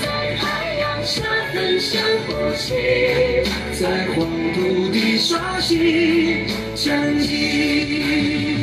[0.00, 1.20] 在太阳下
[1.52, 2.74] 分享呼吸。
[3.72, 8.53] 在黄土地刷新成绩。